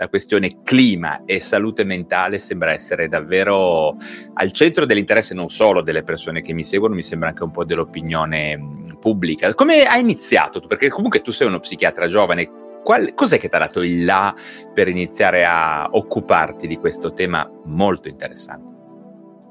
la 0.00 0.08
questione 0.08 0.62
clima 0.62 1.24
e 1.24 1.40
salute 1.40 1.82
mentale 1.82 2.38
sembra 2.38 2.70
essere 2.70 3.08
davvero 3.08 3.96
al 4.34 4.52
centro 4.52 4.86
dell'interesse 4.86 5.34
non 5.34 5.50
solo 5.50 5.82
delle 5.82 6.04
persone 6.04 6.40
che 6.40 6.54
mi 6.54 6.62
seguono, 6.62 6.94
mi 6.94 7.02
sembra 7.02 7.30
anche 7.30 7.42
un 7.42 7.50
po' 7.50 7.64
dell'opinione 7.64 8.94
pubblica. 9.00 9.52
Come 9.54 9.82
hai 9.82 10.00
iniziato? 10.00 10.60
Perché 10.60 10.88
comunque 10.88 11.20
tu 11.20 11.32
sei 11.32 11.48
uno 11.48 11.58
psichiatra 11.58 12.06
giovane, 12.06 12.48
Qual, 12.84 13.12
cos'è 13.12 13.38
che 13.38 13.48
ti 13.48 13.56
ha 13.56 13.58
dato 13.58 13.82
il 13.82 14.04
là 14.04 14.32
per 14.72 14.88
iniziare 14.88 15.44
a 15.44 15.88
occuparti 15.90 16.68
di 16.68 16.76
questo 16.76 17.12
tema 17.12 17.50
molto 17.64 18.08
interessante? 18.08 18.76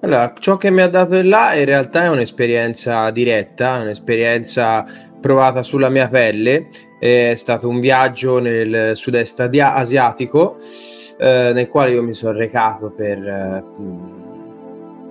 Allora, 0.02 0.34
ciò 0.40 0.56
che 0.56 0.72
mi 0.72 0.82
ha 0.82 0.88
dato 0.88 1.16
il 1.16 1.28
là 1.28 1.56
in 1.56 1.66
realtà 1.66 2.06
è 2.06 2.10
un'esperienza 2.10 3.12
diretta, 3.12 3.82
un'esperienza 3.82 4.86
provata 5.20 5.62
sulla 5.62 5.90
mia 5.90 6.08
pelle. 6.08 6.70
È 7.00 7.34
stato 7.36 7.68
un 7.68 7.80
viaggio 7.80 8.40
nel 8.40 8.96
sud-est 8.96 9.40
asiatico 9.40 10.58
eh, 11.20 11.52
nel 11.54 11.68
quale 11.68 11.92
io 11.92 12.04
mi 12.04 12.14
sono 12.14 12.38
recato 12.38 12.92
per, 12.92 13.18
eh, 13.18 13.64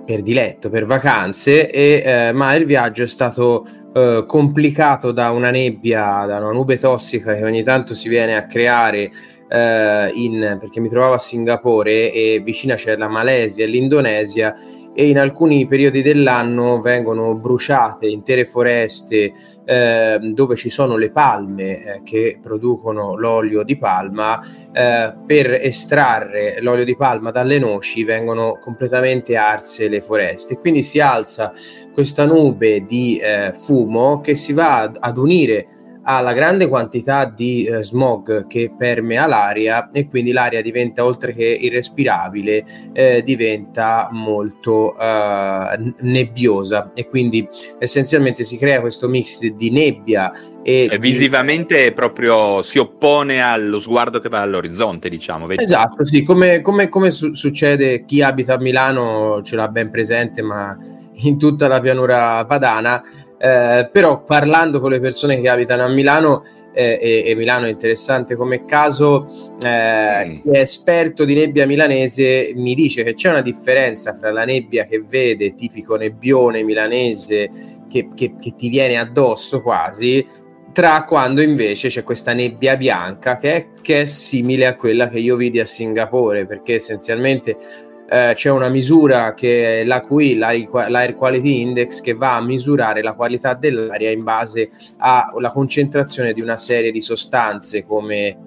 per 0.05 0.21
diletto, 0.21 0.69
per 0.69 0.85
vacanze, 0.85 1.69
e, 1.69 2.01
eh, 2.03 2.31
ma 2.31 2.55
il 2.55 2.65
viaggio 2.65 3.03
è 3.03 3.07
stato 3.07 3.65
eh, 3.93 4.23
complicato 4.25 5.11
da 5.11 5.31
una 5.31 5.51
nebbia, 5.51 6.25
da 6.25 6.37
una 6.37 6.51
nube 6.51 6.77
tossica 6.77 7.35
che 7.35 7.43
ogni 7.43 7.63
tanto 7.63 7.93
si 7.93 8.09
viene 8.09 8.35
a 8.35 8.45
creare. 8.45 9.11
Uh, 9.49 10.11
in, 10.13 10.57
perché 10.59 10.81
mi 10.81 10.89
trovavo 10.89 11.13
a 11.13 11.19
Singapore 11.19 12.11
e 12.11 12.41
vicina 12.43 12.75
c'è 12.75 12.97
la 12.97 13.07
Malesia 13.07 13.63
e 13.63 13.67
l'Indonesia 13.67 14.53
e 14.99 15.09
in 15.09 15.19
alcuni 15.19 15.67
periodi 15.67 16.01
dell'anno 16.01 16.81
vengono 16.81 17.35
bruciate 17.35 18.07
intere 18.07 18.47
foreste 18.47 19.31
eh, 19.63 20.17
dove 20.33 20.55
ci 20.55 20.71
sono 20.71 20.97
le 20.97 21.11
palme 21.11 21.63
eh, 21.77 22.01
che 22.03 22.39
producono 22.41 23.15
l'olio 23.15 23.61
di 23.61 23.77
palma. 23.77 24.43
Eh, 24.73 25.13
per 25.23 25.51
estrarre 25.53 26.59
l'olio 26.61 26.83
di 26.83 26.95
palma 26.95 27.29
dalle 27.29 27.59
noci 27.59 28.03
vengono 28.03 28.57
completamente 28.59 29.35
arse 29.35 29.87
le 29.87 30.01
foreste. 30.01 30.57
Quindi 30.57 30.81
si 30.81 30.99
alza 30.99 31.53
questa 31.93 32.25
nube 32.25 32.83
di 32.83 33.19
eh, 33.19 33.53
fumo 33.53 34.19
che 34.19 34.33
si 34.33 34.51
va 34.51 34.81
ad, 34.81 34.97
ad 34.99 35.17
alla 36.09 36.31
grande 36.31 36.69
quantità 36.69 37.25
di 37.25 37.65
eh, 37.65 37.83
smog 37.83 38.47
che 38.47 38.71
permea 38.75 39.27
l'aria 39.27 39.89
e 39.91 40.07
quindi 40.07 40.31
l'aria 40.31 40.61
diventa 40.61 41.03
oltre 41.03 41.33
che 41.33 41.45
irrespirabile 41.45 42.63
eh, 42.93 43.21
diventa 43.25 44.07
molto 44.11 44.97
eh, 44.97 45.93
nebbiosa 45.99 46.91
e 46.93 47.09
quindi 47.09 47.47
essenzialmente 47.77 48.45
si 48.45 48.55
crea 48.55 48.79
questo 48.79 49.09
mix 49.09 49.45
di 49.47 49.69
nebbia 49.69 50.31
e, 50.63 50.87
e 50.89 50.97
visivamente 50.97 51.83
di... 51.83 51.91
proprio 51.91 52.63
si 52.63 52.79
oppone 52.79 53.41
allo 53.41 53.81
sguardo 53.81 54.21
che 54.21 54.29
va 54.29 54.39
all'orizzonte 54.39 55.09
diciamo 55.09 55.45
vedi? 55.45 55.63
esatto 55.63 56.05
sì 56.05 56.23
come, 56.23 56.61
come, 56.61 56.87
come 56.87 57.11
su- 57.11 57.33
succede 57.33 58.05
chi 58.05 58.21
abita 58.21 58.53
a 58.53 58.59
Milano 58.59 59.41
ce 59.43 59.57
l'ha 59.57 59.67
ben 59.67 59.89
presente 59.89 60.41
ma 60.41 60.77
in 61.19 61.37
tutta 61.37 61.67
la 61.67 61.81
pianura 61.81 62.45
padana 62.45 63.01
eh, 63.37 63.89
però 63.91 64.23
parlando 64.23 64.79
con 64.79 64.91
le 64.91 64.99
persone 64.99 65.39
che 65.39 65.49
abitano 65.49 65.83
a 65.83 65.87
Milano, 65.87 66.43
eh, 66.73 66.99
e, 67.01 67.23
e, 67.25 67.35
Milano 67.35 67.65
è 67.65 67.69
interessante 67.69 68.35
come 68.35 68.65
caso, 68.65 69.55
eh, 69.65 70.27
mm. 70.27 70.41
chi 70.41 70.49
è 70.51 70.59
esperto 70.59 71.25
di 71.25 71.33
nebbia 71.33 71.65
milanese 71.65 72.51
mi 72.55 72.75
dice 72.75 73.03
che 73.03 73.15
c'è 73.15 73.29
una 73.29 73.41
differenza 73.41 74.13
fra 74.13 74.31
la 74.31 74.45
nebbia 74.45 74.85
che 74.85 75.03
vede, 75.07 75.55
tipico 75.55 75.95
nebbione 75.95 76.63
milanese, 76.63 77.49
che, 77.89 78.09
che, 78.13 78.35
che 78.39 78.53
ti 78.55 78.69
viene 78.69 78.97
addosso 78.97 79.61
quasi, 79.61 80.25
tra 80.77 81.03
quando 81.05 81.41
invece 81.41 81.89
c'è 81.89 82.03
questa 82.03 82.33
nebbia 82.33 82.77
bianca 82.77 83.35
che 83.37 83.55
è, 83.55 83.67
che 83.81 84.01
è 84.01 84.05
simile 84.05 84.67
a 84.67 84.75
quella 84.75 85.07
che 85.07 85.17
io 85.17 85.35
vidi 85.35 85.59
a 85.59 85.65
Singapore, 85.65 86.45
perché 86.45 86.75
essenzialmente 86.75 87.57
eh, 88.09 88.31
c'è 88.35 88.49
una 88.49 88.69
misura 88.69 89.33
che 89.33 89.81
è 89.81 89.83
l'AQI, 89.83 90.37
l'Air 90.37 91.15
Quality 91.15 91.61
Index, 91.61 92.01
che 92.01 92.13
va 92.13 92.35
a 92.35 92.41
misurare 92.41 93.01
la 93.01 93.13
qualità 93.13 93.53
dell'aria 93.53 94.11
in 94.11 94.23
base 94.23 94.69
alla 94.97 95.51
concentrazione 95.51 96.33
di 96.33 96.41
una 96.41 96.57
serie 96.57 96.91
di 96.91 97.01
sostanze 97.01 97.85
come 97.85 98.45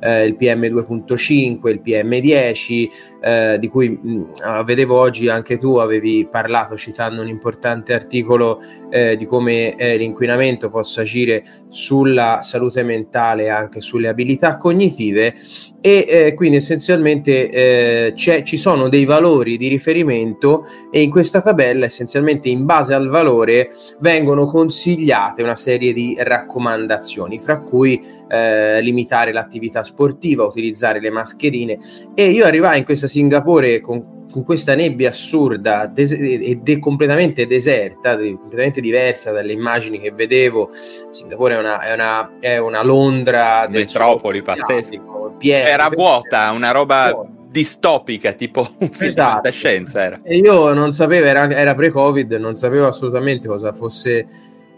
eh, 0.00 0.24
il 0.24 0.36
PM2.5, 0.38 1.68
il 1.68 1.80
PM10, 1.84 2.88
eh, 3.20 3.56
di 3.58 3.68
cui 3.68 3.88
mh, 3.88 4.08
mm, 4.08 4.24
vedevo 4.64 4.98
oggi 4.98 5.28
anche 5.28 5.58
tu 5.58 5.76
avevi 5.76 6.28
parlato 6.30 6.76
citando 6.76 7.22
un 7.22 7.28
importante 7.28 7.94
articolo 7.94 8.60
eh, 8.90 9.16
di 9.16 9.24
come 9.24 9.74
eh, 9.76 9.96
l'inquinamento 9.96 10.68
possa 10.68 11.02
agire 11.02 11.44
sulla 11.68 12.40
salute 12.42 12.82
mentale 12.82 13.44
e 13.44 13.48
anche 13.48 13.80
sulle 13.80 14.08
abilità 14.08 14.56
cognitive 14.56 15.34
e 15.80 16.06
eh, 16.08 16.34
quindi 16.34 16.56
essenzialmente 16.56 17.50
eh, 17.50 18.12
ci 18.16 18.56
sono 18.56 18.88
dei 18.88 19.04
valori 19.04 19.56
di 19.56 19.68
riferimento 19.68 20.66
e 20.90 21.02
in 21.02 21.10
questa 21.10 21.40
tabella 21.40 21.84
essenzialmente 21.84 22.48
in 22.48 22.64
base 22.64 22.94
al 22.94 23.08
valore 23.08 23.70
vengono 24.00 24.46
consigliate 24.46 25.42
una 25.42 25.56
serie 25.56 25.92
di 25.92 26.16
raccomandazioni 26.18 27.38
fra 27.38 27.60
cui 27.60 28.02
eh, 28.28 28.80
limitare 28.80 29.32
l'attività 29.32 29.82
sportiva, 29.82 30.44
utilizzare 30.44 31.00
le 31.00 31.10
mascherine 31.10 31.78
e 32.14 32.30
io 32.30 32.44
arrivai 32.44 32.78
in 32.78 32.84
questa 32.84 33.06
Singapore 33.06 33.80
con 33.80 34.14
con 34.36 34.44
questa 34.44 34.74
nebbia 34.74 35.08
assurda 35.08 35.86
des- 35.86 36.12
ed 36.12 36.68
è 36.68 36.78
completamente 36.78 37.46
deserta, 37.46 38.18
completamente 38.18 38.82
diversa 38.82 39.32
dalle 39.32 39.52
immagini 39.52 39.98
che 39.98 40.12
vedevo. 40.12 40.70
Singapore 41.10 41.54
è 41.54 41.58
una, 41.58 41.80
è 41.80 41.94
una, 41.94 42.32
è 42.38 42.58
una 42.58 42.82
Londra 42.82 43.66
metropoli 43.70 44.42
pazzesca. 44.42 45.00
Era 45.38 45.88
vuota, 45.88 46.50
una 46.50 46.70
roba 46.70 47.10
vuota. 47.12 47.30
distopica, 47.48 48.32
tipo 48.32 48.68
un 48.78 48.90
film 48.90 49.08
esatto. 49.08 49.26
di 49.26 49.34
fantascienza. 49.34 50.02
Era. 50.02 50.20
E 50.22 50.36
io 50.36 50.72
non 50.72 50.92
sapevo, 50.92 51.26
era, 51.26 51.48
era 51.50 51.74
pre-Covid, 51.74 52.32
non 52.34 52.54
sapevo 52.54 52.86
assolutamente 52.86 53.48
cosa 53.48 53.72
fosse 53.72 54.26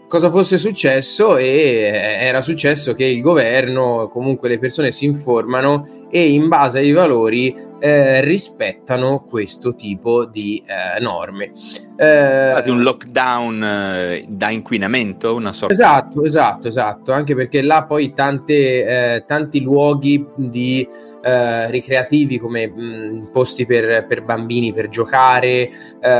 cosa 0.09 0.31
fosse 0.31 0.57
successo 0.57 1.37
e 1.37 1.45
eh, 1.45 2.25
era 2.25 2.41
successo 2.41 2.95
che 2.95 3.05
il 3.05 3.21
governo, 3.21 4.09
comunque 4.11 4.49
le 4.49 4.57
persone 4.57 4.91
si 4.91 5.05
informano 5.05 5.98
e 6.09 6.31
in 6.31 6.47
base 6.47 6.79
ai 6.79 6.91
valori 6.91 7.67
eh, 7.79 8.21
rispettano 8.21 9.23
questo 9.23 9.73
tipo 9.73 10.25
di 10.25 10.61
eh, 10.65 10.99
norme. 10.99 11.51
Eh, 11.95 12.49
Quasi 12.51 12.69
un 12.69 12.81
lockdown 12.81 13.63
eh, 13.63 14.25
da 14.27 14.49
inquinamento, 14.49 15.33
una 15.33 15.53
sorta. 15.53 15.73
Esatto, 15.73 16.23
esatto, 16.23 16.67
esatto, 16.67 17.11
anche 17.11 17.35
perché 17.35 17.61
là 17.61 17.85
poi 17.85 18.13
tante, 18.13 19.15
eh, 19.15 19.23
tanti 19.25 19.61
luoghi 19.61 20.25
di, 20.35 20.87
eh, 21.21 21.71
ricreativi 21.71 22.37
come 22.37 22.67
mh, 22.67 23.29
posti 23.31 23.65
per, 23.65 24.05
per, 24.07 24.23
bambini 24.23 24.73
per 24.73 24.89
giocare 24.89 25.69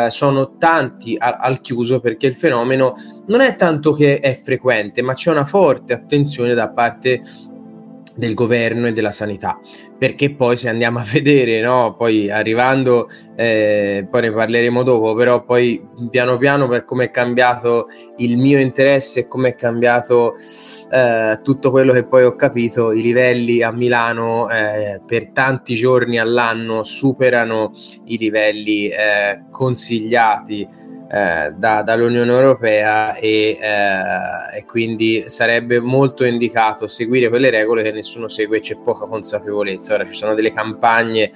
sono 0.10 0.58
tanti 0.58 1.16
al, 1.18 1.36
al 1.38 1.62
chiuso 1.62 2.00
perché 2.00 2.28
il 2.28 2.36
fenomeno 2.36 2.94
non 3.28 3.42
è 3.42 3.56
tanto 3.56 3.94
che 3.94 4.20
è 4.20 4.34
frequente, 4.34 5.02
ma 5.02 5.14
c'è 5.14 5.32
una 5.32 5.46
forte 5.46 5.94
attenzione 5.94 6.54
da 6.54 6.70
parte 6.70 7.22
del 8.20 8.36
governo 8.36 8.88
e 8.88 8.94
della 8.94 9.12
sanità. 9.12 9.60
Perché 9.98 10.36
poi 10.36 10.58
se 10.58 10.70
andiamo 10.70 11.00
a 11.00 11.06
vedere 11.12 11.62
no 11.62 11.96
poi 11.98 12.30
arrivando 12.30 13.08
eh, 13.36 14.08
poi 14.10 14.22
ne 14.22 14.32
parleremo 14.32 14.84
dopo 14.84 15.16
però 15.16 15.44
poi 15.44 15.82
piano 16.12 16.38
piano 16.38 16.68
per 16.68 16.86
come 16.86 17.06
è 17.06 17.10
cambiato 17.10 17.88
il 18.18 18.38
mio 18.38 18.60
interesse 18.60 19.22
e 19.22 19.28
come 19.28 19.50
è 19.50 19.56
cambiato 19.56 20.36
eh, 20.92 21.40
tutto 21.42 21.72
quello 21.72 21.94
che 21.94 22.06
poi 22.06 22.26
ho 22.26 22.36
capito 22.36 22.92
i 22.92 23.02
livelli 23.02 23.64
a 23.64 23.72
Milano 23.72 24.50
eh, 24.50 25.02
per 25.06 25.32
tanti 25.32 25.76
giorni 25.76 26.20
all'anno 26.20 26.84
superano 26.84 27.72
i 28.06 28.18
livelli 28.18 28.90
eh, 28.90 29.46
consigliati 29.50 30.68
eh, 31.12 31.54
da, 31.56 31.82
dall'Unione 31.82 32.32
Europea 32.32 33.16
e, 33.16 33.58
eh, 33.60 34.58
e, 34.58 34.66
quindi 34.66 35.24
sarebbe 35.28 35.80
molto 35.80 36.24
indicato 36.24 36.86
seguire 36.86 37.30
quelle 37.30 37.50
regole 37.50 37.82
che 37.82 37.92
nessuno 37.92 38.28
segue 38.28 38.58
e 38.58 38.60
c'è 38.60 38.78
poca 38.80 39.08
consapevolezza. 39.08 39.96
Ora 39.96 40.06
ci 40.06 40.14
sono 40.14 40.36
delle 40.36 40.54
campagne 40.54 41.32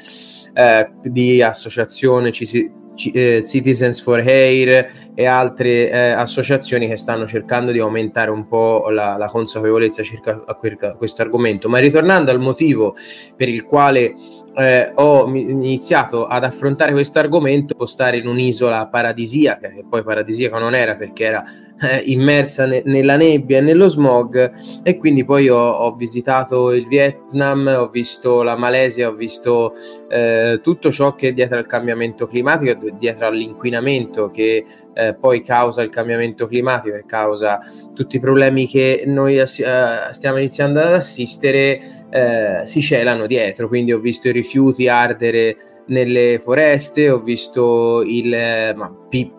eh, 0.53 0.91
di 1.01 1.41
associazione, 1.41 2.31
ci 2.31 2.45
si, 2.45 2.71
eh, 3.13 3.43
Citizens 3.43 4.01
for 4.01 4.19
Air 4.19 5.11
e 5.15 5.25
altre 5.25 5.89
eh, 5.89 6.11
associazioni 6.11 6.87
che 6.87 6.95
stanno 6.95 7.25
cercando 7.25 7.71
di 7.71 7.79
aumentare 7.79 8.29
un 8.29 8.47
po' 8.47 8.89
la, 8.89 9.17
la 9.17 9.27
consapevolezza 9.27 10.03
circa 10.03 10.43
a, 10.45 10.59
a 10.59 10.95
questo 10.95 11.21
argomento. 11.23 11.67
Ma 11.67 11.79
ritornando 11.79 12.29
al 12.29 12.39
motivo 12.39 12.95
per 13.35 13.49
il 13.49 13.63
quale 13.63 14.13
eh, 14.55 14.91
ho 14.95 15.27
iniziato 15.27 16.25
ad 16.25 16.43
affrontare 16.43 16.91
questo 16.91 17.19
argomento, 17.19 17.85
stare 17.85 18.17
in 18.17 18.27
un'isola 18.27 18.87
paradisiaca, 18.87 19.69
che 19.69 19.83
poi 19.87 20.03
paradisiaca 20.03 20.59
non 20.59 20.75
era 20.75 20.95
perché 20.95 21.23
era 21.23 21.43
eh, 21.81 22.03
immersa 22.05 22.65
ne- 22.65 22.83
nella 22.85 23.15
nebbia 23.15 23.57
e 23.57 23.61
nello 23.61 23.89
smog, 23.89 24.51
e 24.83 24.97
quindi 24.97 25.25
poi 25.25 25.49
ho, 25.49 25.57
ho, 25.57 25.95
visitato 25.95 26.71
il 26.71 26.87
Vietnam, 26.87 27.67
ho 27.67 27.89
visto 27.89 28.43
la 28.43 28.55
Malesia, 28.55 29.09
ho 29.09 29.15
visto 29.15 29.73
eh, 30.09 30.59
tutto 30.61 30.91
ciò 30.91 31.15
che 31.15 31.29
è 31.29 31.33
dietro 31.33 31.57
al 31.57 31.65
cambiamento 31.65 32.27
climatico, 32.27 32.89
dietro 32.97 33.27
all'inquinamento 33.27 34.29
che 34.29 34.65
eh, 34.93 35.15
poi 35.15 35.41
causa 35.41 35.81
il 35.81 35.89
cambiamento 35.89 36.45
climatico 36.45 36.95
e 36.95 37.05
causa 37.05 37.59
tutti 37.93 38.17
i 38.17 38.19
problemi 38.19 38.67
che 38.67 39.03
noi 39.07 39.39
ass- 39.39 39.59
eh, 39.59 40.11
stiamo 40.11 40.37
iniziando 40.37 40.79
ad 40.79 40.93
assistere 40.93 42.02
eh, 42.13 42.61
si 42.65 42.81
celano 42.81 43.25
dietro. 43.25 43.67
Quindi 43.67 43.91
ho 43.91 43.99
visto 43.99 44.29
i 44.29 44.31
rifiuti 44.31 44.87
ardere 44.87 45.55
nelle 45.87 46.39
foreste, 46.39 47.09
ho 47.09 47.19
visto 47.19 48.03
il, 48.03 48.31
eh, 48.31 48.73
ma, 48.75 48.93
pi, 49.09 49.31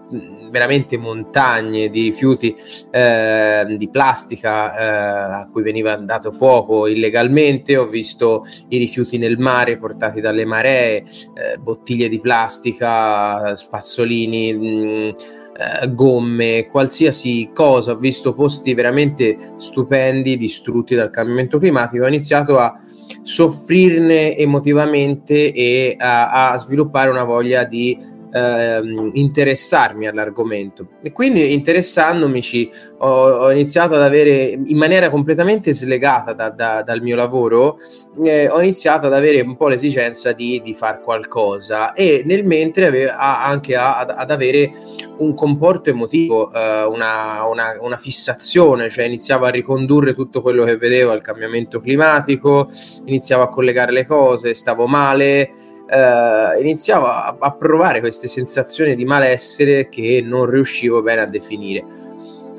veramente 0.50 0.98
montagne 0.98 1.88
di 1.88 2.02
rifiuti 2.02 2.54
eh, 2.90 3.64
di 3.76 3.88
plastica 3.88 4.76
eh, 4.76 5.32
a 5.42 5.48
cui 5.50 5.62
veniva 5.62 5.96
dato 5.96 6.32
fuoco 6.32 6.86
illegalmente, 6.86 7.76
ho 7.76 7.86
visto 7.86 8.44
i 8.68 8.78
rifiuti 8.78 9.18
nel 9.18 9.38
mare 9.38 9.78
portati 9.78 10.20
dalle 10.20 10.44
maree, 10.44 10.96
eh, 10.96 11.58
bottiglie 11.60 12.08
di 12.08 12.20
plastica, 12.20 13.54
spazzolini. 13.54 14.52
Mh, 14.52 14.66
mm, 14.66 15.10
eh, 15.56 15.92
gomme, 15.92 16.66
qualsiasi 16.66 17.50
cosa, 17.54 17.92
ho 17.92 17.96
visto 17.96 18.34
posti 18.34 18.74
veramente 18.74 19.36
stupendi 19.56 20.36
distrutti 20.36 20.94
dal 20.94 21.10
cambiamento 21.10 21.58
climatico, 21.58 22.04
ho 22.04 22.08
iniziato 22.08 22.58
a 22.58 22.78
soffrirne 23.22 24.36
emotivamente 24.36 25.52
e 25.52 25.94
a, 25.98 26.50
a 26.50 26.58
sviluppare 26.58 27.10
una 27.10 27.24
voglia 27.24 27.64
di 27.64 27.98
ehm, 28.34 29.10
interessarmi 29.12 30.08
all'argomento. 30.08 30.88
E 31.02 31.12
quindi 31.12 31.52
interessandomici 31.52 32.69
ho, 32.98 33.31
ho, 33.31 33.50
iniziato 33.52 33.94
ad 33.94 34.02
avere 34.02 34.58
in 34.64 34.76
maniera 34.76 35.08
completamente 35.08 35.72
slegata 35.72 36.32
da, 36.32 36.50
da, 36.50 36.82
dal 36.82 37.00
mio 37.00 37.14
lavoro 37.14 37.78
eh, 38.25 38.48
ho 38.48 38.58
iniziato 38.60 39.06
ad 39.06 39.14
avere 39.14 39.40
un 39.40 39.56
po' 39.56 39.69
l'esigenza 39.69 40.32
di, 40.32 40.60
di 40.62 40.75
fare 40.75 41.00
qualcosa. 41.00 41.92
E 41.92 42.22
nel 42.25 42.44
mentre 42.44 42.86
ave, 42.86 43.08
a, 43.08 43.44
anche 43.46 43.76
a, 43.76 43.98
ad, 43.98 44.10
ad, 44.10 44.31
avere 44.31 44.72
un 45.19 45.32
comporto 45.34 45.90
emotivo 45.90 46.52
eh, 46.52 46.82
una, 46.84 47.44
una, 47.44 47.76
una 47.81 47.96
fissazione 47.96 48.88
cioè 48.88 49.04
iniziavo 49.04 49.44
a 49.44 49.50
ricondurre 49.50 50.12
tutto 50.12 50.42
quello 50.42 50.64
che 50.64 50.76
vedevo 50.76 51.12
al 51.12 51.20
cambiamento 51.20 51.78
climatico 51.78 52.69
iniziavo 53.04 53.44
a 53.44 53.48
collegare 53.48 53.92
le 53.92 54.06
cose 54.06 54.54
stavo 54.54 54.88
male 54.88 55.50
eh, 55.94 56.61
iniziavo 56.61 57.06
a, 57.06 57.37
a, 57.38 57.52
provare 57.52 58.00
queste 58.00 58.26
sensazioni 58.26 58.96
di 58.96 59.05
malessere 59.05 59.88
che 59.88 60.23
non 60.25 60.46
riuscivo 60.46 61.02
bene 61.02 61.20
a 61.20 61.26
definire. 61.26 61.85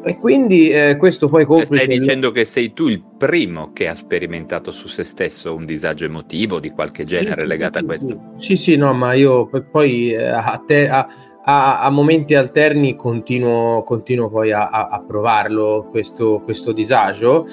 E 0.04 0.18
quindi 0.20 0.70
eh, 0.70 0.96
questo 0.98 1.28
poi 1.28 1.46
complica... 1.46 1.84
Stai 1.84 2.00
dicendo 2.00 2.32
che 2.32 2.46
sei 2.46 2.74
tu 2.74 2.88
il 2.88 3.04
primo 3.18 3.72
che 3.74 3.88
ha 3.88 3.96
sperimentato 3.96 4.72
su 4.72 4.88
se 4.88 5.04
stesso 5.04 5.54
un 5.54 5.66
disagio 5.66 6.06
emotivo 6.06 6.60
di 6.60 6.70
qualche 6.70 7.04
genere 7.04 7.42
sì, 7.42 7.48
legato 7.48 7.80
sì, 7.80 7.84
a 7.84 7.88
questo? 7.88 8.20
Sì, 8.38 8.56
sì, 8.56 8.78
no, 8.78 8.94
ma 8.94 9.14
io 9.14 9.50
poi 9.72 10.12
eh, 10.12 10.28
a, 10.28 10.62
te, 10.66 10.88
a, 10.88 11.08
a, 11.44 11.82
a, 11.82 11.90
momenti 11.90 12.36
alterni 12.36 12.96
continuo, 12.96 13.82
continuo 13.82 14.30
poi 14.30 14.52
a, 14.52 14.70
a 14.70 15.04
provarlo 15.06 15.88
questo, 15.90 16.40
questo 16.40 16.72
disagio 16.72 17.46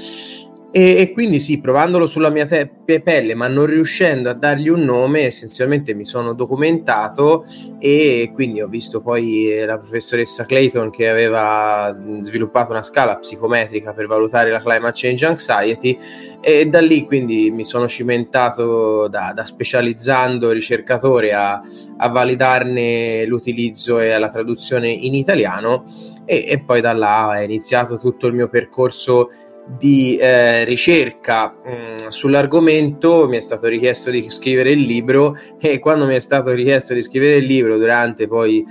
e, 0.75 0.97
e, 0.97 1.13
quindi 1.13 1.39
sì, 1.39 1.61
provandolo 1.61 2.07
sulla 2.07 2.31
mia 2.31 2.47
te- 2.47 2.71
pelle, 3.05 3.35
ma 3.35 3.47
non 3.47 3.67
riuscendo 3.67 4.31
a 4.31 4.33
dargli 4.33 4.69
un 4.69 4.81
nome, 4.85 5.21
essenzialmente 5.21 5.93
mi 5.93 6.07
sono 6.07 6.33
documentato 6.33 7.45
e 7.79 8.31
quindi 8.33 8.63
ho 8.63 8.69
visto 8.69 9.03
poi 9.03 9.63
la 9.67 9.79
professoressa 9.79 10.47
Clayton 10.47 10.89
che 10.91 11.11
aveva 11.11 11.95
sviluppato 12.21 12.71
una 12.71 12.83
scala 12.83 13.19
psicometrica 13.19 13.93
per 13.93 14.07
valutare 14.07 14.51
la 14.51 14.63
climate 14.63 14.93
change 14.95 15.27
anxiety 15.27 15.99
e 16.41 16.67
da 16.67 16.81
lì 16.81 17.05
quindi 17.05 17.51
mi 17.51 17.67
sono 17.67 17.87
cimentato 17.87 19.09
da, 19.09 19.33
da 19.35 19.45
specializzando 19.45 20.51
ricercatore 20.53 21.35
a, 21.35 21.61
a, 21.99 22.09
validarne 22.09 23.27
l'utilizzo 23.27 24.01
e 24.01 24.19
la 24.19 24.29
traduzione 24.29 24.89
in 24.89 25.15
italiano 25.15 25.85
e, 26.25 26.47
e 26.49 26.61
poi 26.61 26.81
da 26.81 26.95
là 26.95 27.39
è 27.39 27.43
iniziato 27.43 27.99
tutto 27.99 28.27
il 28.27 28.35
mio 28.35 28.49
percorso 28.49 29.29
di 29.67 30.17
eh, 30.17 30.65
ricerca 30.65 31.55
mh, 31.65 31.71
mm, 31.71 32.09
sull'argomento 32.09 33.29
mi 33.29 33.37
è 33.37 33.41
stato 33.41 33.69
richiesto 33.69 34.11
di 34.11 34.29
scrivere 34.29 34.71
il 34.71 34.81
libro 34.81 35.37
e 35.61 35.79
quando 35.79 36.07
mi 36.07 36.15
è 36.15 36.19
stato 36.19 36.51
richiesto 36.53 36.95
di 36.95 37.03
scrivere 37.03 37.37
il 37.37 37.45
libro 37.45 37.79
durante 37.79 38.27
poi 38.27 38.65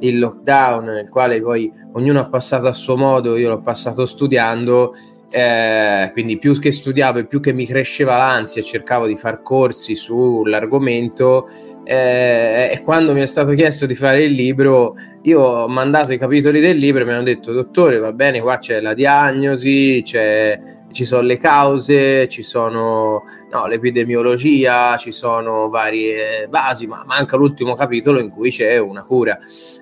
il 0.00 0.18
lockdown 0.18 0.84
nel 0.84 1.08
quale 1.08 1.40
poi 1.40 1.72
ognuno 1.92 2.18
ha 2.18 2.28
passato 2.28 2.66
a 2.66 2.72
suo 2.72 2.96
modo 2.96 3.36
io 3.36 3.48
l'ho 3.48 3.62
passato 3.62 4.06
studiando 4.06 4.92
eh, 5.30 6.10
quindi 6.12 6.38
più 6.38 6.58
che 6.58 6.70
studiavo 6.72 7.20
e 7.20 7.26
più 7.26 7.40
che 7.40 7.52
mi 7.52 7.66
cresceva 7.66 8.16
l'ansia 8.16 8.62
cercavo 8.62 9.06
di 9.06 9.16
far 9.16 9.42
corsi 9.42 9.94
sull'argomento 9.94 11.48
eh, 11.84 12.70
e 12.72 12.82
quando 12.82 13.12
mi 13.12 13.20
è 13.20 13.26
stato 13.26 13.52
chiesto 13.52 13.84
di 13.84 13.94
fare 13.94 14.24
il 14.24 14.32
libro, 14.32 14.94
io 15.22 15.40
ho 15.40 15.68
mandato 15.68 16.12
i 16.12 16.18
capitoli 16.18 16.60
del 16.60 16.78
libro 16.78 17.02
e 17.02 17.04
mi 17.04 17.12
hanno 17.12 17.22
detto: 17.22 17.52
Dottore, 17.52 17.98
va 17.98 18.12
bene, 18.12 18.40
qua 18.40 18.58
c'è 18.58 18.80
la 18.80 18.94
diagnosi, 18.94 20.02
c'è, 20.02 20.58
ci 20.92 21.04
sono 21.04 21.22
le 21.22 21.36
cause, 21.36 22.26
ci 22.28 22.42
sono 22.42 23.24
no, 23.50 23.66
l'epidemiologia, 23.66 24.96
ci 24.96 25.12
sono 25.12 25.68
varie 25.68 26.46
basi, 26.48 26.86
ma 26.86 27.04
manca 27.06 27.36
l'ultimo 27.36 27.74
capitolo 27.74 28.18
in 28.18 28.30
cui 28.30 28.50
c'è 28.50 28.78
una 28.78 29.02
cura. 29.02 29.38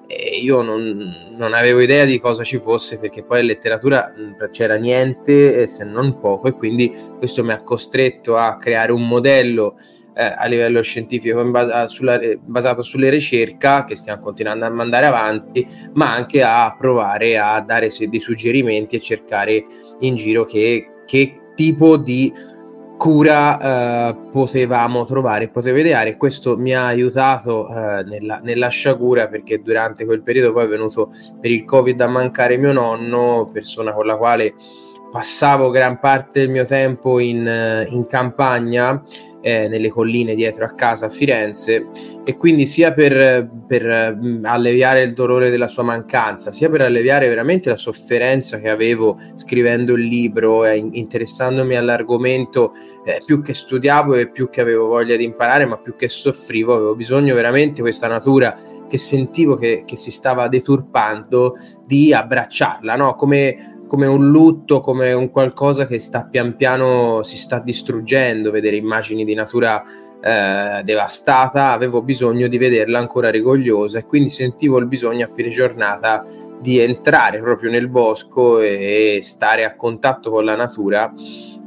E 0.08 0.40
io 0.43 0.62
non, 0.62 1.31
non 1.37 1.54
avevo 1.54 1.81
idea 1.81 2.04
di 2.04 2.19
cosa 2.19 2.43
ci 2.43 2.58
fosse 2.58 2.99
perché 2.99 3.22
poi 3.22 3.40
in 3.40 3.46
letteratura 3.46 4.12
c'era 4.50 4.75
niente 4.75 5.66
se 5.69 5.84
non 5.84 6.19
poco, 6.19 6.49
e 6.49 6.52
quindi 6.52 6.93
questo 7.19 7.44
mi 7.44 7.52
ha 7.52 7.62
costretto 7.62 8.37
a 8.37 8.56
creare 8.56 8.90
un 8.90 9.06
modello 9.06 9.76
eh, 10.14 10.35
a 10.37 10.47
livello 10.47 10.82
scientifico 10.82 11.44
basa, 11.50 11.88
sulla, 11.88 12.19
eh, 12.20 12.38
basato 12.43 12.82
sulle 12.82 13.09
ricerche 13.09 13.85
che 13.87 13.97
stiamo 13.97 14.23
continuando 14.23 14.64
a 14.64 14.70
mandare 14.70 15.06
avanti, 15.06 15.67
ma 15.94 16.12
anche 16.12 16.43
a 16.43 16.75
provare 16.76 17.38
a 17.38 17.61
dare 17.61 17.88
dei 18.09 18.20
suggerimenti 18.20 18.97
e 18.97 19.00
cercare 19.00 19.64
in 20.00 20.17
giro 20.17 20.44
che, 20.44 20.88
che 21.06 21.38
tipo 21.55 21.97
di 21.97 22.32
cura 23.03 23.59
eh, 24.11 24.17
potevamo 24.31 25.05
trovare, 25.05 25.49
potevo 25.49 25.79
ideare. 25.79 26.17
Questo 26.17 26.56
mi 26.56 26.73
ha 26.73 26.87
aiutato 26.87 27.69
eh, 27.69 28.04
nella, 28.04 28.40
nella, 28.45 28.69
sciagura 28.69 29.26
perché 29.26 29.61
durante 29.61 30.04
quel 30.04 30.23
periodo 30.23 30.52
poi 30.52 30.66
è 30.66 30.69
venuto 30.69 31.11
per 31.40 31.50
il 31.50 31.64
Covid 31.64 32.00
a 32.00 32.07
mancare 32.07 32.57
mio 32.57 32.73
nonno, 32.73 33.50
persona 33.52 33.92
con 33.92 34.07
la 34.07 34.16
quale 34.16 34.54
passavo 35.12 35.69
gran 35.69 36.00
parte 36.00 36.40
del 36.40 36.49
mio 36.49 36.64
tempo 36.64 37.19
in, 37.19 37.47
eh, 37.47 37.87
in 37.90 38.07
campagna 38.07 39.04
eh, 39.42 39.69
nelle 39.69 39.90
colline 39.90 40.35
dietro 40.35 40.64
a 40.64 40.73
casa 40.73 41.07
a 41.07 41.09
Firenze 41.11 41.88
e 42.25 42.37
quindi 42.38 42.64
sia 42.66 42.95
per, 42.95 43.47
per 43.66 44.16
mm, 44.16 44.47
alleviare 44.47 45.02
il 45.02 45.12
dolore 45.12 45.50
della 45.50 45.69
sua 45.69 45.83
mancanza, 45.83 46.50
sia 46.50 46.71
per 46.71 46.81
alleviare 46.81 47.28
veramente 47.28 47.69
la 47.69 47.76
sofferenza 47.76 48.59
che 48.59 48.71
avevo 48.71 49.19
scrivendo 49.35 49.92
il 49.95 50.04
libro 50.04 50.64
e 50.64 50.76
interessandomi 50.76 51.76
all'argomento, 51.76 52.73
eh, 53.04 53.23
più 53.26 53.42
che 53.42 53.52
studiavo 53.52 54.14
e 54.14 54.31
più 54.31 54.49
che 54.49 54.62
avevo 54.62 54.87
voglia 54.87 55.16
di 55.16 55.25
imparare, 55.25 55.66
ma 55.66 55.76
più 55.76 55.95
che 55.95 56.09
soffrivo, 56.09 56.75
avevo 56.75 56.95
bisogno 56.95 57.35
veramente 57.35 57.83
questa 57.83 58.07
natura 58.09 58.57
che 58.88 58.99
sentivo 58.99 59.57
che, 59.57 59.85
che 59.85 59.97
si 59.97 60.11
stava 60.11 60.49
deturpando 60.49 61.57
di 61.85 62.14
abbracciarla, 62.14 62.95
no? 62.97 63.14
come 63.14 63.82
come 63.92 64.06
un 64.06 64.30
lutto, 64.30 64.80
come 64.80 65.12
un 65.12 65.30
qualcosa 65.30 65.87
che 65.87 65.99
sta 65.99 66.25
pian 66.25 66.56
piano 66.56 67.22
si 67.22 67.37
sta 67.37 67.58
distruggendo, 67.61 68.50
vedere 68.50 68.76
immagini 68.76 69.22
di 69.22 69.34
natura 69.34 69.82
eh, 70.18 70.80
devastata, 70.82 71.72
avevo 71.72 72.00
bisogno 72.00 72.49
di 72.49 72.56
vederla 72.56 72.99
ancora 72.99 73.28
rigogliosa 73.28 73.99
e 73.99 74.06
quindi 74.06 74.30
sentivo 74.30 74.78
il 74.78 74.87
bisogno 74.87 75.26
a 75.26 75.28
fine 75.28 75.50
giornata 75.50 76.25
di 76.58 76.78
entrare 76.78 77.40
proprio 77.40 77.70
nel 77.70 77.90
bosco 77.90 78.61
e 78.61 79.18
stare 79.20 79.66
a 79.66 79.76
contatto 79.76 80.30
con 80.30 80.46
la 80.46 80.56
natura. 80.56 81.12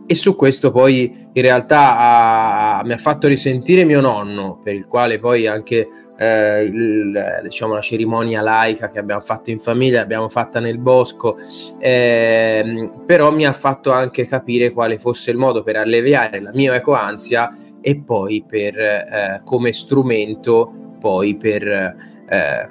E 0.07 0.15
su 0.15 0.33
questo 0.33 0.71
poi 0.71 1.27
in 1.31 1.41
realtà 1.43 2.79
ha, 2.79 2.83
mi 2.85 2.93
ha 2.93 2.97
fatto 2.97 3.27
risentire 3.27 3.83
mio 3.83 4.01
nonno, 4.01 4.59
per 4.63 4.73
il 4.73 4.87
quale 4.87 5.19
poi 5.19 5.45
anche 5.45 5.87
eh, 6.17 6.63
il, 6.63 7.39
diciamo, 7.43 7.73
la 7.73 7.81
cerimonia 7.81 8.41
laica 8.41 8.89
che 8.89 8.99
abbiamo 8.99 9.21
fatto 9.21 9.49
in 9.49 9.59
famiglia, 9.59 9.99
l'abbiamo 9.99 10.29
fatta 10.29 10.59
nel 10.59 10.77
bosco, 10.77 11.37
eh, 11.79 12.89
però 13.05 13.31
mi 13.31 13.45
ha 13.45 13.53
fatto 13.53 13.91
anche 13.91 14.25
capire 14.25 14.71
quale 14.71 14.97
fosse 14.97 15.31
il 15.31 15.37
modo 15.37 15.63
per 15.63 15.75
alleviare 15.75 16.39
la 16.39 16.51
mia 16.53 16.73
ecoansia 16.75 17.49
e 17.81 18.01
poi 18.01 18.43
per, 18.47 18.77
eh, 18.77 19.41
come 19.43 19.73
strumento 19.73 20.97
poi 20.99 21.37
per 21.37 21.67
eh, 21.67 22.67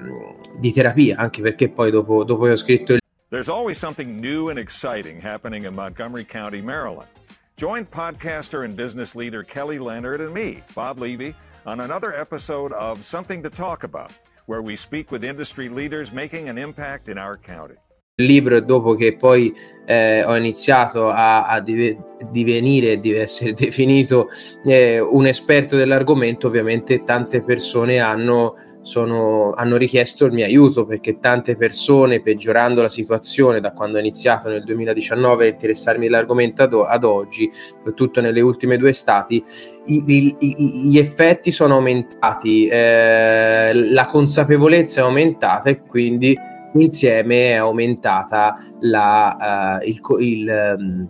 di 0.59 0.73
terapia, 0.73 1.17
anche 1.19 1.41
perché 1.41 1.71
poi 1.71 1.91
dopo, 1.91 2.25
dopo 2.25 2.45
che 2.45 2.51
ho 2.53 2.57
scritto 2.57 2.93
il 2.95 2.99
There's 3.31 3.49
always 3.49 3.79
something 3.79 4.21
new 4.21 4.49
and 4.49 4.61
exciting 4.61 5.21
happening 5.21 5.65
in 5.65 5.75
Montgomery 5.75 6.25
County, 6.25 6.61
Maryland. 6.61 7.09
Join 7.57 7.85
podcaster 7.85 8.65
and 8.65 8.77
business 8.77 9.17
leader 9.17 9.43
Kelly 9.43 9.79
Leonard 9.79 10.21
and 10.21 10.33
me, 10.33 10.63
Bob 10.73 11.01
Levy, 11.01 11.35
on 11.67 11.81
another 11.81 12.15
episode 12.15 12.73
of 12.73 13.05
Something 13.05 13.43
to 13.43 13.51
Talk 13.51 13.85
About, 13.85 14.13
where 14.47 14.63
we 14.63 14.77
speak 14.77 15.11
with 15.11 15.25
industry 15.25 15.69
leaders 15.69 16.13
making 16.13 16.49
an 16.49 16.59
impact 16.59 17.09
in 17.09 17.19
our 17.19 17.37
county. 17.37 17.75
Il 18.17 18.27
libro, 18.27 18.61
dopo 18.61 18.95
che 18.95 19.17
poi 19.17 19.53
eh, 19.87 20.23
ho 20.25 20.37
iniziato 20.37 21.09
a, 21.09 21.47
a 21.47 21.61
dive- 21.61 21.99
divenire, 22.31 23.01
di 23.01 23.13
essere 23.13 23.55
definito 23.59 24.29
eh, 24.65 25.01
un 25.01 25.27
esperto 25.27 25.77
dell'argomento, 25.77 26.47
ovviamente 26.47 27.03
tante 27.03 27.43
persone 27.43 27.99
hanno 27.99 28.55
sono, 28.85 29.53
hanno 29.53 29.77
richiesto 29.77 30.27
il 30.27 30.33
mio 30.33 30.45
aiuto 30.45 30.85
perché 30.85 31.19
tante 31.19 31.57
persone, 31.57 32.21
peggiorando 32.21 32.83
la 32.83 32.91
situazione 32.91 33.61
da 33.61 33.73
quando 33.73 33.97
ho 33.97 34.01
iniziato 34.01 34.51
nel 34.51 34.63
2019 34.63 35.47
a 35.47 35.49
interessarmi 35.49 36.05
dell'argomento 36.05 36.63
ad, 36.63 36.75
ad 36.75 37.03
oggi, 37.03 37.51
soprattutto 37.51 38.21
nelle 38.21 38.43
ultime 38.43 38.77
due 38.77 38.91
estati, 38.91 39.43
i, 39.87 40.05
i, 40.07 40.37
i, 40.39 40.57
gli 40.85 40.99
effetti 40.99 41.51
sono 41.51 41.77
aumentati, 41.77 42.67
eh, 42.67 43.73
la 43.73 44.07
consapevolezza 44.07 45.01
è 45.01 45.05
aumentata 45.05 45.71
e 45.71 45.81
quindi 45.83 46.39
insieme 46.75 47.53
è 47.53 47.55
aumentata 47.55 48.55
la, 48.81 49.81
uh, 49.81 49.89
il, 49.89 50.01
il, 50.19 50.75
um, 50.79 51.09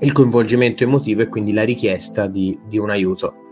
il, 0.00 0.12
coinvolgimento 0.12 0.84
emotivo 0.84 1.22
e 1.22 1.28
quindi 1.28 1.52
la 1.52 1.64
richiesta 1.64 2.28
di, 2.28 2.56
di 2.68 2.78
un 2.78 2.90
aiuto. 2.90 3.47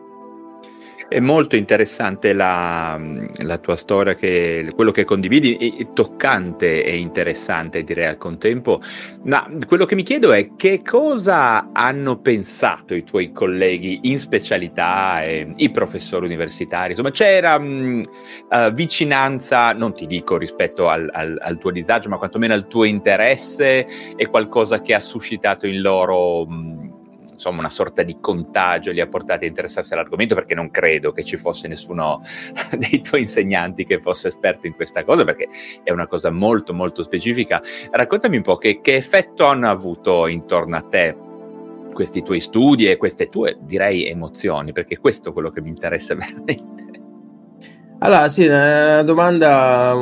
È 1.08 1.20
molto 1.20 1.54
interessante 1.54 2.32
la, 2.32 3.00
la 3.36 3.58
tua 3.58 3.76
storia, 3.76 4.16
che, 4.16 4.72
quello 4.74 4.90
che 4.90 5.04
condividi, 5.04 5.76
è 5.78 5.92
toccante 5.92 6.82
e 6.84 6.96
interessante 6.96 7.84
direi 7.84 8.06
al 8.06 8.18
contempo, 8.18 8.80
ma 9.22 9.48
quello 9.68 9.84
che 9.84 9.94
mi 9.94 10.02
chiedo 10.02 10.32
è 10.32 10.56
che 10.56 10.82
cosa 10.82 11.70
hanno 11.72 12.18
pensato 12.18 12.92
i 12.92 13.04
tuoi 13.04 13.30
colleghi 13.30 14.00
in 14.02 14.18
specialità, 14.18 15.22
eh, 15.22 15.52
i 15.54 15.70
professori 15.70 16.26
universitari, 16.26 16.90
insomma 16.90 17.12
c'era 17.12 17.56
mh, 17.56 18.02
uh, 18.50 18.72
vicinanza, 18.72 19.72
non 19.74 19.94
ti 19.94 20.06
dico 20.06 20.36
rispetto 20.36 20.88
al, 20.88 21.08
al, 21.12 21.38
al, 21.40 21.58
tuo 21.58 21.70
disagio, 21.70 22.08
ma 22.08 22.18
quantomeno 22.18 22.52
al 22.52 22.66
tuo 22.66 22.82
interesse 22.82 23.86
e 24.16 24.26
qualcosa 24.26 24.80
che 24.80 24.92
ha 24.92 25.00
suscitato 25.00 25.68
in 25.68 25.80
loro... 25.80 26.46
Mh, 26.46 26.85
insomma 27.32 27.60
una 27.60 27.70
sorta 27.70 28.02
di 28.02 28.18
contagio 28.20 28.92
li 28.92 29.00
ha 29.00 29.06
portati 29.06 29.44
a 29.44 29.48
interessarsi 29.48 29.92
all'argomento 29.92 30.34
perché 30.34 30.54
non 30.54 30.70
credo 30.70 31.12
che 31.12 31.24
ci 31.24 31.36
fosse 31.36 31.68
nessuno 31.68 32.22
dei 32.76 33.00
tuoi 33.00 33.22
insegnanti 33.22 33.84
che 33.84 34.00
fosse 34.00 34.28
esperto 34.28 34.66
in 34.66 34.74
questa 34.74 35.04
cosa 35.04 35.24
perché 35.24 35.48
è 35.82 35.90
una 35.90 36.06
cosa 36.06 36.30
molto 36.30 36.74
molto 36.74 37.02
specifica. 37.02 37.62
Raccontami 37.90 38.36
un 38.36 38.42
po' 38.42 38.56
che, 38.56 38.80
che 38.80 38.94
effetto 38.94 39.46
hanno 39.46 39.68
avuto 39.68 40.26
intorno 40.26 40.76
a 40.76 40.82
te 40.82 41.16
questi 41.92 42.22
tuoi 42.22 42.40
studi 42.40 42.90
e 42.90 42.98
queste 42.98 43.28
tue 43.28 43.56
direi 43.60 44.06
emozioni 44.06 44.72
perché 44.72 44.98
questo 44.98 45.30
è 45.30 45.32
quello 45.32 45.50
che 45.50 45.62
mi 45.62 45.70
interessa 45.70 46.14
veramente. 46.16 46.95
Allora, 47.98 48.28
sì, 48.28 48.46
una 48.46 49.02
domanda 49.02 49.94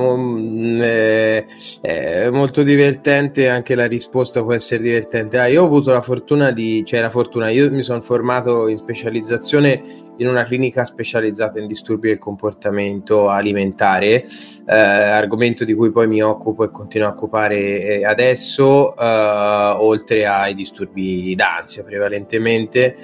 è, 0.81 1.45
è 1.81 2.29
molto 2.29 2.65
divertente, 2.65 3.49
anche 3.49 3.77
la 3.77 3.87
risposta 3.87 4.43
può 4.43 4.53
essere 4.53 4.83
divertente. 4.83 5.39
Ah, 5.39 5.47
io 5.47 5.63
ho 5.63 5.67
avuto 5.67 5.93
la 5.93 6.01
fortuna 6.01 6.51
di, 6.51 6.85
cioè 6.85 7.01
la 7.01 7.09
fortuna, 7.09 7.51
io 7.51 7.71
mi 7.71 7.83
sono 7.83 8.03
formato 8.03 8.67
in 8.67 8.77
specializzazione 8.79 10.03
in 10.17 10.27
una 10.27 10.43
clinica 10.43 10.85
specializzata 10.85 11.61
in 11.61 11.69
disturbi 11.69 12.09
del 12.09 12.19
comportamento 12.19 13.29
alimentare, 13.29 14.25
eh, 14.25 14.75
argomento 14.75 15.65
di 15.65 15.75
cui 15.75 15.93
poi 15.93 16.09
mi 16.09 16.21
occupo 16.21 16.65
e 16.65 16.71
continuo 16.71 17.07
a 17.07 17.13
occupare 17.13 17.57
eh, 18.01 18.05
adesso, 18.05 18.97
eh, 18.97 19.75
oltre 19.79 20.27
ai 20.27 20.55
disturbi 20.55 21.33
d'ansia 21.37 21.85
prevalentemente 21.85 22.97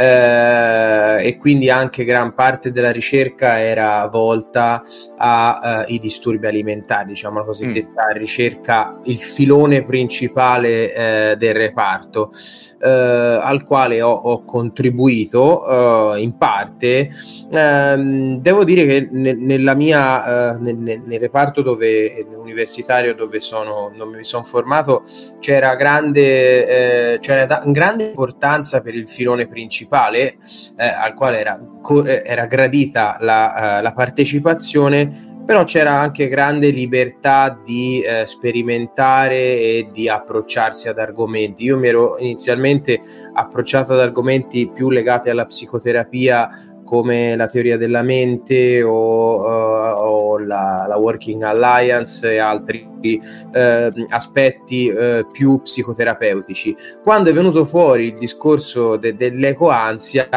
eh, 0.00 1.26
e 1.26 1.36
quindi 1.36 1.68
anche 1.68 2.04
gran 2.04 2.34
parte 2.34 2.72
della 2.72 2.90
ricerca 2.90 3.60
era 3.60 4.06
volta 4.06 4.82
ai 5.18 5.96
uh, 5.96 5.98
disturbi 5.98 6.46
alimentari, 6.46 7.08
diciamo 7.08 7.40
la 7.40 7.44
cosiddetta 7.44 8.06
mm. 8.08 8.16
ricerca, 8.16 8.98
il 9.04 9.18
filone 9.18 9.84
principale 9.84 10.94
eh, 10.94 11.36
del 11.36 11.52
reparto, 11.52 12.30
eh, 12.80 12.88
al 12.88 13.62
quale 13.64 14.00
ho, 14.00 14.10
ho 14.10 14.42
contribuito 14.44 16.14
eh, 16.14 16.20
in 16.22 16.38
parte. 16.38 17.10
Ehm, 17.52 18.38
devo 18.38 18.64
dire 18.64 18.86
che 18.86 19.08
ne, 19.10 19.34
nella 19.34 19.74
mia, 19.74 20.54
eh, 20.54 20.58
nel, 20.60 20.78
nel, 20.78 21.20
reparto 21.20 21.60
dove, 21.60 22.26
universitario 22.34 23.14
dove, 23.14 23.38
sono, 23.40 23.92
dove 23.94 24.16
mi 24.16 24.24
sono 24.24 24.44
formato 24.44 25.02
c'era 25.40 25.74
grande, 25.74 27.18
c'era 27.20 27.44
da, 27.44 27.62
grande 27.66 28.04
importanza 28.04 28.80
per 28.80 28.94
il 28.94 29.08
filone 29.08 29.46
principale 29.46 29.88
principale 29.90 30.36
eh, 30.76 30.86
al 30.86 31.14
quale 31.14 31.40
era, 31.40 31.60
eh, 32.06 32.22
era 32.24 32.46
gradita 32.46 33.16
la, 33.20 33.78
uh, 33.78 33.82
la, 33.82 33.92
partecipazione, 33.92 35.42
però 35.44 35.64
c'era 35.64 35.98
anche 35.98 36.28
grande 36.28 36.70
libertà 36.70 37.60
di 37.64 38.00
eh, 38.00 38.24
sperimentare 38.24 39.34
e 39.34 39.88
di 39.92 40.08
approcciarsi 40.08 40.88
ad 40.88 40.98
argomenti. 41.00 41.64
Io 41.64 41.76
mi 41.76 41.88
ero 41.88 42.18
inizialmente 42.18 43.00
approcciato 43.32 43.94
ad 43.94 44.00
argomenti 44.00 44.70
più 44.72 44.90
legati 44.90 45.28
alla 45.28 45.46
psicoterapia 45.46 46.48
come 46.90 47.36
la 47.36 47.46
teoria 47.46 47.76
della 47.76 48.02
mente 48.02 48.82
o, 48.82 49.36
uh, 49.36 50.02
o 50.02 50.38
la, 50.38 50.86
la, 50.88 50.96
Working 50.96 51.40
Alliance 51.44 52.32
e 52.32 52.38
altri 52.38 52.84
uh, 52.84 54.04
aspetti 54.08 54.88
uh, 54.88 55.24
più 55.30 55.62
psicoterapeutici. 55.62 56.76
Quando 57.00 57.30
è 57.30 57.32
venuto 57.32 57.64
fuori 57.64 58.06
il 58.06 58.14
discorso 58.14 58.96
de- 58.96 59.14
dell'ecoansia, 59.14 60.28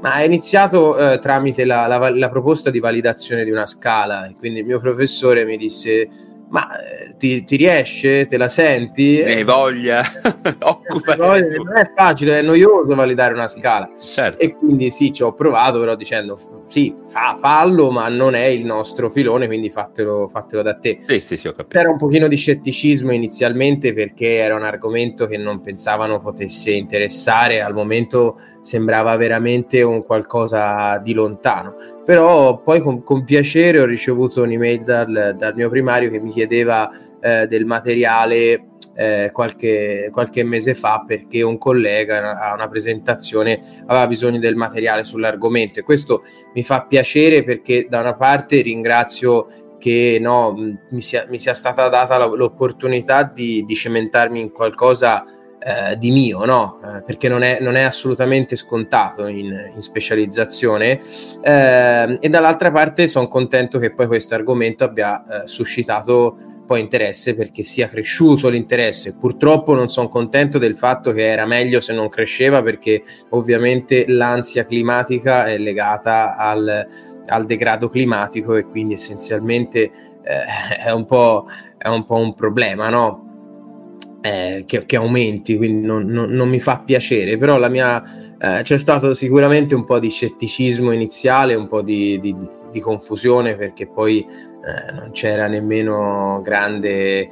ma 0.00 0.14
è 0.14 0.24
iniziato 0.24 0.96
tramite 1.20 1.64
la, 1.64 1.86
la, 1.86 2.10
la 2.10 2.28
proposta 2.28 2.70
di 2.70 2.80
validazione 2.80 3.44
di 3.44 3.52
una 3.52 3.66
scala, 3.66 4.28
quindi 4.36 4.60
il 4.60 4.66
mio 4.66 4.80
professore 4.80 5.44
mi 5.44 5.56
disse 5.56 6.08
ma 6.48 6.68
eh, 6.78 7.16
ti, 7.16 7.44
ti, 7.44 7.56
riesce? 7.56 8.26
Te 8.26 8.36
la 8.36 8.48
senti? 8.48 9.22
Ne 9.22 9.34
hai 9.34 9.44
voglia? 9.44 10.02
Occupa. 10.60 11.16
Non 11.16 11.76
è 11.76 11.90
facile, 11.94 12.38
è 12.38 12.42
noioso 12.42 12.94
validare 12.94 13.34
una 13.34 13.48
scala. 13.48 13.90
Certo. 13.96 14.40
E 14.40 14.54
quindi 14.56 14.90
sì, 14.90 15.12
ci 15.12 15.22
ho 15.22 15.34
provato, 15.34 15.78
però 15.78 15.94
dicendo 15.94 16.38
sì, 16.66 16.94
fa, 17.06 17.36
fallo, 17.40 17.90
ma 17.90 18.08
non 18.08 18.34
è 18.34 18.44
il 18.44 18.64
nostro 18.64 19.10
filone, 19.10 19.46
quindi 19.46 19.70
fatelo, 19.70 20.28
fatelo 20.28 20.62
da 20.62 20.74
te. 20.74 20.98
Sì, 21.00 21.20
sì, 21.20 21.36
sì, 21.36 21.48
ho 21.48 21.52
capito. 21.52 21.76
C'era 21.76 21.90
un 21.90 21.98
pochino 21.98 22.28
di 22.28 22.36
scetticismo 22.36 23.12
inizialmente 23.12 23.92
perché 23.92 24.36
era 24.36 24.54
un 24.54 24.64
argomento 24.64 25.26
che 25.26 25.36
non 25.36 25.60
pensavano 25.60 26.20
potesse 26.20 26.70
interessare, 26.70 27.60
al 27.60 27.74
momento 27.74 28.38
sembrava 28.62 29.16
veramente 29.16 29.82
un 29.82 30.02
qualcosa 30.02 30.98
di 30.98 31.12
lontano 31.12 31.74
però 32.04 32.62
poi 32.62 32.80
con, 32.80 33.02
con, 33.02 33.24
piacere 33.24 33.80
ho 33.80 33.86
ricevuto 33.86 34.42
un'email 34.42 34.82
dal, 34.82 35.34
dal 35.36 35.54
mio 35.54 35.70
primario 35.70 36.10
che 36.10 36.20
mi 36.20 36.30
chiedeva 36.30 36.88
eh, 37.20 37.46
del 37.46 37.64
materiale 37.64 38.66
eh, 38.94 39.30
qualche, 39.32 40.08
qualche, 40.12 40.44
mese 40.44 40.74
fa 40.74 41.04
perché 41.06 41.42
un 41.42 41.58
collega 41.58 42.38
a 42.38 42.54
una 42.54 42.68
presentazione 42.68 43.60
aveva 43.86 44.06
bisogno 44.06 44.38
del 44.38 44.54
materiale 44.54 45.04
sull'argomento. 45.04 45.80
E 45.80 45.82
questo 45.82 46.22
mi 46.54 46.62
fa 46.62 46.86
piacere 46.86 47.42
perché 47.42 47.86
da 47.88 48.00
una 48.00 48.14
parte 48.14 48.60
ringrazio 48.60 49.46
che 49.78 50.18
no, 50.20 50.54
mi, 50.90 51.02
sia, 51.02 51.26
mi 51.28 51.38
sia 51.38 51.54
stata 51.54 51.88
data 51.88 52.24
l'opportunità 52.26 53.24
di, 53.24 53.64
di 53.64 53.74
cementarmi 53.74 54.40
in 54.40 54.50
qualcosa 54.50 55.24
eh, 55.64 55.96
di 55.96 56.10
mio, 56.10 56.44
no? 56.44 56.78
Eh, 56.84 57.02
perché 57.04 57.28
non 57.28 57.42
è, 57.42 57.58
non 57.60 57.74
è, 57.74 57.82
assolutamente 57.82 58.54
scontato 58.54 59.26
in, 59.26 59.46
in 59.74 59.80
specializzazione 59.80 61.00
eh, 61.42 62.18
e 62.20 62.28
dall'altra 62.28 62.70
parte 62.70 63.06
sono 63.06 63.28
contento 63.28 63.78
che 63.78 63.94
poi 63.94 64.06
questo 64.06 64.34
argomento 64.34 64.84
abbia 64.84 65.24
eh, 65.24 65.46
suscitato 65.46 66.36
poi 66.66 66.80
interesse 66.80 67.34
perché 67.34 67.62
sia 67.62 67.88
cresciuto 67.88 68.48
l'interesse. 68.48 69.16
Purtroppo 69.16 69.74
non 69.74 69.88
sono 69.88 70.08
contento 70.08 70.58
del 70.58 70.76
fatto 70.76 71.12
che 71.12 71.28
era 71.28 71.46
meglio 71.46 71.80
se 71.80 71.92
non 71.92 72.08
cresceva 72.08 72.62
perché 72.62 73.02
ovviamente 73.30 74.04
l'ansia 74.08 74.66
climatica 74.66 75.46
è 75.46 75.58
legata 75.58 76.36
al, 76.36 76.86
al 77.26 77.46
degrado 77.46 77.88
climatico 77.88 78.54
e 78.54 78.64
quindi 78.64 78.94
essenzialmente 78.94 79.90
eh, 80.22 80.42
è, 80.84 80.90
un 80.90 81.06
è, 81.78 81.88
un 81.88 82.04
po', 82.04 82.16
un 82.16 82.34
problema, 82.34 82.88
no? 82.88 83.23
Eh, 84.24 84.64
che, 84.66 84.86
che, 84.86 84.96
aumenti, 84.96 85.54
quindi 85.58 85.86
non, 85.86 86.06
non, 86.06 86.30
non, 86.30 86.48
mi 86.48 86.58
fa 86.58 86.80
piacere, 86.80 87.36
però 87.36 87.58
la 87.58 87.68
mia, 87.68 88.02
eh, 88.38 88.62
c'è 88.62 88.78
stato 88.78 89.12
sicuramente 89.12 89.74
un 89.74 89.84
po' 89.84 89.98
di 89.98 90.08
scetticismo 90.08 90.92
iniziale, 90.92 91.54
un 91.54 91.66
po' 91.66 91.82
di, 91.82 92.18
di, 92.18 92.34
di 92.72 92.80
confusione 92.80 93.54
perché 93.54 93.86
poi 93.86 94.20
eh, 94.20 94.92
non 94.92 95.10
c'era 95.12 95.46
nemmeno 95.46 96.40
grande, 96.42 97.20
eh, 97.20 97.28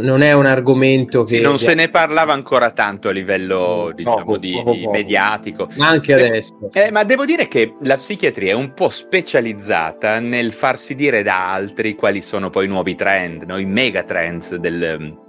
non 0.00 0.22
è 0.22 0.32
un 0.32 0.46
argomento 0.46 1.24
che... 1.24 1.36
Sì, 1.36 1.42
non 1.42 1.58
se 1.58 1.74
ne 1.74 1.88
parlava 1.88 2.32
ancora 2.32 2.70
tanto 2.70 3.08
a 3.08 3.12
livello 3.12 3.92
diciamo, 3.94 4.16
poco, 4.16 4.38
di, 4.38 4.52
poco, 4.52 4.72
di 4.72 4.80
poco. 4.80 4.90
mediatico. 4.92 5.68
Ma 5.76 5.88
anche 5.88 6.14
devo, 6.14 6.28
adesso. 6.28 6.70
Eh, 6.72 6.90
ma 6.90 7.04
devo 7.04 7.24
dire 7.24 7.48
che 7.48 7.74
la 7.82 7.96
psichiatria 7.96 8.52
è 8.52 8.54
un 8.54 8.72
po' 8.72 8.88
specializzata 8.88 10.18
nel 10.20 10.52
farsi 10.52 10.94
dire 10.94 11.22
da 11.22 11.52
altri 11.52 11.94
quali 11.94 12.22
sono 12.22 12.50
poi 12.50 12.66
i 12.66 12.68
nuovi 12.68 12.94
trend, 12.94 13.42
no? 13.42 13.58
i 13.58 13.66
mega 13.66 14.02
trends 14.02 14.54
del 14.56 15.26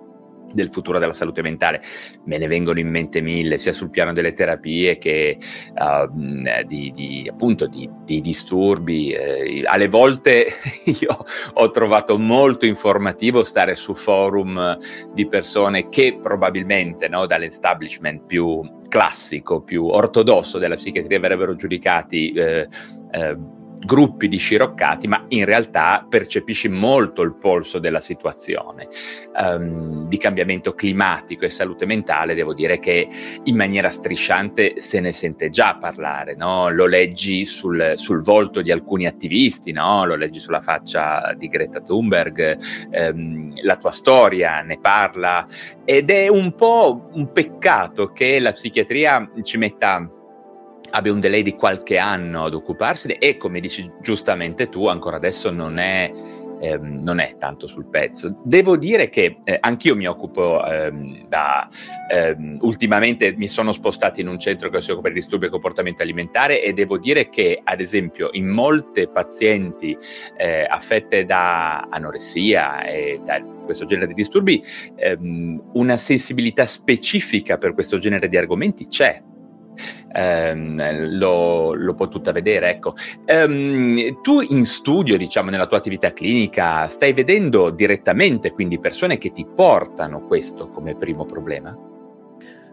del 0.53 0.69
futuro 0.71 0.99
della 0.99 1.13
salute 1.13 1.41
mentale. 1.41 1.81
Me 2.25 2.37
ne 2.37 2.47
vengono 2.47 2.79
in 2.79 2.89
mente 2.89 3.21
mille, 3.21 3.57
sia 3.57 3.73
sul 3.73 3.89
piano 3.89 4.13
delle 4.13 4.33
terapie 4.33 4.97
che 4.97 5.37
uh, 5.75 6.63
di, 6.65 6.91
di, 6.91 7.27
appunto 7.29 7.67
di, 7.67 7.89
di 8.03 8.21
disturbi. 8.21 9.11
Eh, 9.11 9.63
alle 9.65 9.87
volte 9.87 10.47
io 10.85 11.25
ho 11.53 11.69
trovato 11.69 12.17
molto 12.17 12.65
informativo 12.65 13.43
stare 13.43 13.75
su 13.75 13.93
forum 13.93 14.77
di 15.13 15.27
persone 15.27 15.89
che 15.89 16.17
probabilmente 16.21 17.07
no, 17.07 17.25
dall'establishment 17.25 18.25
più 18.25 18.61
classico, 18.87 19.61
più 19.61 19.85
ortodosso 19.85 20.57
della 20.57 20.75
psichiatria 20.75 21.19
verrebbero 21.19 21.55
giudicati 21.55 22.31
eh, 22.31 22.67
eh, 23.11 23.37
gruppi 23.79 24.27
di 24.27 24.37
sciroccati, 24.37 25.07
ma 25.07 25.25
in 25.29 25.45
realtà 25.45 26.05
percepisci 26.07 26.67
molto 26.67 27.21
il 27.21 27.35
polso 27.35 27.79
della 27.79 28.01
situazione. 28.01 28.87
Um, 29.35 30.07
di 30.07 30.17
cambiamento 30.17 30.73
climatico 30.73 31.45
e 31.45 31.49
salute 31.49 31.85
mentale, 31.85 32.35
devo 32.35 32.53
dire 32.53 32.79
che 32.79 33.07
in 33.43 33.55
maniera 33.55 33.89
strisciante 33.89 34.81
se 34.81 34.99
ne 34.99 35.11
sente 35.11 35.49
già 35.49 35.77
parlare, 35.77 36.35
no? 36.35 36.69
lo 36.69 36.87
leggi 36.87 37.45
sul, 37.45 37.93
sul, 37.95 38.21
volto 38.21 38.61
di 38.61 38.71
alcuni 38.71 39.05
attivisti, 39.05 39.71
no? 39.71 40.05
lo 40.05 40.15
leggi 40.15 40.39
sulla 40.39 40.61
faccia 40.61 41.33
di 41.37 41.47
Greta 41.47 41.79
Thunberg, 41.79 42.57
um, 42.91 43.53
la 43.61 43.77
tua 43.77 43.91
storia 43.91 44.61
ne 44.61 44.79
parla 44.79 45.47
ed 45.85 46.09
è 46.09 46.27
un 46.27 46.53
po' 46.53 47.09
un 47.13 47.31
peccato 47.31 48.11
che 48.11 48.39
la 48.39 48.51
psichiatria 48.51 49.31
ci 49.43 49.57
metta 49.57 50.09
abbia 50.91 51.11
un 51.11 51.19
delay 51.19 51.41
di 51.41 51.55
qualche 51.55 51.97
anno 51.97 52.45
ad 52.45 52.53
occuparsene 52.53 53.17
e 53.17 53.37
come 53.37 53.59
dici 53.59 53.89
giustamente 54.01 54.69
tu 54.69 54.87
ancora 54.87 55.17
adesso 55.17 55.51
non 55.51 55.77
è, 55.77 56.11
ehm, 56.59 57.01
non 57.01 57.19
è 57.19 57.35
tanto 57.37 57.67
sul 57.67 57.85
pezzo. 57.85 58.39
Devo 58.43 58.77
dire 58.77 59.09
che 59.09 59.37
eh, 59.43 59.57
anch'io 59.59 59.95
mi 59.95 60.07
occupo 60.07 60.65
ehm, 60.65 61.27
da 61.27 61.69
ehm, 62.09 62.57
ultimamente 62.61 63.33
mi 63.35 63.47
sono 63.47 63.71
spostato 63.71 64.19
in 64.19 64.27
un 64.27 64.39
centro 64.39 64.69
che 64.69 64.81
si 64.81 64.91
occupa 64.91 65.09
di 65.09 65.15
disturbi 65.15 65.45
e 65.45 65.49
comportamento 65.49 66.01
alimentare 66.01 66.61
e 66.61 66.73
devo 66.73 66.97
dire 66.97 67.29
che 67.29 67.59
ad 67.63 67.79
esempio 67.79 68.29
in 68.33 68.47
molte 68.47 69.07
pazienti 69.07 69.97
eh, 70.37 70.65
affette 70.67 71.25
da 71.25 71.87
anoressia 71.89 72.83
e 72.83 73.21
da 73.23 73.41
questo 73.65 73.85
genere 73.85 74.07
di 74.07 74.13
disturbi 74.15 74.63
ehm, 74.95 75.71
una 75.73 75.97
sensibilità 75.97 76.65
specifica 76.65 77.57
per 77.57 77.73
questo 77.73 77.99
genere 77.99 78.27
di 78.27 78.37
argomenti 78.37 78.87
c'è 78.87 79.21
ehm, 80.13 81.17
lo, 81.17 81.73
lo 81.73 81.93
può 81.93 82.07
tutta 82.07 82.31
vedere. 82.31 82.69
Ecco. 82.69 82.95
Um, 83.27 84.21
tu 84.21 84.41
in 84.41 84.65
studio, 84.65 85.17
diciamo, 85.17 85.49
nella 85.49 85.67
tua 85.67 85.77
attività 85.77 86.13
clinica, 86.13 86.87
stai 86.87 87.13
vedendo 87.13 87.69
direttamente 87.69 88.51
quindi 88.51 88.79
persone 88.79 89.17
che 89.17 89.31
ti 89.31 89.45
portano 89.45 90.25
questo 90.25 90.69
come 90.69 90.95
primo 90.95 91.25
problema? 91.25 91.77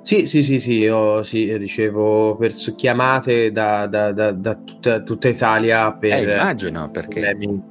Sì, 0.03 0.27
sì, 0.27 0.45
sì, 0.45 0.61
sì, 0.61 0.79
io 0.79 1.25
sì, 1.25 1.57
ricevo 1.57 2.37
per, 2.37 2.53
chiamate 2.53 3.51
da, 3.51 3.89
da, 3.89 4.13
da, 4.13 4.31
da 4.31 4.55
tutta, 4.55 5.03
tutta, 5.03 5.27
Italia 5.27 5.93
per... 5.95 6.29
Eh, 6.29 6.33
immagino, 6.33 6.91
perché... 6.93 7.21
Problemi 7.21 7.63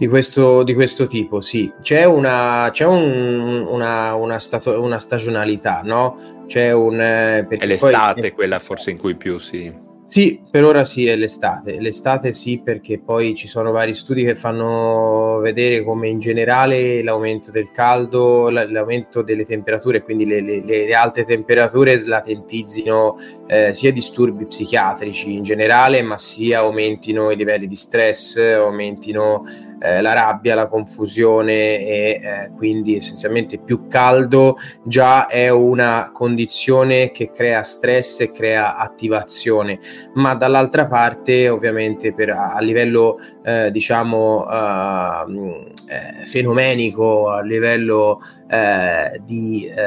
di 0.00 0.08
questo, 0.08 0.62
di 0.62 0.74
questo 0.74 1.06
tipo, 1.06 1.40
sì. 1.40 1.70
C'è 1.78 2.04
una, 2.04 2.70
c'è 2.72 2.86
un, 2.86 3.66
una, 3.68 4.14
una, 4.14 4.38
stato, 4.38 4.82
una 4.82 4.98
stagionalità, 4.98 5.82
no? 5.84 6.39
C'è 6.50 6.72
un... 6.72 7.00
Eh, 7.00 7.46
è 7.46 7.64
l'estate 7.64 8.20
poi, 8.20 8.32
quella 8.32 8.58
forse 8.58 8.90
in 8.90 8.98
cui 8.98 9.14
più 9.14 9.38
si... 9.38 9.72
Sì, 10.04 10.42
per 10.50 10.64
ora 10.64 10.84
sì, 10.84 11.06
è 11.06 11.14
l'estate. 11.14 11.78
L'estate 11.78 12.32
sì, 12.32 12.60
perché 12.60 12.98
poi 12.98 13.36
ci 13.36 13.46
sono 13.46 13.70
vari 13.70 13.94
studi 13.94 14.24
che 14.24 14.34
fanno 14.34 15.38
vedere 15.40 15.84
come 15.84 16.08
in 16.08 16.18
generale 16.18 17.04
l'aumento 17.04 17.52
del 17.52 17.70
caldo, 17.70 18.50
l'aumento 18.50 19.22
delle 19.22 19.44
temperature, 19.44 20.02
quindi 20.02 20.26
le, 20.26 20.40
le, 20.40 20.64
le 20.64 20.92
alte 20.92 21.22
temperature 21.22 22.00
slatentizzino 22.00 23.16
eh, 23.46 23.72
sia 23.72 23.92
disturbi 23.92 24.46
psichiatrici 24.46 25.32
in 25.32 25.44
generale, 25.44 26.02
ma 26.02 26.18
sia 26.18 26.58
aumentino 26.58 27.30
i 27.30 27.36
livelli 27.36 27.68
di 27.68 27.76
stress, 27.76 28.36
aumentino 28.38 29.44
eh, 29.80 30.02
la 30.02 30.12
rabbia, 30.12 30.54
la 30.54 30.68
confusione 30.68 31.78
e 31.78 32.20
eh, 32.22 32.50
quindi 32.56 32.96
essenzialmente 32.96 33.58
più 33.58 33.86
caldo 33.86 34.56
già 34.84 35.26
è 35.26 35.48
una 35.48 36.10
condizione 36.12 37.10
che 37.10 37.30
crea 37.30 37.62
stress 37.62 38.20
e 38.20 38.30
crea 38.30 38.76
attivazione, 38.76 39.78
ma 40.14 40.34
dall'altra 40.34 40.86
parte 40.86 41.48
ovviamente 41.48 42.12
per, 42.12 42.30
a, 42.30 42.58
livello 42.60 43.16
eh, 43.42 43.70
diciamo 43.70 44.44
uh, 44.44 45.72
fenomenico, 46.26 47.30
a 47.30 47.40
livello 47.40 48.20
eh, 48.52 49.20
di 49.24 49.64
eh, 49.64 49.80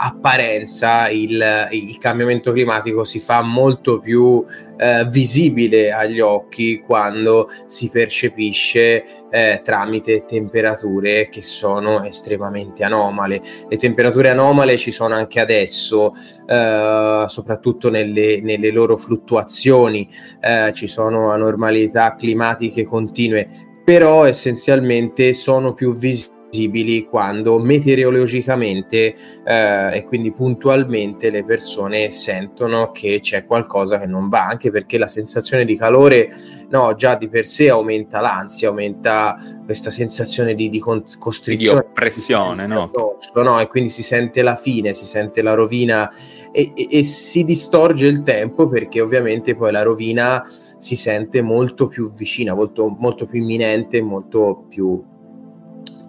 apparenza 0.00 1.08
il, 1.08 1.68
il, 1.70 1.96
cambiamento 1.98 2.50
climatico 2.50 3.04
si 3.04 3.20
fa 3.20 3.40
molto 3.40 4.00
più 4.00 4.44
eh, 4.76 5.06
visibile 5.08 5.92
agli 5.92 6.18
occhi 6.18 6.80
quando 6.80 7.48
si 7.68 7.88
percepisce 7.88 9.04
eh, 9.30 9.60
tramite 9.64 10.24
temperature 10.24 11.28
che 11.28 11.42
sono 11.42 12.02
estremamente 12.04 12.84
anomale. 12.84 13.40
Le 13.68 13.76
temperature 13.76 14.30
anomale 14.30 14.76
ci 14.76 14.90
sono 14.90 15.14
anche 15.14 15.40
adesso, 15.40 16.12
eh, 16.46 17.24
soprattutto 17.26 17.90
nelle, 17.90 18.40
nelle, 18.42 18.70
loro 18.70 18.96
fluttuazioni, 18.96 20.08
eh, 20.40 20.72
ci 20.74 20.86
sono 20.86 21.30
anormalità 21.30 22.14
climatiche 22.14 22.84
continue, 22.84 23.46
però 23.84 24.24
essenzialmente 24.24 25.32
sono 25.34 25.74
più 25.74 25.94
visibili 25.94 26.38
visibili 26.50 27.04
quando 27.04 27.58
meteorologicamente 27.58 29.14
eh, 29.44 29.96
e 29.96 30.04
quindi 30.04 30.32
puntualmente 30.32 31.30
le 31.30 31.44
persone 31.44 32.10
sentono 32.10 32.90
che 32.90 33.20
c'è 33.20 33.46
qualcosa 33.46 33.98
che 33.98 34.06
non 34.06 34.28
va, 34.28 34.46
anche 34.46 34.70
perché 34.70 34.98
la 34.98 35.08
sensazione 35.08 35.64
di 35.64 35.76
calore 35.76 36.28
no, 36.70 36.94
già 36.94 37.14
di 37.16 37.28
per 37.28 37.46
sé 37.46 37.68
aumenta 37.68 38.20
l'ansia, 38.20 38.68
aumenta 38.68 39.36
questa 39.64 39.90
sensazione 39.90 40.54
di, 40.54 40.68
di 40.68 40.80
costrizione. 40.80 41.80
Di 41.80 41.86
oppressione, 41.86 42.66
no? 42.66 42.84
Addosso, 42.84 43.42
no? 43.42 43.60
E 43.60 43.66
quindi 43.66 43.90
si 43.90 44.02
sente 44.02 44.42
la 44.42 44.56
fine, 44.56 44.92
si 44.94 45.04
sente 45.04 45.42
la 45.42 45.54
rovina 45.54 46.10
e, 46.52 46.72
e, 46.74 46.88
e 46.90 47.02
si 47.02 47.44
distorge 47.44 48.06
il 48.06 48.22
tempo 48.22 48.68
perché 48.68 49.00
ovviamente 49.00 49.54
poi 49.54 49.72
la 49.72 49.82
rovina 49.82 50.42
si 50.78 50.96
sente 50.96 51.42
molto 51.42 51.88
più 51.88 52.10
vicina, 52.10 52.54
molto, 52.54 52.88
molto 52.98 53.26
più 53.26 53.40
imminente, 53.40 54.00
molto 54.00 54.64
più 54.68 55.02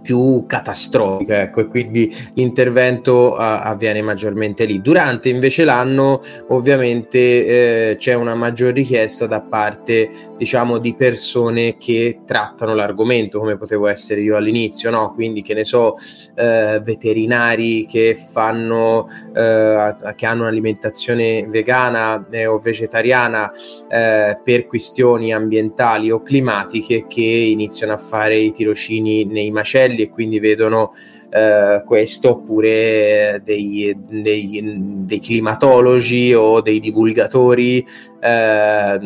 più 0.01 0.45
catastrofica, 0.47 1.41
ecco, 1.41 1.61
e 1.61 1.67
quindi 1.67 2.15
l'intervento 2.33 3.33
uh, 3.33 3.37
avviene 3.37 4.01
maggiormente 4.01 4.65
lì. 4.65 4.81
Durante 4.81 5.29
invece 5.29 5.63
l'anno, 5.63 6.21
ovviamente, 6.47 7.91
eh, 7.91 7.95
c'è 7.97 8.13
una 8.13 8.35
maggior 8.35 8.73
richiesta 8.73 9.27
da 9.27 9.41
parte, 9.41 10.09
diciamo, 10.37 10.79
di 10.79 10.95
persone 10.95 11.77
che 11.77 12.21
trattano 12.25 12.73
l'argomento, 12.73 13.39
come 13.39 13.57
potevo 13.57 13.87
essere 13.87 14.21
io 14.21 14.35
all'inizio, 14.35 14.89
no? 14.89 15.13
Quindi, 15.13 15.41
che 15.41 15.53
ne 15.53 15.63
so, 15.63 15.95
eh, 16.35 16.81
veterinari 16.83 17.85
che 17.85 18.15
fanno, 18.15 19.07
eh, 19.35 19.95
che 20.15 20.25
hanno 20.25 20.41
un'alimentazione 20.41 21.45
vegana 21.47 22.27
eh, 22.31 22.45
o 22.47 22.59
vegetariana 22.59 23.51
eh, 23.89 24.39
per 24.43 24.65
questioni 24.65 25.33
ambientali 25.33 26.09
o 26.09 26.21
climatiche 26.21 27.05
che 27.07 27.21
iniziano 27.21 27.93
a 27.93 27.97
fare 27.97 28.35
i 28.35 28.51
tirocini 28.51 29.25
nei 29.25 29.51
macelli 29.51 29.89
e 29.99 30.10
quindi 30.10 30.39
vedono 30.39 30.91
eh, 31.30 31.84
questo 31.86 32.32
oppure 32.32 33.41
dei, 33.43 33.95
dei, 34.10 34.62
dei, 35.06 35.19
climatologi 35.19 36.34
o 36.34 36.62
dei 36.62 36.80
divulgatori, 36.80 37.86
eh, 38.21 38.97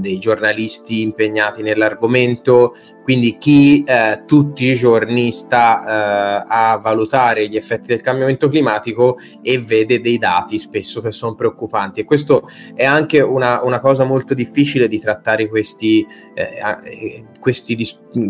dei 0.00 0.18
giornalisti 0.18 1.02
impegnati 1.02 1.62
nell'argomento, 1.62 2.74
quindi 3.02 3.38
chi 3.38 3.82
eh, 3.84 4.22
tutti 4.26 4.66
i 4.66 4.74
giorni 4.74 5.32
sta 5.32 5.80
eh, 5.80 6.44
a 6.46 6.78
valutare 6.82 7.48
gli 7.48 7.56
effetti 7.56 7.88
del 7.88 8.00
cambiamento 8.00 8.48
climatico 8.48 9.18
e 9.42 9.60
vede 9.60 10.00
dei 10.00 10.18
dati 10.18 10.58
spesso 10.58 11.00
che 11.00 11.10
sono 11.10 11.34
preoccupanti. 11.34 12.00
E 12.00 12.04
questo 12.04 12.48
è 12.74 12.84
anche 12.84 13.20
una, 13.20 13.62
una 13.62 13.80
cosa 13.80 14.04
molto 14.04 14.34
difficile 14.34 14.88
di 14.88 15.00
trattare 15.00 15.48
questi, 15.48 16.06
eh, 16.34 17.24
questi, 17.40 17.88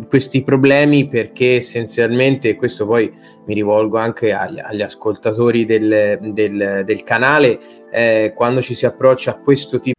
questi 0.09 0.43
problemi 0.43 1.09
perché 1.09 1.57
essenzialmente 1.57 2.55
questo 2.57 2.87
poi 2.87 3.13
mi 3.47 3.55
rivolgo 3.55 3.99
anche 3.99 4.33
agli, 4.33 4.61
agli 4.61 4.83
ascoltatori 4.83 5.65
del, 5.65 6.19
del, 6.33 6.83
del 6.85 7.03
canale, 7.03 7.59
eh, 7.91 8.33
quando 8.35 8.63
ci 8.63 8.75
si 8.75 8.87
approccia 8.87 9.33
a 9.33 9.39
questo 9.39 9.81
tipo 9.81 9.99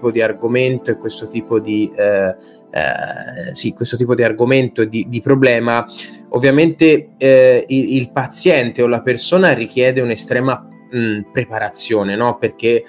tipo 0.00 0.10
di 0.10 0.22
argomento 0.22 0.90
e 0.90 0.96
questo 0.96 1.28
tipo 1.28 1.60
di, 1.60 1.92
eh, 1.94 2.34
eh, 2.70 3.54
sì, 3.54 3.74
questo 3.74 3.98
tipo 3.98 4.14
di 4.14 4.22
argomento 4.22 4.84
di, 4.84 5.06
di 5.08 5.20
problema, 5.20 5.86
ovviamente 6.30 7.10
eh, 7.18 7.64
il, 7.68 7.96
il, 7.96 8.10
paziente 8.10 8.82
o 8.82 8.86
la 8.86 9.02
persona 9.02 9.52
richiede 9.52 10.00
un'estrema 10.00 10.66
mh, 10.90 11.30
preparazione, 11.32 12.16
no? 12.16 12.38
perché 12.38 12.82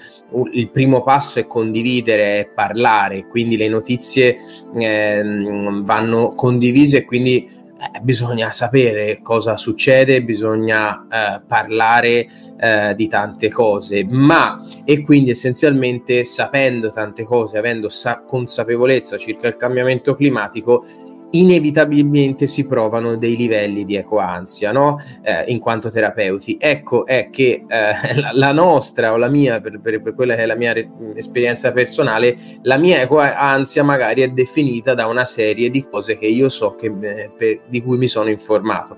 il 0.54 0.70
primo 0.70 1.04
passo 1.04 1.40
è 1.40 1.48
condividere, 1.48 2.40
è 2.40 2.48
parlare, 2.48 3.28
quindi 3.28 3.58
le 3.58 3.68
notizie 3.68 4.38
ehm, 4.74 5.84
vanno 5.84 6.34
condivise 6.34 7.00
e 7.00 7.06
quindi 7.06 7.46
eh, 7.46 7.61
bisogna 8.02 8.52
sapere 8.52 9.20
cosa 9.22 9.58
succede, 9.58 10.24
bisogna 10.24 11.08
eh, 11.10 11.42
parlare 11.48 12.28
eh, 12.60 12.94
di 12.96 13.08
tante 13.08 13.50
cose, 13.50 14.06
ma 14.06 14.66
e 14.86 15.02
quindi 15.02 15.32
essenzialmente 15.32 16.24
sapendo 16.24 16.92
tante 16.92 17.24
cose, 17.24 17.58
avendo 17.58 17.90
sa- 17.90 18.22
consapevolezza 18.22 19.18
circa 19.18 19.48
il 19.48 19.56
cambiamento 19.56 20.16
climatico, 20.16 20.86
inevitabilmente 21.32 22.48
si 22.48 22.66
provano 22.66 23.16
dei 23.16 23.36
livelli 23.36 23.84
di 23.84 23.96
ecoansia, 23.96 24.72
no? 24.72 24.98
Eh, 25.22 25.52
in 25.52 25.60
quanto 25.60 25.92
terapeuti. 25.92 26.58
Ecco 26.60 27.06
è 27.06 27.30
che 27.30 27.66
eh, 27.68 28.16
la, 28.20 28.32
la, 28.34 28.52
nostra 28.52 29.14
o 29.14 29.18
la 29.18 29.30
mia, 29.30 29.62
per, 29.62 29.80
per, 29.80 30.02
per, 30.02 30.14
quella 30.14 30.36
che 30.36 30.44
è 30.44 30.46
la 30.46 30.56
mia 30.56 30.74
re- 30.74 30.90
esperienza 31.16 31.72
personale, 31.72 32.36
la 32.64 32.78
mia 32.78 33.02
ecoansia 33.02 33.84
magari 33.84 34.22
è 34.22 34.30
definita 34.30 34.94
da 34.94 35.08
una 35.08 35.26
serie 35.26 35.70
di 35.70 35.86
cose 35.90 36.18
che 36.18 36.28
io 36.28 36.50
so 36.50 36.76
che, 36.76 36.88
eh, 36.88 37.32
per, 37.36 37.62
di 37.68 37.82
cui 37.82 37.98
mi 37.98 38.08
sono 38.08 38.30
informato 38.30 38.98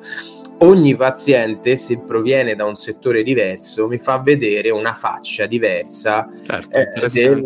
ogni 0.63 0.95
paziente, 0.95 1.75
se 1.75 1.99
proviene 1.99 2.55
da 2.55 2.65
un 2.65 2.75
settore 2.75 3.21
diverso, 3.23 3.87
mi 3.87 3.97
fa 3.97 4.21
vedere 4.21 4.69
una 4.69 4.93
faccia 4.93 5.45
diversa 5.45 6.27
certo, 6.45 6.77
eh, 6.77 7.09
del, 7.09 7.43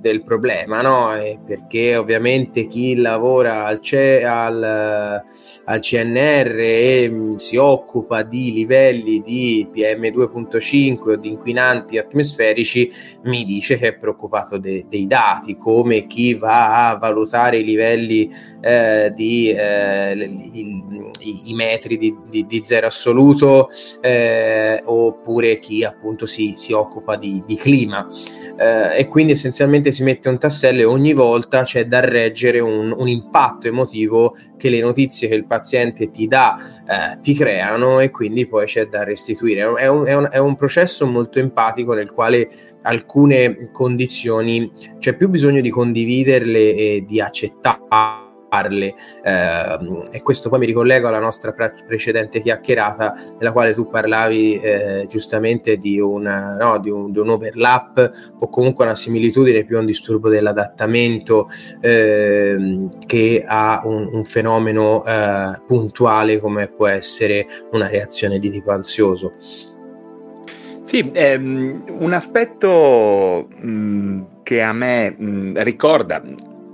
del, 0.00 0.22
problema, 0.22 0.80
no? 0.80 1.14
Eh, 1.14 1.38
perché 1.44 1.96
ovviamente 1.96 2.66
chi 2.66 2.96
lavora 2.96 3.66
al, 3.66 3.80
C- 3.80 4.22
al, 4.24 5.22
al 5.64 5.80
CNR 5.80 6.58
e 6.58 7.08
mh, 7.08 7.14
mm, 7.14 7.36
si 7.36 7.56
occupa 7.56 8.22
di 8.22 8.52
livelli 8.52 9.20
di 9.20 9.68
PM2.5 9.72 11.10
o 11.10 11.16
di 11.16 11.28
inquinanti 11.28 11.98
atmosferici 11.98 12.90
mi 13.24 13.44
dice 13.44 13.76
che 13.76 13.88
è 13.88 13.98
preoccupato 13.98 14.58
de- 14.58 14.86
dei 14.88 15.06
dati, 15.06 15.56
come 15.56 16.06
chi 16.06 16.34
va 16.34 16.88
a 16.88 16.98
valutare 16.98 17.58
i 17.58 17.64
livelli 17.64 18.30
eh, 18.60 19.12
di 19.14 19.50
eh, 19.50 20.12
i, 20.12 21.50
i, 21.50 21.54
metri 21.54 21.96
di, 21.96 22.16
di, 22.28 22.46
di 22.46 22.62
zero 22.62 22.86
assoluto 22.86 23.68
eh, 24.00 24.82
oppure 24.84 25.58
chi 25.58 25.84
appunto 25.84 26.26
si, 26.26 26.52
si 26.56 26.72
occupa 26.72 27.16
di, 27.16 27.42
di 27.46 27.56
clima 27.56 28.08
eh, 28.58 28.98
e 28.98 29.08
quindi 29.08 29.32
essenzialmente 29.32 29.90
si 29.92 30.02
mette 30.02 30.28
un 30.28 30.38
tassello 30.38 30.80
e 30.80 30.84
ogni 30.84 31.12
volta 31.12 31.62
c'è 31.62 31.86
da 31.86 32.00
reggere 32.00 32.60
un, 32.60 32.94
un 32.96 33.08
impatto 33.08 33.66
emotivo 33.66 34.34
che 34.56 34.68
le 34.68 34.80
notizie 34.80 35.28
che 35.28 35.34
il 35.34 35.46
paziente 35.46 36.10
ti 36.10 36.28
dà 36.28 36.56
eh, 36.86 37.18
ti 37.20 37.34
creano 37.34 38.00
e 38.00 38.10
quindi 38.10 38.46
poi 38.46 38.66
c'è 38.66 38.86
da 38.86 39.04
restituire. 39.04 39.62
È 39.62 39.86
un, 39.86 40.04
è, 40.06 40.14
un, 40.14 40.28
è 40.30 40.38
un, 40.38 40.56
processo 40.56 41.06
molto 41.06 41.38
empatico 41.38 41.94
nel 41.94 42.10
quale 42.10 42.50
alcune 42.82 43.70
condizioni 43.72 44.70
c'è 44.98 45.16
più 45.16 45.28
bisogno 45.28 45.60
di 45.60 45.70
condividerle 45.70 46.74
e 46.74 47.04
di 47.06 47.20
accettare 47.20 48.29
farle 48.50 48.94
eh, 49.22 49.78
e 50.10 50.22
questo 50.22 50.48
poi 50.48 50.58
mi 50.58 50.66
ricollego 50.66 51.06
alla 51.06 51.20
nostra 51.20 51.52
pre- 51.52 51.74
precedente 51.86 52.40
chiacchierata 52.40 53.14
nella 53.38 53.52
quale 53.52 53.74
tu 53.74 53.88
parlavi 53.88 54.58
eh, 54.58 55.06
giustamente 55.08 55.76
di 55.76 56.00
un, 56.00 56.56
no, 56.58 56.78
di, 56.80 56.90
un, 56.90 57.12
di 57.12 57.18
un, 57.20 57.30
overlap 57.30 58.34
o 58.40 58.48
comunque 58.48 58.84
una 58.84 58.96
similitudine 58.96 59.64
più 59.64 59.76
a 59.76 59.80
un 59.80 59.86
disturbo 59.86 60.28
dell'adattamento 60.28 61.48
eh, 61.80 62.88
che 63.06 63.44
a 63.46 63.82
un, 63.84 64.10
un 64.12 64.24
fenomeno 64.24 65.04
eh, 65.04 65.60
puntuale 65.66 66.40
come 66.40 66.66
può 66.66 66.88
essere 66.88 67.46
una 67.70 67.86
reazione 67.88 68.38
di 68.40 68.50
tipo 68.50 68.72
ansioso. 68.72 69.34
Sì, 70.82 71.08
ehm, 71.12 71.84
un 72.00 72.12
aspetto 72.12 73.46
mh, 73.48 74.42
che 74.42 74.60
a 74.60 74.72
me 74.72 75.10
mh, 75.10 75.62
ricorda 75.62 76.20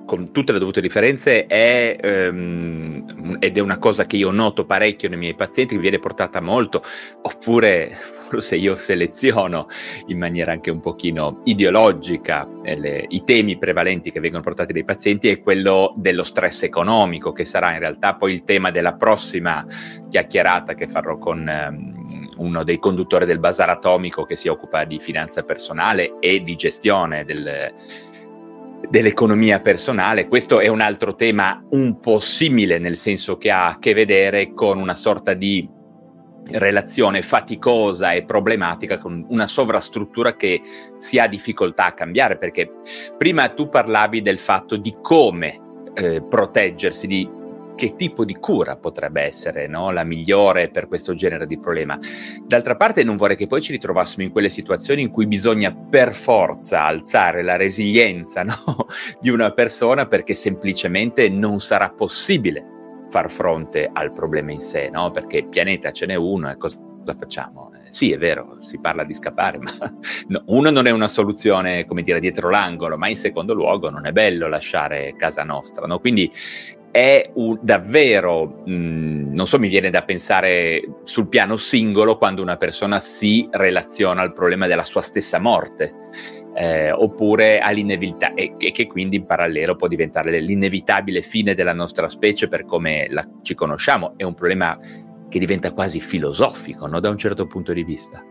con 0.07 0.33
tutte 0.33 0.53
le 0.53 0.59
dovute 0.59 0.81
differenze, 0.81 1.47
è, 1.47 1.99
ehm, 2.01 3.37
ed 3.41 3.59
è 3.59 3.61
una 3.61 3.79
cosa 3.79 4.07
che 4.07 4.17
io 4.17 4.31
noto 4.31 4.65
parecchio 4.65 5.09
nei 5.09 5.19
miei 5.19 5.35
pazienti, 5.35 5.75
che 5.75 5.81
viene 5.81 5.99
portata 5.99 6.41
molto, 6.41 6.83
oppure 7.23 7.91
forse 8.29 8.57
io 8.57 8.77
seleziono 8.77 9.67
in 10.07 10.19
maniera 10.19 10.53
anche 10.53 10.71
un 10.71 10.81
pochino 10.81 11.41
ideologica 11.45 12.49
eh, 12.63 12.79
le, 12.79 13.05
i 13.09 13.25
temi 13.25 13.59
prevalenti 13.59 14.11
che 14.11 14.21
vengono 14.21 14.43
portati 14.43 14.73
dai 14.73 14.85
pazienti, 14.85 15.29
è 15.29 15.43
quello 15.43 15.93
dello 15.97 16.23
stress 16.23 16.63
economico, 16.63 17.33
che 17.33 17.45
sarà 17.45 17.73
in 17.73 17.81
realtà 17.81 18.15
poi 18.15 18.33
il 18.33 18.45
tema 18.45 18.71
della 18.71 18.95
prossima 18.95 19.67
chiacchierata 20.09 20.75
che 20.75 20.87
farò 20.87 21.19
con... 21.19 21.49
Ehm, 21.49 21.95
uno 22.37 22.65
dei 22.65 22.79
conduttori 22.79 23.25
del 23.25 23.39
Bazar 23.39 23.71
Atomico 23.71 24.25
che 24.25 24.37
si 24.37 24.49
occupa 24.49 24.85
di 24.85 24.99
finanza 24.99 25.43
personale 25.43 26.19
e 26.21 26.43
di 26.43 26.55
gestione 26.55 27.25
del, 27.25 27.73
dell'economia 28.89 29.61
personale. 29.61 30.29
Questo 30.29 30.61
è 30.61 30.69
un 30.69 30.81
altro 30.81 31.15
tema 31.15 31.65
un 31.71 31.99
po' 32.01 32.19
simile, 32.19 32.79
nel 32.79 32.97
senso 32.97 33.37
che 33.37 33.51
ha 33.51 33.69
a 33.69 33.79
che 33.79 33.95
vedere 33.95 34.53
con 34.53 34.79
una 34.79 34.95
sorta 34.95 35.35
di 35.35 35.69
relazione 36.53 37.23
faticosa 37.23 38.13
e 38.13 38.25
problematica 38.25 38.99
con 38.99 39.27
una 39.31 39.47
sovrastruttura 39.47 40.37
che 40.37 40.61
si 40.99 41.19
ha 41.19 41.27
difficoltà 41.27 41.87
a 41.87 41.93
cambiare, 41.93 42.39
perché 42.39 42.71
prima 43.19 43.49
tu 43.49 43.69
parlavi 43.69 44.23
del 44.23 44.39
fatto 44.39 44.77
di 44.77 44.97
come 45.03 45.61
eh, 45.95 46.23
proteggersi, 46.23 47.07
di 47.07 47.29
che 47.77 47.95
tipo 47.95 48.25
di 48.25 48.35
cura 48.35 48.75
potrebbe 48.77 49.23
essere 49.23 49.69
no? 49.69 49.93
la 49.93 50.03
migliore 50.03 50.69
per 50.69 50.89
questo 50.89 51.15
genere 51.15 51.47
di 51.47 51.61
problema. 51.61 51.97
D'altra 52.45 52.75
parte 52.75 53.05
non 53.05 53.15
vorrei 53.15 53.37
che 53.37 53.47
poi 53.47 53.63
ci 53.63 53.71
ritrovassimo 53.71 54.25
in 54.25 54.33
quelle 54.33 54.49
situazioni 54.49 55.03
in 55.03 55.11
cui 55.11 55.29
bisogna 55.29 55.73
per 55.73 56.13
forza 56.13 56.83
alzare 56.83 57.43
la 57.43 57.55
resilienza 57.55 58.43
no? 58.45 58.57
di 59.21 59.31
una 59.31 59.53
persona 59.53 60.07
perché 60.07 60.35
semplicemente 60.35 61.29
non 61.29 61.61
sarà 61.61 61.91
possibile 61.91 62.75
far 63.09 63.31
fronte 63.31 63.89
al 63.93 64.13
problema 64.13 64.51
in 64.51 64.61
sé, 64.61 64.91
no? 64.91 65.13
perché 65.13 65.47
pianeta 65.47 65.93
ce 65.93 66.07
n'è 66.07 66.17
uno 66.17 66.51
e 66.51 66.57
cosa 66.57 66.79
facciamo? 67.15 67.71
Eh, 67.73 67.93
sì, 67.93 68.13
è 68.13 68.19
vero, 68.19 68.57
si 68.61 68.79
parla 68.79 69.05
di 69.05 69.15
scappare, 69.15 69.59
ma 69.63 69.73
no, 70.29 70.43
uno 70.47 70.71
non 70.71 70.87
è 70.87 70.91
una 70.91 71.09
soluzione, 71.09 71.87
come 71.87 72.03
dire, 72.03 72.21
dietro 72.21 72.51
l'angolo, 72.51 72.97
ma 72.97 73.09
in 73.09 73.17
secondo 73.17 73.55
luogo 73.55 73.91
non 73.91 74.07
è 74.07 74.13
bello 74.13 74.49
lasciare 74.49 75.15
casa 75.17 75.45
nostra, 75.45 75.87
no? 75.87 75.99
Quindi 75.99 76.31
è 76.97 77.31
un, 77.35 77.59
davvero, 77.61 78.63
mh, 78.65 78.73
mm, 78.73 79.35
non 79.35 79.47
so, 79.47 79.59
mi 79.59 79.69
viene 79.69 79.91
da 79.91 80.03
pensare 80.03 80.83
sul 81.03 81.29
piano 81.29 81.57
singolo 81.57 82.17
quando 82.17 82.41
una 82.41 82.57
persona 82.57 83.01
si 83.01 83.47
relaziona 83.51 84.23
al 84.23 84.33
problema 84.33 84.67
della 84.67 84.83
sua 84.83 85.03
stessa 85.03 85.39
morte. 85.39 85.93
Eh, 86.55 86.91
oppure 86.91 87.59
all'inevità 87.59 88.33
e, 88.33 88.55
e, 88.57 88.73
che 88.73 88.87
quindi 88.87 89.17
in 89.17 89.27
parallelo 89.27 89.77
può 89.77 89.89
diventare 89.89 90.41
l'inevitabile 90.41 91.21
fine 91.21 91.53
della 91.53 91.75
nostra 91.75 92.09
specie 92.09 92.49
per 92.49 92.65
come 92.65 93.09
la, 93.11 93.23
ci 93.43 93.55
conosciamo. 93.55 94.15
È 94.17 94.23
un 94.23 94.33
problema 94.33 94.79
che 95.29 95.39
diventa 95.39 95.73
quasi 95.73 96.01
filosofico 96.01 96.87
no? 96.87 96.99
da 96.99 97.11
un 97.11 97.19
certo 97.19 97.47
punto 97.47 97.75
di 97.75 97.85
vista. 97.85 98.25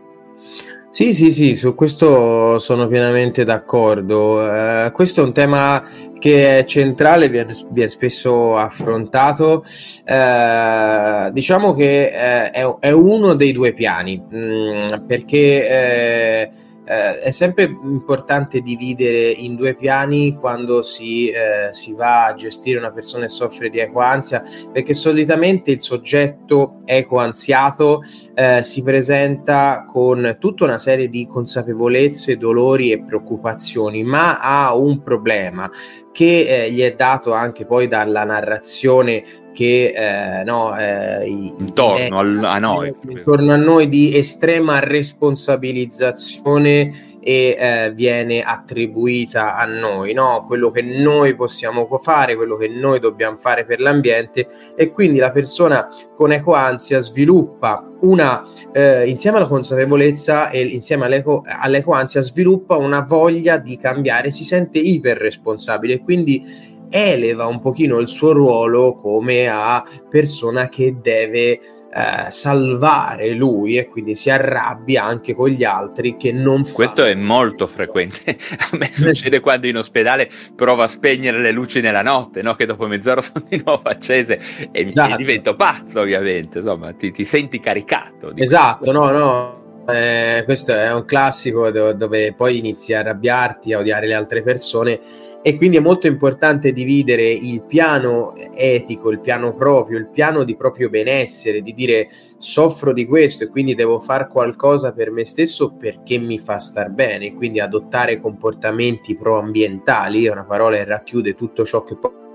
Sì, 0.96 1.12
sì, 1.12 1.30
sì, 1.30 1.54
su 1.54 1.74
questo 1.74 2.58
sono 2.58 2.86
pienamente 2.86 3.44
d'accordo. 3.44 4.40
Uh, 4.40 4.90
questo 4.92 5.20
è 5.20 5.24
un 5.24 5.34
tema 5.34 5.86
che 6.18 6.60
è 6.60 6.64
centrale, 6.64 7.28
viene, 7.28 7.52
viene 7.70 7.90
spesso 7.90 8.56
affrontato. 8.56 9.62
Uh, 10.06 11.30
diciamo 11.32 11.74
che 11.74 12.10
uh, 12.10 12.50
è, 12.50 12.76
è, 12.78 12.90
uno 12.92 13.34
dei 13.34 13.52
due 13.52 13.74
piani, 13.74 14.24
mh, 14.26 14.38
mm, 14.38 15.06
perché 15.06 16.48
eh, 16.86 17.18
è 17.20 17.30
sempre 17.30 17.64
importante 17.64 18.60
dividere 18.60 19.30
in 19.30 19.56
due 19.56 19.74
piani 19.74 20.36
quando 20.36 20.82
si, 20.82 21.28
eh, 21.28 21.72
si, 21.72 21.92
va 21.92 22.26
a 22.26 22.34
gestire 22.34 22.78
una 22.78 22.92
persona 22.92 23.24
che 23.24 23.30
soffre 23.30 23.68
di 23.68 23.80
ecoansia, 23.80 24.42
perché 24.72 24.94
solitamente 24.94 25.72
il 25.72 25.80
soggetto 25.80 26.76
ecoansiato 26.84 28.02
eh, 28.34 28.62
si 28.62 28.82
presenta 28.84 29.84
con 29.84 30.36
tutta 30.38 30.64
una 30.64 30.78
serie 30.78 31.08
di 31.08 31.26
consapevolezze, 31.26 32.38
dolori 32.38 32.92
e 32.92 33.02
preoccupazioni, 33.02 34.04
ma 34.04 34.38
ha 34.38 34.74
un 34.76 35.02
problema 35.02 35.68
che 36.12 36.46
eh, 36.46 36.70
gli 36.70 36.80
è 36.80 36.94
dato 36.94 37.32
anche 37.32 37.66
poi 37.66 37.88
dalla 37.88 38.24
narrazione 38.24 39.22
che 39.56 39.94
eh, 39.96 40.44
no, 40.44 40.78
eh, 40.78 41.26
intorno 41.26 42.22
i, 42.22 42.44
a 42.44 42.58
noi 42.58 42.92
intorno 43.08 43.54
a 43.54 43.56
noi 43.56 43.88
di 43.88 44.14
estrema 44.14 44.80
responsabilizzazione 44.80 47.14
e 47.26 47.56
eh, 47.58 47.92
viene 47.92 48.42
attribuita 48.42 49.56
a 49.56 49.64
noi, 49.64 50.12
no? 50.12 50.44
quello 50.46 50.70
che 50.70 50.82
noi 50.82 51.34
possiamo 51.34 51.88
fare, 52.00 52.36
quello 52.36 52.54
che 52.54 52.68
noi 52.68 53.00
dobbiamo 53.00 53.36
fare 53.36 53.64
per 53.64 53.80
l'ambiente 53.80 54.46
e 54.76 54.92
quindi 54.92 55.18
la 55.18 55.32
persona 55.32 55.88
con 56.14 56.30
ecoansia 56.30 57.00
sviluppa 57.00 57.84
una, 58.02 58.48
eh, 58.72 59.08
insieme 59.08 59.38
alla 59.38 59.48
consapevolezza 59.48 60.50
e 60.50 60.66
insieme 60.66 61.06
all'eco, 61.06 61.42
all'ecoansia 61.44 62.20
sviluppa 62.20 62.76
una 62.76 63.00
voglia 63.00 63.56
di 63.56 63.76
cambiare, 63.76 64.30
si 64.30 64.44
sente 64.44 64.78
iperresponsabile 64.78 65.94
e 65.94 66.02
quindi 66.04 66.44
eleva 66.90 67.46
un 67.46 67.60
pochino 67.60 67.98
il 67.98 68.08
suo 68.08 68.32
ruolo 68.32 68.94
come 68.94 69.48
a 69.48 69.84
persona 70.08 70.68
che 70.68 70.96
deve 71.00 71.60
eh, 71.96 72.30
salvare 72.30 73.30
lui 73.30 73.78
e 73.78 73.88
quindi 73.88 74.14
si 74.14 74.28
arrabbia 74.28 75.04
anche 75.04 75.34
con 75.34 75.48
gli 75.48 75.64
altri 75.64 76.16
che 76.18 76.30
non 76.30 76.62
fanno. 76.64 76.74
Questo 76.74 77.04
è 77.04 77.14
molto 77.14 77.66
frequente. 77.66 78.36
A 78.70 78.76
me 78.76 78.90
succede 78.92 79.40
quando 79.40 79.66
in 79.66 79.78
ospedale 79.78 80.28
provo 80.54 80.82
a 80.82 80.88
spegnere 80.88 81.40
le 81.40 81.52
luci 81.52 81.80
nella 81.80 82.02
notte, 82.02 82.42
no? 82.42 82.54
che 82.54 82.66
dopo 82.66 82.86
mezz'ora 82.86 83.22
sono 83.22 83.44
di 83.48 83.62
nuovo 83.64 83.88
accese 83.88 84.38
e 84.70 84.86
esatto. 84.86 85.10
mi 85.10 85.16
divento 85.16 85.54
pazzo 85.54 86.00
ovviamente, 86.00 86.58
insomma 86.58 86.92
ti, 86.92 87.12
ti 87.12 87.24
senti 87.24 87.58
caricato. 87.60 88.36
Esatto, 88.36 88.92
no, 88.92 89.10
no. 89.10 89.84
Eh, 89.88 90.42
questo 90.44 90.74
è 90.74 90.92
un 90.92 91.04
classico 91.04 91.70
dove, 91.70 91.96
dove 91.96 92.34
poi 92.34 92.58
inizi 92.58 92.92
a 92.92 93.00
arrabbiarti, 93.00 93.72
a 93.72 93.78
odiare 93.78 94.06
le 94.06 94.14
altre 94.14 94.42
persone 94.42 95.00
e 95.46 95.54
quindi 95.54 95.76
è 95.76 95.80
molto 95.80 96.08
importante 96.08 96.72
dividere 96.72 97.30
il 97.30 97.62
piano 97.62 98.34
etico, 98.52 99.12
il 99.12 99.20
piano 99.20 99.54
proprio, 99.54 99.96
il 99.96 100.08
piano 100.08 100.42
di 100.42 100.56
proprio 100.56 100.90
benessere, 100.90 101.62
di 101.62 101.72
dire 101.72 102.08
soffro 102.36 102.92
di 102.92 103.06
questo 103.06 103.44
e 103.44 103.48
quindi 103.48 103.76
devo 103.76 104.00
fare 104.00 104.26
qualcosa 104.26 104.90
per 104.90 105.12
me 105.12 105.24
stesso 105.24 105.76
perché 105.76 106.18
mi 106.18 106.40
fa 106.40 106.58
star 106.58 106.90
bene, 106.90 107.32
quindi 107.32 107.60
adottare 107.60 108.20
comportamenti 108.20 109.14
proambientali, 109.14 110.24
è 110.24 110.32
una 110.32 110.44
parola 110.44 110.78
che 110.78 110.84
racchiude 110.84 111.36
tutto 111.36 111.64
ciò 111.64 111.84
che 111.84 111.96
poi 111.96 112.25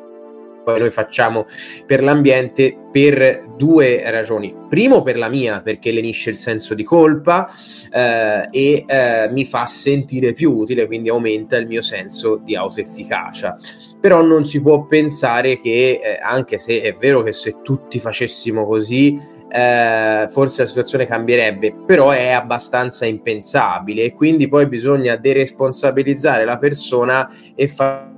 poi 0.63 0.79
noi 0.79 0.91
facciamo 0.91 1.45
per 1.85 2.03
l'ambiente 2.03 2.77
per 2.91 3.53
due 3.55 4.01
ragioni. 4.11 4.53
Primo 4.69 5.01
per 5.01 5.17
la 5.17 5.29
mia, 5.29 5.61
perché 5.61 5.91
lenisce 5.91 6.29
il 6.29 6.37
senso 6.37 6.73
di 6.73 6.83
colpa 6.83 7.49
eh, 7.91 8.47
e 8.51 8.83
eh, 8.85 9.29
mi 9.31 9.45
fa 9.45 9.65
sentire 9.65 10.33
più 10.33 10.51
utile, 10.53 10.87
quindi 10.87 11.09
aumenta 11.09 11.57
il 11.57 11.67
mio 11.67 11.81
senso 11.81 12.39
di 12.43 12.55
autoefficacia. 12.55 13.57
Però 13.99 14.21
non 14.21 14.45
si 14.45 14.61
può 14.61 14.85
pensare 14.85 15.59
che, 15.59 15.99
eh, 16.03 16.19
anche 16.21 16.57
se 16.57 16.81
è 16.81 16.93
vero 16.93 17.23
che 17.23 17.33
se 17.33 17.57
tutti 17.61 17.99
facessimo 17.99 18.65
così, 18.65 19.39
eh, 19.53 20.27
forse 20.29 20.61
la 20.61 20.67
situazione 20.67 21.05
cambierebbe, 21.05 21.75
però 21.85 22.11
è 22.11 22.29
abbastanza 22.29 23.05
impensabile 23.05 24.03
e 24.03 24.13
quindi 24.13 24.47
poi 24.47 24.67
bisogna 24.67 25.17
deresponsabilizzare 25.17 26.45
la 26.45 26.57
persona 26.57 27.29
e 27.53 27.67
far 27.67 28.10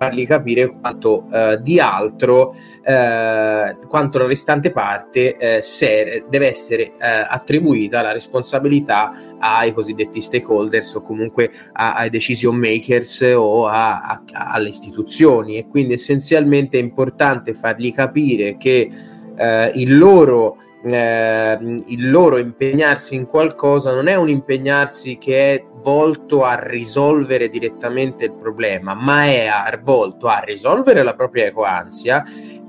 fargli 0.00 0.26
capire 0.26 0.74
quanto 0.80 1.26
eh, 1.30 1.58
di 1.60 1.78
altro, 1.78 2.54
eh, 2.82 3.76
quanto 3.86 4.16
la 4.18 4.26
restante 4.26 4.70
parte 4.72 5.36
eh, 5.36 5.60
ser- 5.60 6.24
deve 6.30 6.46
essere 6.48 6.84
eh, 6.84 7.26
attribuita 7.28 8.00
la 8.00 8.12
responsabilità 8.12 9.10
ai 9.38 9.74
cosiddetti 9.74 10.22
stakeholders 10.22 10.94
o 10.94 11.02
comunque 11.02 11.50
a- 11.72 11.96
ai 11.96 12.08
decision 12.08 12.56
makers 12.56 13.20
o 13.36 13.66
a- 13.66 14.00
a- 14.00 14.22
alle 14.52 14.70
istituzioni. 14.70 15.58
E 15.58 15.68
quindi 15.68 15.92
essenzialmente 15.92 16.78
è 16.78 16.82
importante 16.82 17.52
fargli 17.52 17.92
capire 17.92 18.56
che 18.56 18.90
eh, 19.40 19.70
il 19.74 19.96
loro 19.96 20.56
eh, 20.82 21.58
il 21.86 22.10
loro 22.10 22.38
impegnarsi 22.38 23.14
in 23.14 23.26
qualcosa 23.26 23.94
non 23.94 24.06
è 24.06 24.14
un 24.14 24.28
impegnarsi 24.30 25.18
che 25.18 25.54
è 25.54 25.64
volto 25.82 26.44
a 26.44 26.58
risolvere 26.62 27.48
direttamente 27.48 28.26
il 28.26 28.34
problema, 28.34 28.94
ma 28.94 29.24
è 29.24 29.48
volto 29.82 30.28
a 30.28 30.40
risolvere 30.40 31.02
la 31.02 31.14
propria 31.14 31.46
ecoansia 31.46 32.22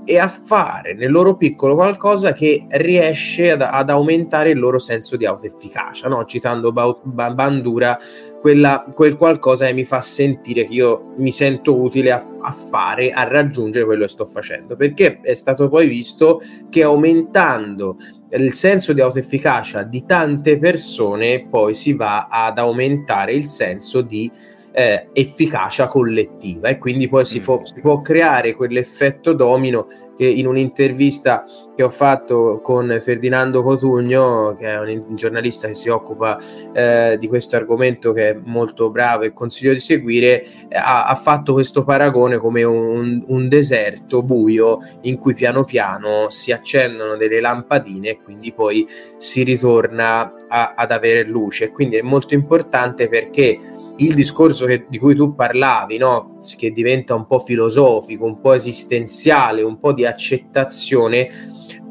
e 0.04 0.18
a 0.18 0.28
fare 0.28 0.94
nel 0.94 1.12
loro 1.12 1.36
piccolo 1.36 1.76
qualcosa 1.76 2.34
che 2.34 2.66
riesce 2.70 3.52
ad, 3.52 3.62
ad 3.62 3.90
aumentare 3.90 4.50
il 4.50 4.60
loro 4.60 4.80
senso 4.80 5.16
di 5.16 5.26
autoefficacia, 5.26 6.08
no? 6.08 6.26
citando 6.26 6.72
ba- 6.72 7.00
ba- 7.04 7.34
Bandura, 7.34 7.98
quella, 8.42 8.84
quel 8.94 9.18
qualcosa 9.18 9.68
che 9.68 9.74
mi 9.74 9.86
fa 9.86 10.02
sentire 10.02 10.66
che 10.66 10.74
io 10.74 11.14
mi 11.18 11.32
sento 11.32 11.80
utile 11.80 12.12
a, 12.12 12.26
a, 12.42 12.52
fare, 12.52 13.12
a 13.12 13.24
raggiungere 13.24 13.86
quello 13.86 14.04
che 14.04 14.10
sto 14.10 14.26
facendo, 14.26 14.76
perché 14.76 15.20
è 15.22 15.36
stato 15.36 15.70
poi 15.70 15.88
visto 15.88 16.42
che 16.70 16.82
aumentando 16.82 17.98
il 18.32 18.54
senso 18.54 18.94
di 18.94 19.02
autoefficacia 19.02 19.84
di 19.84 20.06
tante 20.06 20.58
persone 20.58 21.48
poi 21.48 21.76
si 21.76 21.94
va 21.94 22.28
ad 22.30 22.58
aumentare 22.58 23.34
il 23.34 23.46
senso 23.46 24.02
di 24.02 24.32
eh, 24.72 25.10
efficacia 25.14 25.88
collettiva. 25.88 26.70
E 26.70 26.78
quindi 26.78 27.08
poi 27.08 27.26
si, 27.26 27.40
fo- 27.40 27.62
si, 27.64 27.80
può 27.80 28.02
creare 28.02 28.56
quell'effetto 28.56 29.34
domino 29.34 29.88
che 30.16 30.26
in 30.26 30.48
un'intervista 30.48 31.46
che 31.82 31.88
ho 31.88 31.90
fatto 31.90 32.60
con 32.62 32.96
Ferdinando 33.02 33.64
Cotugno, 33.64 34.56
che 34.58 34.68
è 34.68 34.80
un 34.80 35.16
giornalista 35.16 35.68
che 35.68 35.74
si 35.74 35.90
occupa 35.90 36.40
eh, 36.74 37.18
di 37.20 37.28
questo 37.28 37.56
argomento, 37.56 38.12
che 38.12 38.30
è 38.30 38.40
molto 38.44 38.92
bravo 38.92 39.24
e 39.24 39.34
consiglio 39.34 39.74
di 39.74 39.80
seguire, 39.80 40.46
ha, 40.72 41.06
ha, 41.06 41.16
fatto 41.16 41.54
questo 41.54 41.84
paragone 41.84 42.38
come 42.38 42.62
un, 42.64 43.24
un, 43.28 43.48
deserto 43.48 44.22
buio 44.22 44.78
in 45.02 45.18
cui 45.18 45.34
piano 45.34 45.64
piano 45.64 46.30
si 46.30 46.52
accendono 46.52 47.18
delle 47.18 47.40
lampadine 47.40 48.10
e 48.10 48.22
quindi 48.22 48.54
poi 48.54 48.88
si 49.18 49.42
ritorna 49.42 50.34
a, 50.48 50.74
ad 50.76 50.92
avere 50.92 51.26
luce. 51.26 51.72
Quindi 51.72 51.96
è 51.96 52.04
molto 52.04 52.36
importante 52.36 53.10
perché 53.10 53.58
il 53.98 54.14
discorso 54.14 54.66
che, 54.66 54.86
di 54.88 54.98
cui 55.00 55.16
tu 55.16 55.34
parlavi, 55.34 55.98
no? 55.98 56.38
che 56.58 56.72
diventa 56.72 57.16
un 57.16 57.26
po' 57.26 57.40
filosofico, 57.40 58.26
un 58.26 58.40
po' 58.40 58.54
esistenziale, 58.54 59.62
un 59.62 59.80
po' 59.80 59.94
di 59.94 60.06
accettazione, 60.06 61.30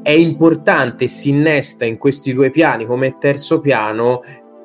è 0.02 0.10
importante, 0.10 1.06
si 1.06 1.30
innesta 1.30 1.84
in 1.84 1.98
questi 1.98 2.32
due 2.32 2.50
piani 2.50 2.86
come 2.86 3.16
terzo 3.18 3.60
piano 3.60 4.22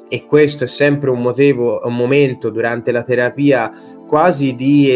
e 0.07 0.25
questo 0.25 0.65
è 0.65 0.67
sempre 0.67 1.09
un 1.09 1.21
motivo, 1.21 1.81
un 1.83 1.95
momento 1.95 2.49
durante 2.49 2.91
la 2.91 3.01
terapia 3.01 3.71
quasi 4.07 4.53
di 4.55 4.87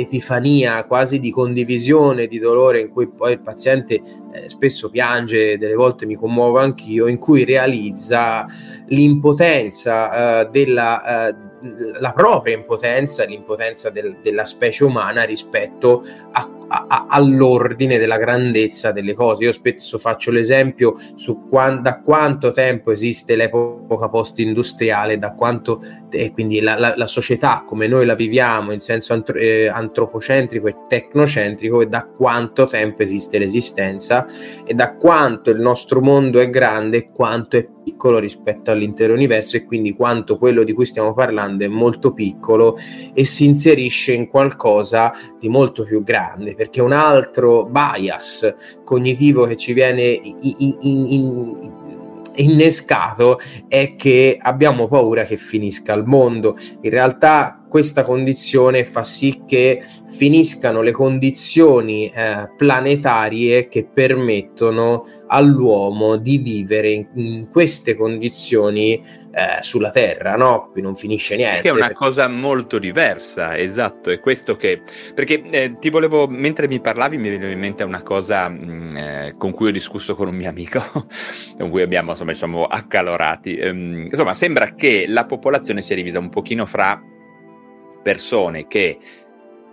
epifania, 0.00 0.84
quasi 0.84 1.20
di 1.20 1.30
condivisione 1.30 2.26
di 2.26 2.38
dolore 2.38 2.80
in 2.80 2.88
cui 2.88 3.08
poi 3.08 3.32
il 3.32 3.40
paziente 3.40 3.94
eh, 3.94 4.48
spesso 4.48 4.88
piange, 4.88 5.58
delle 5.58 5.74
volte 5.74 6.06
mi 6.06 6.14
commuovo 6.14 6.58
anch'io, 6.58 7.06
in 7.06 7.18
cui 7.18 7.44
realizza 7.44 8.46
l'impotenza 8.86 10.40
eh, 10.40 10.48
della 10.50 11.28
eh, 11.28 11.52
la 12.00 12.12
propria 12.12 12.54
impotenza, 12.54 13.24
l'impotenza 13.24 13.88
del, 13.90 14.18
della 14.22 14.44
specie 14.44 14.84
umana 14.84 15.22
rispetto 15.22 16.04
a, 16.32 16.50
a, 16.68 17.06
all'ordine 17.08 17.98
della 17.98 18.16
grandezza 18.16 18.92
delle 18.92 19.14
cose. 19.14 19.44
Io 19.44 19.52
spesso 19.52 19.98
faccio 19.98 20.30
l'esempio 20.30 20.94
su 21.14 21.48
quant, 21.48 21.80
da 21.80 22.00
quanto 22.00 22.50
tempo 22.50 22.90
esiste 22.90 23.36
l'epoca 23.36 24.08
post-industriale, 24.08 25.18
da 25.18 25.34
quanto, 25.34 25.82
e 26.10 26.30
quindi 26.32 26.60
la, 26.60 26.78
la, 26.78 26.94
la, 26.96 27.06
società 27.06 27.64
come 27.66 27.86
noi 27.86 28.06
la 28.06 28.14
viviamo 28.14 28.72
in 28.72 28.80
senso 28.80 29.12
antro, 29.12 29.36
eh, 29.36 29.68
antropocentrico 29.68 30.66
e 30.66 30.76
tecnocentrico 30.88 31.80
e 31.80 31.86
da 31.86 32.06
quanto 32.06 32.66
tempo 32.66 33.02
esiste 33.02 33.38
l'esistenza 33.38 34.26
e 34.64 34.74
da 34.74 34.94
quanto 34.96 35.50
il 35.50 35.60
nostro 35.60 36.00
mondo 36.00 36.40
è 36.40 36.48
grande 36.48 36.96
e 36.96 37.10
quanto 37.10 37.56
è 37.56 37.68
piccolo 37.84 38.18
rispetto 38.18 38.70
all'intero 38.70 39.12
universo 39.12 39.56
e 39.56 39.64
quindi 39.64 39.94
quanto 39.94 40.38
quello 40.38 40.64
di 40.64 40.72
cui 40.72 40.86
stiamo 40.86 41.12
parlando 41.12 41.64
è 41.64 41.68
molto 41.68 42.12
piccolo 42.12 42.76
e 43.12 43.24
si 43.24 43.44
inserisce 43.44 44.12
in 44.12 44.26
qualcosa 44.26 45.12
di 45.38 45.48
molto 45.48 45.84
più 45.84 46.02
grande 46.02 46.53
perché 46.54 46.80
un 46.80 46.92
altro 46.92 47.64
bias 47.64 48.54
cognitivo 48.84 49.44
che 49.44 49.56
ci 49.56 49.72
viene 49.72 50.02
in, 50.02 50.76
in, 50.80 51.06
in, 51.06 51.72
innescato 52.36 53.38
è 53.68 53.94
che 53.96 54.38
abbiamo 54.40 54.88
paura 54.88 55.24
che 55.24 55.36
finisca 55.36 55.92
il 55.94 56.04
mondo. 56.04 56.56
In 56.80 56.90
realtà 56.90 57.63
questa 57.68 58.04
condizione 58.04 58.84
fa 58.84 59.04
sì 59.04 59.42
che 59.46 59.82
finiscano 60.06 60.80
le 60.80 60.92
condizioni 60.92 62.08
eh, 62.08 62.50
planetarie 62.56 63.68
che 63.68 63.84
permettono 63.84 65.04
all'uomo 65.26 66.16
di 66.16 66.38
vivere 66.38 66.90
in, 66.90 67.06
in 67.14 67.48
queste 67.50 67.96
condizioni 67.96 69.02
eh, 69.34 69.62
sulla 69.62 69.90
Terra, 69.90 70.36
no? 70.36 70.68
Qui 70.70 70.80
non 70.80 70.94
finisce 70.94 71.34
niente. 71.34 71.62
Che 71.62 71.68
è 71.68 71.72
una 71.72 71.92
cosa 71.92 72.28
molto 72.28 72.78
diversa, 72.78 73.56
esatto, 73.56 74.10
è 74.10 74.20
questo 74.20 74.54
che... 74.54 74.82
Perché 75.12 75.42
eh, 75.50 75.76
ti 75.80 75.90
volevo, 75.90 76.28
mentre 76.28 76.68
mi 76.68 76.80
parlavi 76.80 77.16
mi 77.16 77.30
veniva 77.30 77.50
in 77.50 77.58
mente 77.58 77.82
una 77.82 78.02
cosa 78.02 78.48
mh, 78.48 78.64
mm, 78.64 78.96
eh, 78.96 79.34
con 79.36 79.50
cui 79.50 79.68
ho 79.68 79.72
discusso 79.72 80.14
con 80.14 80.28
un 80.28 80.36
mio 80.36 80.48
amico, 80.48 80.80
con 81.58 81.70
cui 81.70 81.82
abbiamo, 81.82 82.12
insomma, 82.12 82.34
siamo 82.34 82.64
accalorati. 82.66 83.56
Ehm, 83.56 84.06
insomma, 84.08 84.34
sembra 84.34 84.74
che 84.74 85.06
la 85.08 85.24
popolazione 85.24 85.82
sia 85.82 85.96
divisa 85.96 86.20
un 86.20 86.28
pochino 86.28 86.64
fra 86.66 87.02
persone 88.04 88.66
che 88.68 88.98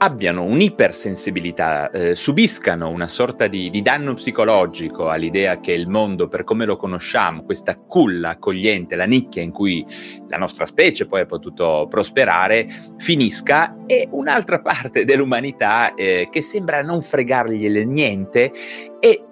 abbiano 0.01 0.43
un'ipersensibilità, 0.43 1.91
eh, 1.91 2.15
subiscano 2.15 2.89
una 2.89 3.07
sorta 3.07 3.45
di, 3.45 3.69
di, 3.69 3.83
danno 3.83 4.15
psicologico 4.15 5.09
all'idea 5.09 5.59
che 5.59 5.73
il 5.73 5.87
mondo, 5.87 6.27
per 6.27 6.43
come 6.43 6.65
lo 6.65 6.75
conosciamo, 6.75 7.43
questa 7.43 7.75
culla 7.75 8.29
accogliente, 8.29 8.95
la 8.95 9.05
nicchia 9.05 9.43
in 9.43 9.51
cui 9.51 9.85
la 10.27 10.37
nostra 10.37 10.65
specie 10.65 11.05
poi 11.05 11.21
ha 11.21 11.25
potuto 11.27 11.85
prosperare, 11.87 12.67
finisca, 12.97 13.83
e 13.85 14.07
un'altra 14.09 14.59
parte 14.59 15.05
dell'umanità 15.05 15.93
eh, 15.93 16.29
che 16.31 16.41
sembra 16.41 16.81
non 16.81 17.03
fregargliene 17.03 17.85
niente 17.85 18.51
e 18.99 19.25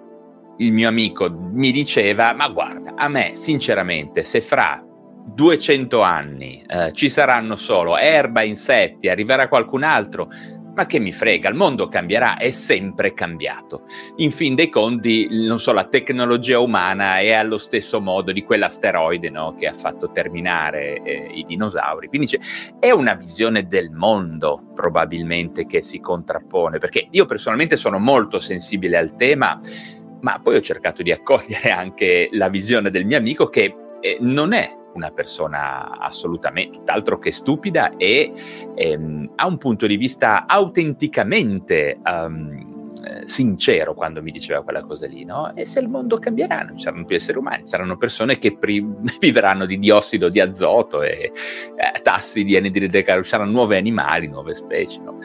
il 0.58 0.72
mio 0.72 0.88
amico 0.88 1.28
mi 1.32 1.72
diceva, 1.72 2.32
ma 2.32 2.46
guarda, 2.48 2.94
a 2.94 3.08
me 3.08 3.32
sinceramente, 3.34 4.22
se 4.22 4.40
fra 4.40 4.84
200 5.34 6.00
anni 6.02 6.62
eh, 6.66 6.92
ci 6.92 7.08
saranno 7.08 7.56
solo 7.56 7.96
erba, 7.96 8.42
insetti, 8.42 9.08
arriverà 9.08 9.48
qualcun 9.48 9.82
altro, 9.82 10.28
ma 10.74 10.86
che 10.86 10.98
mi 10.98 11.12
frega, 11.12 11.48
il 11.48 11.56
mondo 11.56 11.88
cambierà, 11.88 12.36
è 12.36 12.50
sempre 12.50 13.12
cambiato. 13.12 13.82
In 14.16 14.30
fin 14.30 14.54
dei 14.54 14.68
conti, 14.68 15.28
non 15.30 15.58
so, 15.58 15.72
la 15.72 15.84
tecnologia 15.84 16.58
umana 16.58 17.18
è 17.18 17.32
allo 17.32 17.58
stesso 17.58 18.00
modo 18.00 18.32
di 18.32 18.42
quell'asteroide 18.42 19.30
no, 19.30 19.54
che 19.54 19.66
ha 19.66 19.72
fatto 19.72 20.10
terminare 20.10 21.02
eh, 21.02 21.30
i 21.34 21.44
dinosauri. 21.44 22.08
Quindi 22.08 22.38
è 22.78 22.90
una 22.90 23.14
visione 23.14 23.66
del 23.66 23.90
mondo 23.90 24.70
probabilmente 24.74 25.66
che 25.66 25.82
si 25.82 26.00
contrappone, 26.00 26.78
perché 26.78 27.08
io 27.10 27.26
personalmente 27.26 27.76
sono 27.76 27.98
molto 27.98 28.38
sensibile 28.38 28.96
al 28.96 29.16
tema, 29.16 29.58
ma 30.20 30.38
poi 30.38 30.56
ho 30.56 30.60
cercato 30.60 31.02
di 31.02 31.12
accogliere 31.12 31.70
anche 31.70 32.28
la 32.32 32.48
visione 32.48 32.90
del 32.90 33.06
mio 33.06 33.18
amico 33.18 33.48
che 33.48 33.74
eh, 34.00 34.16
non 34.20 34.52
è 34.52 34.78
una 34.94 35.10
persona 35.10 35.98
assolutamente 35.98 36.78
tutt'altro 36.78 37.18
che 37.18 37.30
stupida 37.30 37.96
e 37.96 38.32
ehm, 38.74 39.32
ha 39.36 39.46
un 39.46 39.58
punto 39.58 39.86
di 39.86 39.96
vista 39.96 40.46
autenticamente 40.46 42.00
um, 42.04 42.69
sincero 43.24 43.94
quando 43.94 44.22
mi 44.22 44.30
diceva 44.30 44.62
quella 44.62 44.82
cosa 44.82 45.06
lì, 45.06 45.24
no? 45.24 45.52
E 45.54 45.64
se 45.64 45.80
il 45.80 45.88
mondo 45.88 46.18
cambierà, 46.18 46.62
non 46.62 46.76
ci 46.76 46.84
saranno 46.84 47.04
più 47.04 47.16
esseri 47.16 47.38
umani, 47.38 47.66
saranno 47.66 47.96
persone 47.96 48.38
che 48.38 48.56
pri- 48.56 48.86
vivranno 49.18 49.66
di 49.66 49.78
diossido 49.78 50.28
di 50.28 50.40
azoto 50.40 51.02
e 51.02 51.32
eh, 51.32 52.00
tassi 52.02 52.44
di 52.44 52.56
anidride 52.56 53.02
carbonica, 53.02 53.28
saranno 53.28 53.50
nuovi 53.50 53.76
animali, 53.76 54.26
nuove 54.26 54.54
specie, 54.54 55.00
no? 55.00 55.16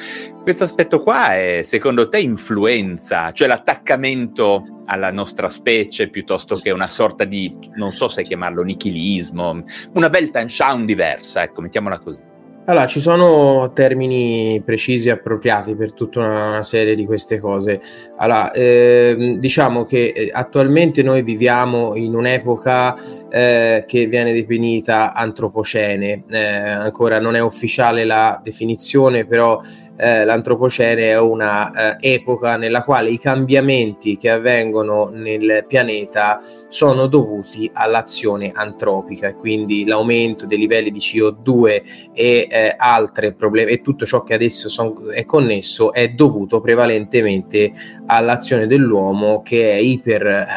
Questo 0.44 0.64
aspetto 0.64 1.02
qua 1.02 1.36
è, 1.36 1.62
secondo 1.64 2.08
te, 2.08 2.20
influenza, 2.20 3.32
cioè 3.32 3.48
l'attaccamento 3.48 4.64
alla 4.86 5.12
nostra 5.12 5.50
specie 5.50 6.10
piuttosto 6.10 6.56
che 6.56 6.72
una 6.72 6.88
sorta 6.88 7.24
di, 7.24 7.58
non 7.76 7.92
so 7.92 8.08
se 8.08 8.24
chiamarlo 8.24 8.62
nichilismo, 8.62 9.64
una 9.94 10.10
Weltanschauung 10.12 10.86
diversa, 10.86 11.44
ecco, 11.44 11.62
mettiamola 11.62 12.00
così. 12.00 12.34
Allora, 12.68 12.88
ci 12.88 13.00
sono 13.00 13.74
termini 13.74 14.60
precisi 14.66 15.10
e 15.10 15.12
appropriati 15.12 15.76
per 15.76 15.94
tutta 15.94 16.20
una, 16.20 16.64
serie 16.64 16.96
di 16.96 17.06
queste 17.06 17.38
cose. 17.38 17.80
Allora, 18.18 18.52
ehm, 18.54 19.38
diciamo 19.38 19.84
che 19.84 20.08
eh, 20.16 20.32
attualmente 20.34 21.04
noi 21.04 21.22
viviamo 21.22 21.96
in 21.96 22.16
un'epoca 22.16 22.96
eh, 23.30 23.84
che 23.86 24.08
viene 24.08 24.34
definita 24.34 25.14
antropocene. 25.14 26.24
Eh, 26.28 26.44
ancora 26.44 27.20
non 27.20 27.36
è 27.36 27.40
ufficiale 27.40 28.04
la 28.04 28.42
definizione, 28.44 29.28
però 29.28 29.62
eh, 29.98 30.26
l'antropocene 30.26 31.12
è 31.12 31.20
una 31.20 31.98
eh, 31.98 32.14
epoca 32.14 32.58
nella 32.58 32.84
quale 32.84 33.12
i 33.12 33.18
cambiamenti 33.18 34.18
che 34.18 34.30
avvengono 34.30 35.10
nel 35.12 35.66
pianeta 35.68 36.40
sono 36.68 37.08
dovuti 37.08 37.70
all'azione 37.74 38.52
antropica 38.54 39.34
quindi 39.36 39.86
l'aumento 39.86 40.46
dei 40.46 40.58
livelli 40.58 40.92
di 40.92 41.00
CO2 41.00 42.10
e 42.14 42.48
eh, 42.50 42.76
altre 42.78 43.34
problemi 43.34 43.72
e 43.72 43.82
tutto 43.82 44.06
ciò 44.06 44.24
che 44.24 44.34
adesso 44.34 44.70
son, 44.70 45.12
è 45.14 45.26
connesso 45.26 45.94
è 45.94 46.10
dovuto 46.10 46.60
prevalentemente 46.60 47.72
all'azione 48.06 48.68
dell'uomo 48.68 49.42
che 49.42 49.72
è 49.72 49.76
iper 49.76 50.26
eh, 50.26 50.48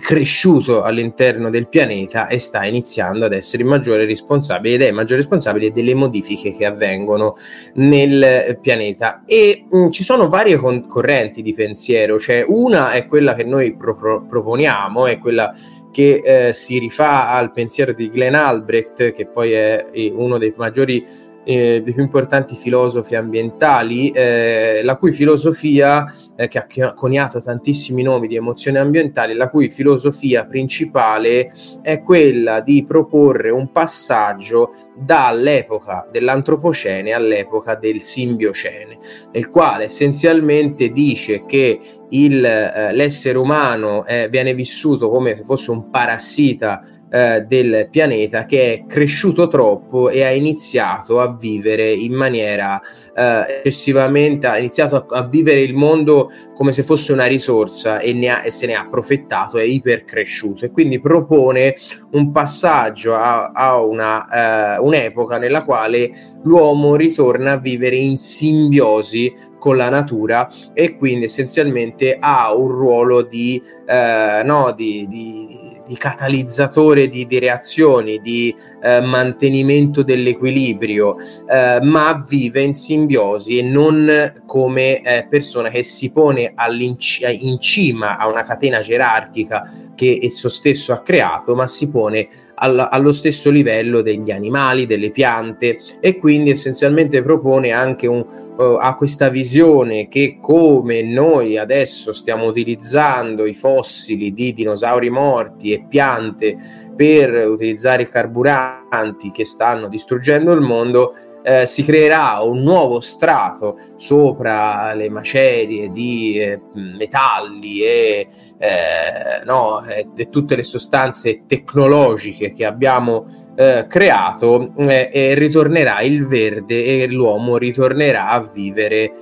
cresciuto 0.00 0.82
all'interno 0.82 1.50
del 1.50 1.68
pianeta 1.68 2.28
e 2.28 2.38
sta 2.38 2.64
iniziando 2.64 3.26
ad 3.26 3.32
essere 3.32 3.64
maggiore 3.64 4.06
responsabile 4.06 4.74
ed 4.74 4.82
è 4.82 4.90
maggiore 4.90 5.20
responsabile 5.20 5.72
delle 5.72 5.94
modifiche 5.94 6.52
che 6.52 6.64
avvengono 6.64 7.36
nel 7.74 8.58
pianeta. 8.60 9.22
E 9.26 9.66
mh, 9.68 9.76
mm, 9.76 9.88
ci 9.90 10.04
sono 10.04 10.28
varie 10.28 10.56
con- 10.56 10.86
correnti 10.86 11.42
di 11.42 11.54
pensiero 11.54 12.18
cioè 12.18 12.44
una 12.46 12.92
è 12.92 13.06
quella 13.06 13.34
che 13.34 13.44
noi 13.44 13.74
pro- 13.76 13.96
pro- 13.96 14.26
proponiamo 14.26 15.06
è 15.06 15.18
quella 15.18 15.54
che 15.90 16.22
eh, 16.24 16.52
si 16.52 16.78
rifà 16.78 17.30
al 17.30 17.52
pensiero 17.52 17.92
di 17.92 18.08
Glenn 18.08 18.34
Albrecht 18.34 19.12
che 19.12 19.26
poi 19.26 19.52
è 19.52 19.86
uno 20.12 20.38
dei 20.38 20.54
maggiori 20.56 21.04
eh, 21.44 21.82
dei 21.82 21.92
più 21.92 22.02
importanti 22.02 22.54
filosofi 22.54 23.14
ambientali, 23.14 24.10
eh, 24.10 24.80
la 24.82 24.96
cui 24.96 25.12
filosofia, 25.12 26.04
eh, 26.36 26.48
che 26.48 26.82
ha 26.82 26.94
coniato 26.94 27.40
tantissimi 27.40 28.02
nomi 28.02 28.28
di 28.28 28.36
emozioni 28.36 28.78
ambientali, 28.78 29.34
la 29.34 29.48
cui 29.50 29.70
filosofia 29.70 30.44
principale 30.46 31.52
è 31.82 32.00
quella 32.00 32.60
di 32.60 32.84
proporre 32.84 33.50
un 33.50 33.70
passaggio 33.72 34.72
dall'epoca 34.96 36.08
dell'antropocene 36.10 37.12
all'epoca 37.12 37.74
del 37.74 38.00
simbiocene, 38.00 38.98
nel 39.32 39.48
quale 39.48 39.84
essenzialmente 39.84 40.90
dice 40.90 41.44
che 41.44 41.78
il, 42.10 42.44
eh, 42.44 42.92
l'essere 42.92 43.38
umano 43.38 44.04
eh, 44.06 44.28
viene 44.28 44.54
vissuto 44.54 45.08
come 45.08 45.36
se 45.36 45.44
fosse 45.44 45.70
un 45.70 45.90
parassita 45.90 46.82
eh, 47.12 47.44
del 47.46 47.88
pianeta 47.90 48.46
che 48.46 48.72
è 48.72 48.84
cresciuto 48.86 49.46
troppo 49.46 50.08
e 50.08 50.24
ha 50.24 50.30
iniziato 50.30 51.20
a 51.20 51.36
vivere 51.36 51.92
in 51.92 52.14
maniera 52.14 52.80
eh, 53.14 53.58
eccessivamente, 53.58 54.46
ha 54.46 54.56
iniziato 54.56 54.96
a, 54.96 55.18
a, 55.18 55.28
vivere 55.28 55.60
il 55.60 55.74
mondo 55.74 56.30
come 56.54 56.72
se 56.72 56.82
fosse 56.82 57.12
una 57.12 57.26
risorsa 57.26 57.98
e, 57.98 58.14
ne 58.14 58.28
ha, 58.28 58.44
e 58.44 58.50
se 58.50 58.66
ne 58.66 58.74
ha 58.74 58.80
approfittato, 58.80 59.58
è 59.58 59.62
ipercresciuto 59.62 60.64
e 60.64 60.70
quindi 60.70 61.00
propone 61.00 61.76
un 62.12 62.32
passaggio 62.32 63.14
a, 63.14 63.50
a 63.52 63.78
una, 63.82 64.76
eh, 64.76 64.78
un'epoca 64.80 65.36
nella 65.36 65.64
quale 65.64 66.10
l'uomo 66.44 66.96
ritorna 66.96 67.52
a 67.52 67.58
vivere 67.58 67.96
in 67.96 68.16
simbiosi 68.16 69.32
con 69.58 69.76
la 69.76 69.90
natura 69.90 70.48
e 70.72 70.96
quindi 70.96 71.26
essenzialmente 71.26 72.16
ha 72.18 72.54
un 72.54 72.68
ruolo 72.68 73.22
di, 73.22 73.62
eh, 73.86 74.42
no, 74.44 74.72
di, 74.74 75.06
di 75.08 75.61
di 75.86 75.96
catalizzatore 75.96 77.08
di, 77.08 77.26
di 77.26 77.38
reazioni, 77.38 78.20
di 78.20 78.54
eh, 78.82 79.00
mantenimento 79.00 80.02
dell'equilibrio, 80.02 81.16
eh, 81.18 81.80
ma 81.82 82.24
vive 82.26 82.62
in 82.62 82.74
simbiosi 82.74 83.58
e 83.58 83.62
non 83.62 84.40
come 84.46 85.00
eh, 85.00 85.26
persona 85.28 85.68
che 85.68 85.82
si 85.82 86.12
pone 86.12 86.54
in 86.70 87.60
cima 87.60 88.18
a 88.18 88.28
una 88.28 88.42
catena 88.42 88.80
gerarchica 88.80 89.70
che 89.94 90.18
esso 90.22 90.48
stesso 90.48 90.92
ha 90.92 91.00
creato, 91.00 91.54
ma 91.54 91.66
si 91.66 91.88
pone 91.90 92.28
all- 92.62 92.88
allo 92.90 93.12
stesso 93.12 93.50
livello 93.50 94.00
degli 94.00 94.30
animali, 94.30 94.86
delle 94.86 95.10
piante 95.10 95.78
e 96.00 96.16
quindi 96.16 96.50
essenzialmente 96.50 97.22
propone 97.22 97.72
anche 97.72 98.06
un, 98.06 98.24
uh, 98.56 98.76
ha 98.80 98.94
questa 98.94 99.28
visione 99.28 100.08
che 100.08 100.38
come 100.40 101.02
noi 101.02 101.58
adesso 101.58 102.12
stiamo 102.12 102.46
utilizzando 102.46 103.44
i 103.44 103.54
fossili 103.54 104.32
di 104.32 104.52
dinosauri 104.52 105.10
morti 105.10 105.72
e 105.72 105.84
piante 105.88 106.56
per 106.94 107.48
utilizzare 107.48 108.02
i 108.02 108.08
carburanti 108.08 109.30
che 109.32 109.44
stanno 109.44 109.88
distruggendo 109.88 110.52
il 110.52 110.60
mondo, 110.60 111.14
eh, 111.42 111.66
si 111.66 111.82
creerà 111.82 112.40
un 112.40 112.62
nuovo 112.62 113.00
strato 113.00 113.76
sopra 113.96 114.94
le 114.94 115.08
macerie 115.08 115.90
di 115.90 116.38
eh, 116.38 116.60
metalli 116.74 117.80
e, 117.80 118.28
eh, 118.58 119.44
no, 119.44 119.82
e, 119.84 120.28
tutte 120.30 120.56
le 120.56 120.62
sostanze 120.62 121.42
tecnologiche 121.46 122.52
che 122.52 122.64
abbiamo 122.64 123.24
eh, 123.56 123.86
creato 123.88 124.72
eh, 124.78 125.10
e 125.12 125.34
ritornerà 125.34 126.00
il 126.00 126.26
verde 126.26 127.02
e 127.02 127.06
l'uomo 127.06 127.56
ritornerà 127.56 128.28
a 128.28 128.40
vivere 128.40 129.12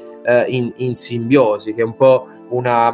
in, 0.48 0.70
in, 0.76 0.94
simbiosi, 0.96 1.72
che 1.72 1.80
è 1.80 1.85
un 1.85 1.96
po' 1.96 2.26
una 2.50 2.92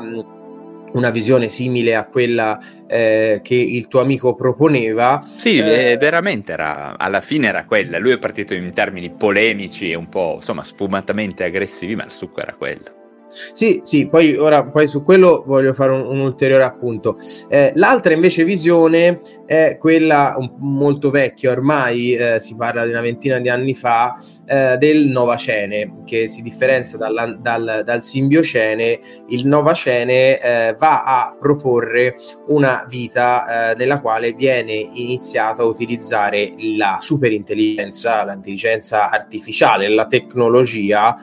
una 0.97 1.11
visione 1.11 1.49
simile 1.49 1.95
a 1.95 2.05
quella 2.05 2.59
eh, 2.87 3.41
che 3.43 3.55
il 3.55 3.89
tuo 3.89 4.01
amico 4.01 4.35
proponeva. 4.35 5.23
Sì, 5.25 5.59
eh, 5.59 5.97
veramente 5.99 6.53
era, 6.53 6.99
alla 6.99 7.21
fine 7.21 7.49
era 7.49 7.65
quella. 7.65 7.99
Lui 7.99 8.13
è 8.13 8.19
partito 8.19 8.55
in 8.55 8.73
termini 8.73 9.11
polemici 9.11 9.91
e 9.91 9.95
un 9.95 10.09
po' 10.09 10.35
insomma 10.37 10.65
sfumatamente 10.65 11.45
aggressivi, 11.45 11.95
ma 11.95 12.05
il 12.05 12.11
succo 12.11 12.41
era 12.41 12.55
quello. 12.55 12.96
Sì, 13.29 13.81
sì, 13.85 14.09
poi, 14.09 14.37
ora, 14.37 14.65
poi 14.65 14.87
su 14.87 15.03
quello 15.03 15.43
voglio 15.47 15.73
fare 15.73 15.93
un, 15.93 16.07
un 16.07 16.21
ulteriore 16.21 16.65
appunto. 16.65 17.17
Eh, 17.49 17.73
l'altra 17.75 18.15
invece 18.15 18.45
visione 18.45 19.21
è 19.47 19.77
quella 19.79 20.35
un, 20.37 20.55
molto 20.59 21.11
vecchia, 21.11 21.51
ormai 21.51 22.13
eh, 22.13 22.41
si 22.41 22.55
parla 22.55 22.85
di 22.85 22.91
una 22.91 23.01
ventina 23.01 23.39
di 23.39 23.49
anni 23.49 23.75
fa, 23.75 24.15
eh, 24.47 24.77
del 24.79 25.09
Novacene, 25.09 25.99
che 26.05 26.29
si 26.29 26.43
differenzia 26.43 26.99
dal, 26.99 27.39
dal, 27.41 27.83
dal 27.85 28.03
Simbiocene. 28.03 28.99
Il 29.29 29.47
Novacene 29.47 30.41
eh, 30.41 30.75
va 30.79 31.03
a 31.03 31.37
proporre 31.39 32.17
una 32.49 32.85
vita 32.89 33.73
eh, 33.73 33.75
nella 33.77 34.01
quale 34.01 34.33
viene 34.33 34.75
iniziato 34.75 35.63
a 35.63 35.67
utilizzare 35.67 36.55
la 36.77 36.99
superintelligenza, 37.01 38.25
l'intelligenza 38.25 39.11
artificiale, 39.11 39.89
la 39.89 40.07
tecnologia 40.07 41.15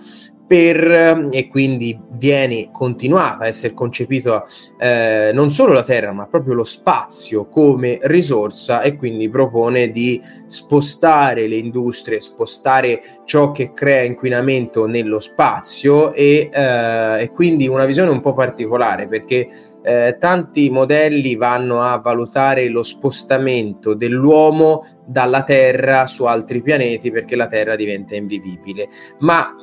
per, 0.53 1.29
e 1.31 1.47
quindi 1.47 1.99
viene 2.11 2.69
continuata 2.71 3.45
a 3.45 3.47
essere 3.47 3.73
concepito 3.73 4.43
eh, 4.77 5.31
non 5.33 5.49
solo 5.49 5.73
la 5.73 5.81
Terra 5.81 6.11
ma 6.11 6.27
proprio 6.27 6.53
lo 6.53 6.63
spazio 6.63 7.47
come 7.47 7.97
risorsa 8.03 8.83
e 8.83 8.95
quindi 8.95 9.31
propone 9.31 9.91
di 9.91 10.21
spostare 10.45 11.47
le 11.47 11.55
industrie, 11.55 12.21
spostare 12.21 13.01
ciò 13.25 13.51
che 13.51 13.73
crea 13.73 14.03
inquinamento 14.03 14.85
nello 14.85 15.17
spazio 15.17 16.13
e, 16.13 16.51
eh, 16.53 17.21
e 17.21 17.31
quindi 17.31 17.67
una 17.67 17.85
visione 17.85 18.11
un 18.11 18.21
po' 18.21 18.35
particolare 18.35 19.07
perché 19.07 19.47
eh, 19.83 20.15
tanti 20.17 20.69
modelli 20.69 21.35
vanno 21.35 21.81
a 21.81 21.97
valutare 21.97 22.69
lo 22.69 22.83
spostamento 22.83 23.93
dell'uomo 23.93 24.85
dalla 25.05 25.43
Terra 25.43 26.05
su 26.05 26.23
altri 26.25 26.61
pianeti 26.61 27.11
perché 27.11 27.35
la 27.35 27.47
Terra 27.47 27.75
diventa 27.75 28.15
invivibile. 28.15 28.87
Ma 29.19 29.53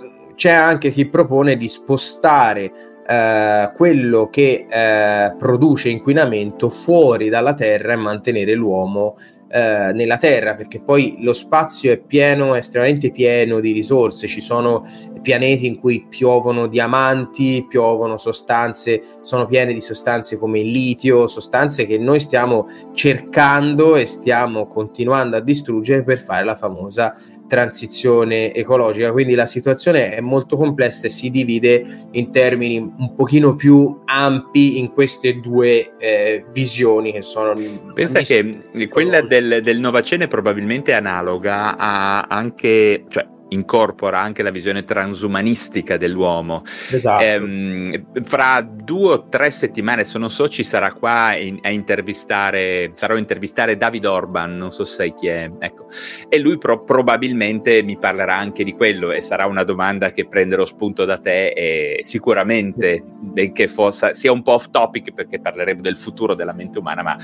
c'è 0.41 0.53
anche 0.53 0.89
chi 0.89 1.05
propone 1.05 1.59
di 1.59 1.69
spostare 1.69 2.73
eh, 3.07 3.71
quello 3.75 4.31
che 4.31 4.67
eh, 4.71 5.35
produce 5.37 5.91
inquinamento 5.91 6.71
fuori 6.71 7.29
dalla 7.29 7.53
Terra 7.53 7.93
e 7.93 7.97
mantenere 7.97 8.55
l'uomo 8.55 9.17
eh, 9.51 9.93
nella 9.93 10.17
Terra, 10.17 10.55
perché 10.55 10.81
poi 10.81 11.17
lo 11.19 11.35
spazio 11.35 11.93
è 11.93 11.99
pieno, 11.99 12.55
estremamente 12.55 13.11
pieno 13.11 13.61
di 13.61 13.73
risorse, 13.73 14.29
ci 14.29 14.41
sono 14.41 14.87
pianeti 15.21 15.67
in 15.67 15.79
cui 15.79 16.07
piovono 16.09 16.69
diamanti, 16.69 17.67
piovono 17.69 18.17
sostanze, 18.17 19.03
sono 19.21 19.45
piene 19.45 19.75
di 19.75 19.81
sostanze 19.83 20.39
come 20.39 20.61
il 20.61 20.69
litio, 20.69 21.27
sostanze 21.27 21.85
che 21.85 21.99
noi 21.99 22.19
stiamo 22.19 22.67
cercando 22.95 23.95
e 23.97 24.07
stiamo 24.07 24.67
continuando 24.67 25.37
a 25.37 25.41
distruggere 25.41 26.03
per 26.03 26.19
fare 26.19 26.47
la 26.47 26.55
famosa 26.55 27.15
transizione 27.51 28.55
ecologica. 28.55 29.11
Quindi 29.11 29.35
la 29.35 29.45
situazione 29.45 30.15
è 30.15 30.21
molto 30.21 30.57
complessa 30.57 31.09
e 31.09 31.11
si 31.11 31.31
divide 31.31 31.85
in 32.13 32.31
termini 32.31 32.79
un 32.79 33.15
pochino 33.17 33.57
più 33.57 34.03
ampi 34.05 34.79
in 34.79 34.93
queste 34.93 35.41
due 35.41 35.97
eh, 35.99 36.45
visioni 36.53 37.11
che 37.11 37.23
sono... 37.23 37.61
Pensa 37.93 38.21
che 38.21 38.89
quella 38.89 39.21
del, 39.21 39.61
del 39.65 39.81
Novacene 39.81 40.29
probabilmente 40.29 40.93
è 40.93 40.95
analoga 40.95 41.77
a 41.77 42.21
anche... 42.23 43.05
Cioè, 43.09 43.27
incorpora 43.51 44.19
anche 44.19 44.43
la 44.43 44.51
visione 44.51 44.85
transumanistica 44.85 45.97
dell'uomo. 45.97 46.63
Esatto. 46.91 47.23
Ehm, 47.25 48.07
fra 48.23 48.61
due 48.61 49.13
o 49.13 49.29
tre 49.29 49.51
settimane, 49.51 50.05
se 50.05 50.19
non 50.19 50.31
so, 50.31 50.49
ci 50.49 50.65
sarà 50.65 50.93
qua 50.93 51.37
in, 51.37 51.59
a 51.63 51.71
intervistare, 51.71 52.91
sarò 52.95 53.15
a 53.15 53.19
intervistare 53.19 53.77
David 53.77 54.07
Orban, 54.07 54.57
non 54.57 54.73
so 54.73 54.85
se 54.85 54.95
sai 54.95 55.15
chi 55.15 55.29
è, 55.29 55.51
ecco. 55.59 55.87
E 56.29 56.39
lui 56.39 56.59
pro- 56.59 56.83
probabilmente 56.83 57.83
mi 57.83 57.99
parlerà 57.99 58.37
anche 58.37 58.65
di 58.65 58.73
quello 58.73 59.13
e 59.13 59.21
sarà 59.21 59.47
una 59.47 59.65
domanda 59.65 60.13
che 60.13 60.27
prenderò 60.27 60.65
spunto 60.65 61.05
da 61.05 61.19
te 61.19 61.49
e 61.49 62.01
sicuramente, 62.03 63.05
benché 63.19 63.69
fosse, 63.69 64.15
sia 64.15 64.33
un 64.33 64.43
po' 64.43 64.53
off 64.53 64.71
topic 64.71 65.13
perché 65.13 65.41
parleremo 65.41 65.81
del 65.81 65.97
futuro 65.97 66.35
della 66.35 66.53
mente 66.53 66.79
umana, 66.79 67.03
ma 67.03 67.17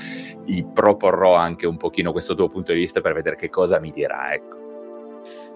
gli 0.44 0.64
proporrò 0.64 1.34
anche 1.34 1.66
un 1.66 1.76
pochino 1.76 2.12
questo 2.12 2.34
tuo 2.34 2.48
punto 2.48 2.72
di 2.72 2.78
vista 2.78 3.00
per 3.00 3.12
vedere 3.12 3.36
che 3.36 3.50
cosa 3.50 3.78
mi 3.78 3.90
dirà, 3.90 4.32
ecco. 4.32 4.65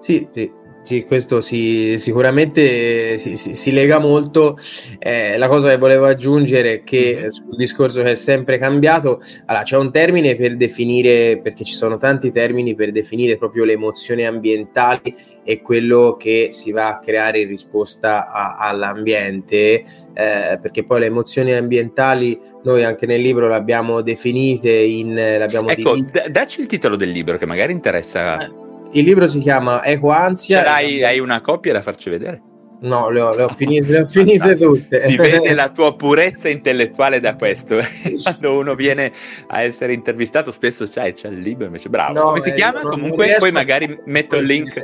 Sì, 0.01 0.27
sì, 0.33 0.51
sì, 0.83 1.05
questo 1.05 1.43
si, 1.43 1.99
sicuramente 1.99 3.19
si, 3.19 3.37
si, 3.37 3.55
si, 3.55 3.71
lega 3.71 3.99
molto. 3.99 4.57
Eh, 4.99 5.37
la 5.37 5.47
cosa 5.47 5.69
che 5.69 5.77
volevo 5.77 6.07
aggiungere 6.07 6.73
è 6.73 6.83
che 6.83 7.17
mm-hmm. 7.17 7.29
sul 7.29 7.57
discorso 7.57 8.03
che 8.03 8.13
è 8.13 8.15
sempre 8.15 8.59
cambiato, 8.59 9.21
allora, 9.45 9.63
c'è 9.63 9.77
un 9.77 9.93
termine 9.93 10.37
per 10.37 10.57
definire, 10.57 11.39
perché 11.43 11.65
ci 11.65 11.75
sono 11.75 11.99
tanti 11.99 12.33
termini 12.33 12.75
per 12.75 12.93
definire 12.93 13.37
proprio 13.37 13.65
le 13.65 13.75
emozioni 13.75 14.25
ambientali 14.25 15.15
e 15.45 15.61
quello 15.61 16.17
che 16.19 16.49
si 16.51 16.73
va 16.73 16.89
a 16.89 16.99
creare 16.99 17.41
in 17.41 17.49
risposta 17.49 18.31
a, 18.31 18.57
all'ambiente, 18.57 19.83
eh, 20.15 20.59
perché 20.61 20.85
poi 20.85 21.01
le 21.01 21.07
emozioni 21.07 21.53
ambientali 21.53 22.39
noi 22.65 22.85
anche 22.85 23.05
nel 23.05 23.21
libro 23.21 23.49
l'abbiamo 23.49 24.01
definite 24.01 24.73
in... 24.73 25.15
L'abbiamo 25.15 25.69
ecco, 25.69 25.95
d- 25.97 26.29
dacci 26.29 26.61
il 26.63 26.67
titolo 26.67 26.97
del 26.97 27.11
libro 27.11 27.37
che 27.37 27.47
magari 27.47 27.73
interessa... 27.73 28.39
Eh 28.39 28.69
il 28.93 29.05
libro 29.05 29.27
si 29.27 29.39
chiama 29.39 29.85
Eco 29.85 30.11
Ansia. 30.11 30.73
hai, 30.73 31.03
hai 31.05 31.19
una 31.19 31.41
copia 31.41 31.73
da 31.73 31.83
farci 31.83 32.11
vedere? 32.11 32.43
No, 32.83 33.11
le 33.11 33.21
ho, 33.21 33.35
le 33.35 33.43
ho 33.43 33.49
finite, 33.49 33.91
le 33.91 34.01
ho 34.01 34.05
finite 34.07 34.57
tutte. 34.57 35.01
Si 35.01 35.17
vede 35.17 35.53
la 35.53 35.69
tua 35.69 35.95
purezza 35.95 36.49
intellettuale 36.49 37.21
da 37.21 37.37
questo. 37.37 37.79
Quando 38.23 38.59
uno 38.59 38.75
viene 38.75 39.13
a 39.49 39.63
essere 39.63 39.93
intervistato, 39.93 40.51
spesso 40.51 40.89
c'è, 40.89 41.13
c'è 41.13 41.29
il 41.29 41.41
libro, 41.41 41.67
invece 41.67 41.91
bravo. 41.91 42.19
No, 42.19 42.25
Come 42.27 42.41
si 42.41 42.51
eh, 42.51 42.55
chiama? 42.55 42.81
Comunque, 42.81 43.37
poi 43.39 43.53
magari 43.53 44.01
metto 44.07 44.37
il 44.37 44.47
link. 44.47 44.83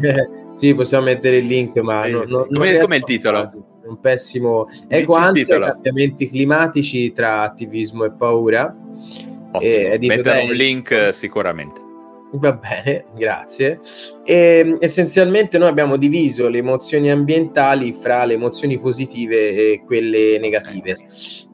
sì, 0.54 0.74
possiamo 0.74 1.04
mettere 1.04 1.36
il 1.36 1.46
link, 1.46 1.76
ma 1.78 2.04
eh, 2.04 2.10
non, 2.10 2.26
sì. 2.26 2.32
non, 2.32 2.48
come, 2.50 2.78
come 2.78 2.96
il 2.96 3.04
titolo? 3.04 3.50
Un 3.84 4.00
pessimo 4.00 4.66
Eco 4.88 5.14
Ansia, 5.14 5.58
cambiamenti 5.58 6.28
climatici 6.28 7.12
tra 7.12 7.42
attivismo 7.42 8.04
e 8.04 8.12
paura. 8.12 8.74
Oh, 9.52 9.60
e 9.60 9.98
metterò 10.00 10.44
un 10.44 10.52
link 10.52 11.10
sicuramente. 11.12 11.87
Va 12.32 12.52
bene, 12.52 13.04
grazie. 13.14 13.78
E, 14.30 14.58
ehm, 14.58 14.76
essenzialmente 14.78 15.56
noi 15.56 15.68
abbiamo 15.68 15.96
diviso 15.96 16.50
le 16.50 16.58
emozioni 16.58 17.10
ambientali 17.10 17.94
fra 17.94 18.26
le 18.26 18.34
emozioni 18.34 18.78
positive 18.78 19.54
e 19.54 19.82
quelle 19.86 20.38
negative. 20.38 20.98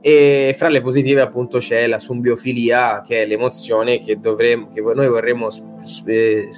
E 0.01 0.53
fra 0.59 0.69
le 0.69 0.81
positive 0.81 1.21
appunto 1.21 1.59
c'è 1.59 1.87
la 1.87 2.01
sumbiofilia, 2.01 3.01
che 3.07 3.23
è 3.23 3.27
l'emozione 3.27 4.01
che, 4.01 4.19
dovremmo, 4.19 4.71
che 4.71 4.81
noi 4.81 5.07
vorremmo 5.07 5.51
eh, 6.07 6.49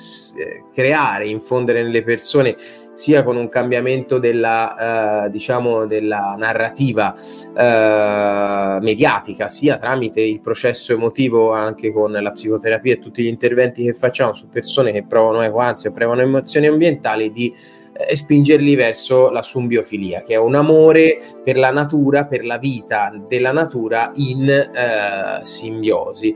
creare, 0.72 1.28
infondere 1.28 1.82
nelle 1.82 2.02
persone 2.02 2.56
sia 2.96 3.22
con 3.22 3.36
un 3.36 3.50
cambiamento 3.50 4.18
della, 4.18 5.26
eh, 5.26 5.30
diciamo, 5.30 5.84
della 5.84 6.34
narrativa 6.38 7.14
eh, 7.14 8.78
mediatica, 8.80 9.48
sia 9.48 9.76
tramite 9.76 10.22
il 10.22 10.40
processo 10.40 10.94
emotivo 10.94 11.52
anche 11.52 11.92
con 11.92 12.10
la 12.10 12.32
psicoterapia 12.32 12.94
e 12.94 12.98
tutti 12.98 13.22
gli 13.22 13.26
interventi 13.26 13.84
che 13.84 13.92
facciamo 13.92 14.32
su 14.32 14.48
persone 14.48 14.92
che 14.92 15.04
provano 15.04 15.42
equanzia 15.42 15.90
o 15.90 15.92
provano 16.06 16.22
emozioni 16.22 16.66
ambientali 16.66 17.30
di 17.30 17.54
e 17.98 18.14
spingerli 18.14 18.74
verso 18.74 19.30
la 19.30 19.40
sumbiofilia, 19.40 20.20
che 20.20 20.34
è 20.34 20.36
un 20.36 20.54
amore 20.54 21.18
per 21.42 21.56
la 21.56 21.70
natura, 21.70 22.26
per 22.26 22.44
la 22.44 22.58
vita 22.58 23.10
della 23.26 23.52
natura 23.52 24.10
in 24.16 24.46
eh, 24.48 25.40
simbiosi. 25.42 26.34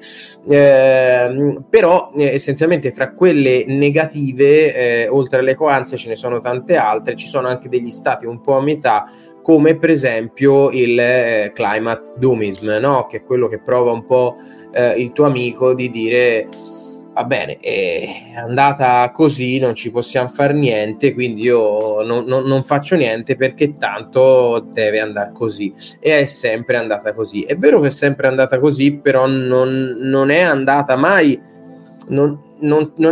Eh, 0.48 1.58
però 1.68 2.12
eh, 2.16 2.24
essenzialmente 2.24 2.92
fra 2.92 3.12
quelle 3.12 3.64
negative, 3.66 4.74
eh, 4.74 5.08
oltre 5.08 5.40
alle 5.40 5.54
coanze, 5.54 5.98
ce 5.98 6.08
ne 6.08 6.16
sono 6.16 6.38
tante 6.38 6.76
altre, 6.76 7.14
ci 7.14 7.26
sono 7.26 7.48
anche 7.48 7.68
degli 7.68 7.90
stati 7.90 8.24
un 8.24 8.40
po' 8.40 8.56
a 8.56 8.62
metà 8.62 9.10
come 9.42 9.76
per 9.76 9.90
esempio 9.90 10.70
il 10.70 10.98
eh, 10.98 11.52
climate 11.54 12.12
doomism, 12.16 12.78
no? 12.80 13.06
che 13.06 13.18
è 13.18 13.22
quello 13.22 13.48
che 13.48 13.58
prova 13.58 13.92
un 13.92 14.06
po' 14.06 14.36
eh, 14.72 14.98
il 14.98 15.12
tuo 15.12 15.26
amico 15.26 15.74
di 15.74 15.90
dire 15.90 16.46
va 17.20 17.24
bene, 17.24 17.58
è 17.58 18.32
andata 18.36 19.10
così, 19.10 19.58
non 19.58 19.74
ci 19.74 19.90
possiamo 19.90 20.28
fare 20.28 20.54
niente, 20.54 21.12
quindi 21.12 21.42
io 21.42 22.02
non, 22.02 22.24
non, 22.24 22.44
non, 22.44 22.62
faccio 22.62 22.96
niente 22.96 23.36
perché 23.36 23.76
tanto 23.76 24.64
deve 24.72 25.00
andare 25.00 25.32
così. 25.32 25.72
E 26.00 26.20
è 26.20 26.24
sempre 26.24 26.76
andata 26.76 27.12
così. 27.12 27.42
È 27.42 27.56
vero 27.56 27.80
che 27.80 27.88
è 27.88 27.90
sempre 27.90 28.28
andata 28.28 28.58
così, 28.58 28.96
però 28.96 29.26
non, 29.26 29.96
non 29.98 30.30
è 30.30 30.40
andata 30.40 30.96
mai, 30.96 31.38
non, 32.08 32.38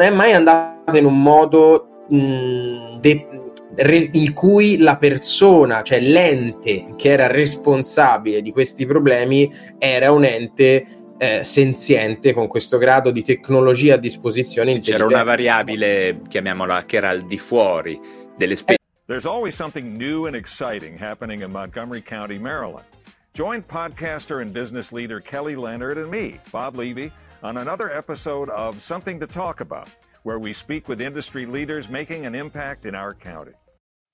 è 0.00 0.10
mai 0.10 0.32
andata 0.32 0.96
in 0.96 1.04
un 1.04 1.20
modo 1.20 2.06
mh, 2.08 3.00
de, 3.00 3.26
re, 3.74 4.08
in 4.12 4.32
cui 4.32 4.78
la 4.78 4.96
persona, 4.96 5.82
cioè 5.82 6.00
l'ente 6.00 6.94
che 6.96 7.10
era 7.10 7.26
responsabile 7.26 8.40
di 8.40 8.52
questi 8.52 8.86
problemi, 8.86 9.52
era 9.78 10.10
un 10.12 10.24
ente 10.24 10.86
eh, 11.18 11.44
senziente 11.44 12.32
con 12.32 12.46
questo 12.46 12.78
grado 12.78 13.10
di 13.10 13.24
tecnologia 13.24 13.94
a 13.94 13.98
disposizione. 13.98 14.78
C'era 14.78 15.04
una 15.04 15.22
variabile, 15.22 16.20
chiamiamola, 16.28 16.84
che 16.84 16.96
era 16.96 17.10
al 17.10 17.22
di 17.22 17.38
fuori 17.38 18.00
delle 18.36 18.56
spese. 18.56 18.76
There's 19.06 19.26
always 19.26 19.54
something 19.54 19.96
new 19.96 20.26
and 20.26 20.36
exciting 20.36 20.98
happening 20.98 21.42
in 21.42 21.50
Montgomery 21.50 22.02
County, 22.02 22.38
Maryland. 22.38 22.84
Join 23.32 23.62
podcaster 23.62 24.42
and 24.42 24.52
business 24.52 24.92
leader 24.92 25.20
Kelly 25.20 25.56
Leonard 25.56 25.96
and 25.96 26.10
me, 26.10 26.38
Bob 26.50 26.76
Levy, 26.76 27.10
on 27.42 27.56
another 27.56 27.90
episode 27.90 28.50
of 28.50 28.82
Something 28.82 29.18
to 29.20 29.26
Talk 29.26 29.60
About, 29.60 29.88
where 30.24 30.38
we 30.38 30.52
speak 30.52 30.88
with 30.88 31.00
industry 31.00 31.46
leaders 31.46 31.88
making 31.88 32.26
an 32.26 32.34
impact 32.34 32.84
in 32.84 32.94
our 32.94 33.14
county. 33.14 33.52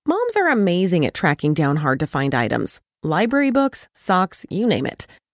Moms 0.06 0.36
are 0.36 0.50
amazing 0.50 1.06
at 1.06 1.14
tracking 1.14 1.54
down 1.54 1.76
hard 1.76 1.98
to 2.00 2.06
find 2.06 2.34
items 2.34 2.80
library 3.02 3.50
books, 3.50 3.88
socks, 3.94 4.46
you 4.48 4.66
name 4.66 4.86
it. 4.86 5.06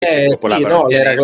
Eh, 0.00 0.36
sì, 0.36 0.46
no, 0.62 0.86
le, 0.86 1.16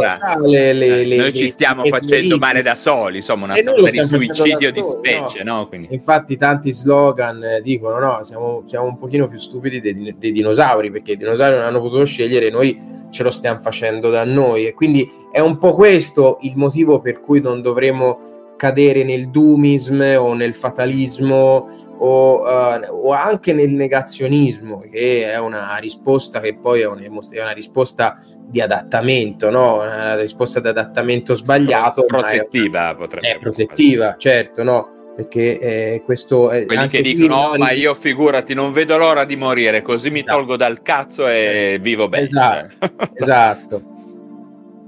le, 0.49 0.73
le, 0.73 1.05
le, 1.05 1.17
Noi 1.17 1.33
ci 1.33 1.49
stiamo 1.49 1.85
facendo 1.85 2.39
male 2.39 2.61
da 2.61 2.75
soli, 2.75 3.19
insomma, 3.19 3.45
una 3.45 3.55
sorta 3.55 3.89
di 3.89 4.05
suicidio 4.05 4.73
di 4.73 4.83
specie, 4.83 5.45
no? 5.45 5.69
no? 5.71 5.87
Infatti 5.91 6.37
tanti 6.37 6.73
slogan 6.73 7.41
eh, 7.41 7.61
dicono, 7.63 8.01
no, 8.01 8.25
siamo, 8.25 8.65
siamo 8.67 8.87
un 8.87 8.99
pochino 8.99 9.29
più 9.29 9.39
stupidi 9.39 9.81
dei, 9.81 10.17
dei, 10.19 10.33
dinosauri, 10.33 10.91
perché 10.91 11.13
i 11.13 11.17
dinosauri 11.17 11.55
non 11.55 11.67
hanno 11.67 11.81
potuto 11.81 12.05
scegliere, 12.05 12.51
noi 12.51 12.77
ce 13.13 13.23
lo 13.23 13.31
stiamo 13.31 13.61
facendo 13.61 14.11
da 14.11 14.25
noi. 14.25 14.67
E 14.67 14.75
quindi 14.75 15.09
è 15.31 15.39
un 15.39 15.57
po' 15.59 15.73
questo 15.73 16.39
il 16.41 16.57
motivo 16.57 16.99
per 16.99 17.21
cui 17.21 17.41
non 17.41 17.63
dovremmo 17.63 18.57
cadere 18.57 19.05
nel 19.05 19.31
doomism 19.31 20.01
o 20.19 20.35
nel 20.35 20.55
fatalismo 20.55 21.84
o, 21.99 22.41
uh, 22.41 23.07
o, 23.07 23.11
anche 23.13 23.53
nel 23.53 23.71
negazionismo, 23.71 24.81
che 24.91 25.31
è 25.31 25.39
una 25.39 25.77
risposta 25.77 26.41
che 26.41 26.57
poi 26.57 26.81
è 26.81 26.87
una, 26.87 27.03
è 27.03 27.41
una 27.41 27.53
risposta 27.53 28.21
di 28.47 28.61
adattamento, 28.61 29.51
no? 29.51 29.77
una 29.77 30.17
risposta 30.17 30.61
di 30.61 30.69
adattamento 30.69 31.35
sbagliato. 31.35 32.05
Protettiva 32.05 32.91
è, 32.91 32.97
potrebbe 32.97 33.29
È 33.29 33.39
protettiva, 33.39 34.17
certo, 34.19 34.63
no? 34.63 34.89
Perché 35.17 35.59
eh, 35.61 36.03
questo 36.05 36.51
è 36.51 36.67
quelli 36.67 36.89
che 36.89 37.01
dicono: 37.01 37.53
no, 37.53 37.55
ma 37.57 37.71
io 37.71 37.95
figurati, 37.95 38.53
non 38.53 38.73
vedo 38.73 38.97
l'ora 38.97 39.25
di 39.25 39.37
morire, 39.37 39.81
così 39.81 40.11
mi 40.11 40.21
esatto. 40.21 40.37
tolgo 40.39 40.57
dal 40.57 40.83
cazzo 40.83 41.29
e 41.29 41.79
vivo 41.81 42.09
bene. 42.09 42.25
Esatto, 42.25 42.75
esatto. 43.15 43.83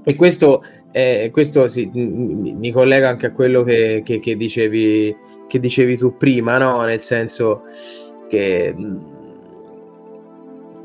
E 0.03 0.15
questo, 0.15 0.63
eh, 0.91 1.29
questo 1.31 1.67
sì, 1.67 1.89
mi 1.93 2.71
collega 2.71 3.09
anche 3.09 3.27
a 3.27 3.31
quello 3.31 3.63
che, 3.63 4.01
che, 4.05 4.19
che 4.19 4.35
dicevi 4.35 5.15
che 5.47 5.59
dicevi 5.59 5.97
tu 5.97 6.17
prima, 6.17 6.57
no? 6.57 6.81
Nel 6.83 6.99
senso 6.99 7.63
che 8.27 8.75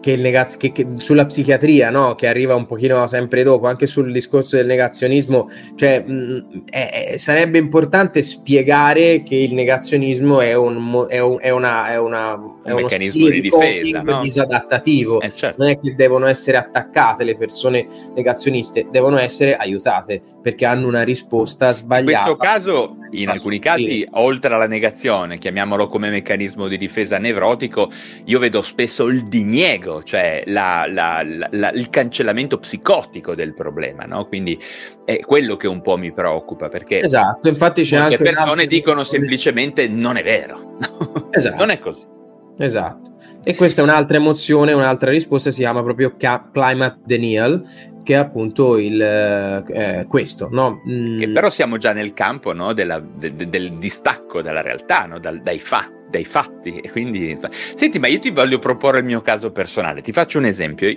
che, 0.03 0.11
il 0.11 0.21
negaz- 0.21 0.59
che, 0.59 0.73
che 0.73 0.87
sulla 0.97 1.25
psichiatria, 1.25 1.89
no? 1.89 2.15
che 2.15 2.27
arriva 2.27 2.55
un 2.57 2.67
pochino 2.67 3.07
sempre 3.07 3.45
dopo, 3.45 3.69
anche 3.69 3.87
sul 3.87 4.13
discorso 4.13 4.57
del 4.57 4.67
negazionismo, 4.67 5.49
cioè 5.77 6.01
mh, 6.01 6.65
è, 6.69 7.15
sarebbe 7.17 7.57
importante 7.59 8.23
spiegare 8.23 9.23
che 9.23 9.37
il 9.37 9.55
negazionismo 9.55 10.41
è, 10.41 10.55
un, 10.55 11.07
è, 11.09 11.21
un, 11.21 11.39
è 11.41 11.51
una, 11.51 11.89
è, 11.89 11.99
una, 11.99 12.33
è 12.65 12.73
un 12.73 12.83
meccanismo 12.83 13.29
di 13.29 13.41
difesa 13.41 14.03
no? 14.03 14.21
disadattativo, 14.21 15.21
eh, 15.21 15.33
certo. 15.33 15.63
non 15.63 15.71
è 15.71 15.79
che 15.79 15.95
devono 15.95 16.27
essere 16.27 16.57
attaccate 16.57 17.23
le 17.23 17.37
persone 17.37 17.87
negazioniste, 18.15 18.89
devono 18.91 19.19
essere 19.19 19.57
aiutate 19.57 20.21
perché 20.43 20.67
hanno 20.67 20.89
una 20.89 21.03
risposta 21.03 21.73
sbagliata. 21.73 22.31
In 22.31 22.37
questo 22.37 22.37
caso, 22.37 22.97
in 23.13 23.29
alcuni 23.29 23.59
casi, 23.59 24.07
oltre 24.13 24.55
alla 24.55 24.67
negazione, 24.67 25.39
chiamiamolo 25.39 25.89
come 25.89 26.11
meccanismo 26.11 26.69
di 26.69 26.79
difesa 26.79 27.19
nevrotico, 27.19 27.91
io 28.25 28.39
vedo 28.39 28.63
spesso 28.63 29.07
il 29.07 29.25
diniego 29.25 30.03
cioè 30.03 30.43
la, 30.47 30.87
la, 30.89 31.23
la, 31.51 31.71
il 31.71 31.89
cancellamento 31.91 32.59
psicotico 32.59 33.35
del 33.35 33.55
problema, 33.55 34.05
no? 34.05 34.27
Quindi 34.27 34.59
è 35.05 35.21
quello 35.21 35.57
che 35.57 35.67
un 35.67 35.81
po' 35.81 35.97
mi 35.97 36.13
preoccupa 36.13 36.69
perché 36.69 37.01
esatto, 37.01 37.49
infatti 37.49 37.83
c'è 37.83 37.97
anche 37.97 38.17
persone 38.17 38.67
dicono 38.67 39.05
semplicemente 39.05 39.89
non 39.89 40.17
è 40.17 40.23
vero, 40.23 40.79
esatto. 41.31 41.57
non 41.57 41.71
è 41.71 41.79
così. 41.79 42.11
Esatto. 42.59 43.17
E 43.43 43.55
questa 43.55 43.81
è 43.81 43.85
un'altra 43.85 44.19
emozione, 44.19 44.73
un'altra 44.73 45.11
risposta, 45.11 45.51
si 45.51 45.61
chiama 45.61 45.83
proprio 45.83 46.15
climate 46.17 46.99
denial, 47.05 47.65
che 48.03 48.15
è 48.15 48.17
appunto 48.17 48.79
il, 48.79 49.01
eh, 49.01 50.07
questo. 50.09 50.49
No? 50.51 50.83
Mm. 50.89 51.19
Che 51.19 51.29
però 51.29 51.51
siamo 51.51 51.79
già 51.79 51.93
nel 51.93 52.13
campo 52.13 52.53
no? 52.53 52.73
Della, 52.73 53.01
de, 53.01 53.35
de, 53.35 53.49
del 53.49 53.79
distacco 53.79 54.43
dalla 54.43 54.61
realtà, 54.61 55.07
no? 55.07 55.19
Dal, 55.19 55.41
dai, 55.41 55.59
fatti, 55.59 55.93
dai 56.11 56.25
fatti. 56.25 56.79
E 56.81 56.91
quindi... 56.91 57.39
Senti, 57.75 57.99
ma 57.99 58.09
io 58.09 58.19
ti 58.19 58.31
voglio 58.31 58.59
proporre 58.59 58.99
il 58.99 59.05
mio 59.05 59.21
caso 59.21 59.51
personale. 59.51 60.03
Ti 60.03 60.13
faccio 60.13 60.39
un 60.39 60.45
esempio 60.47 60.89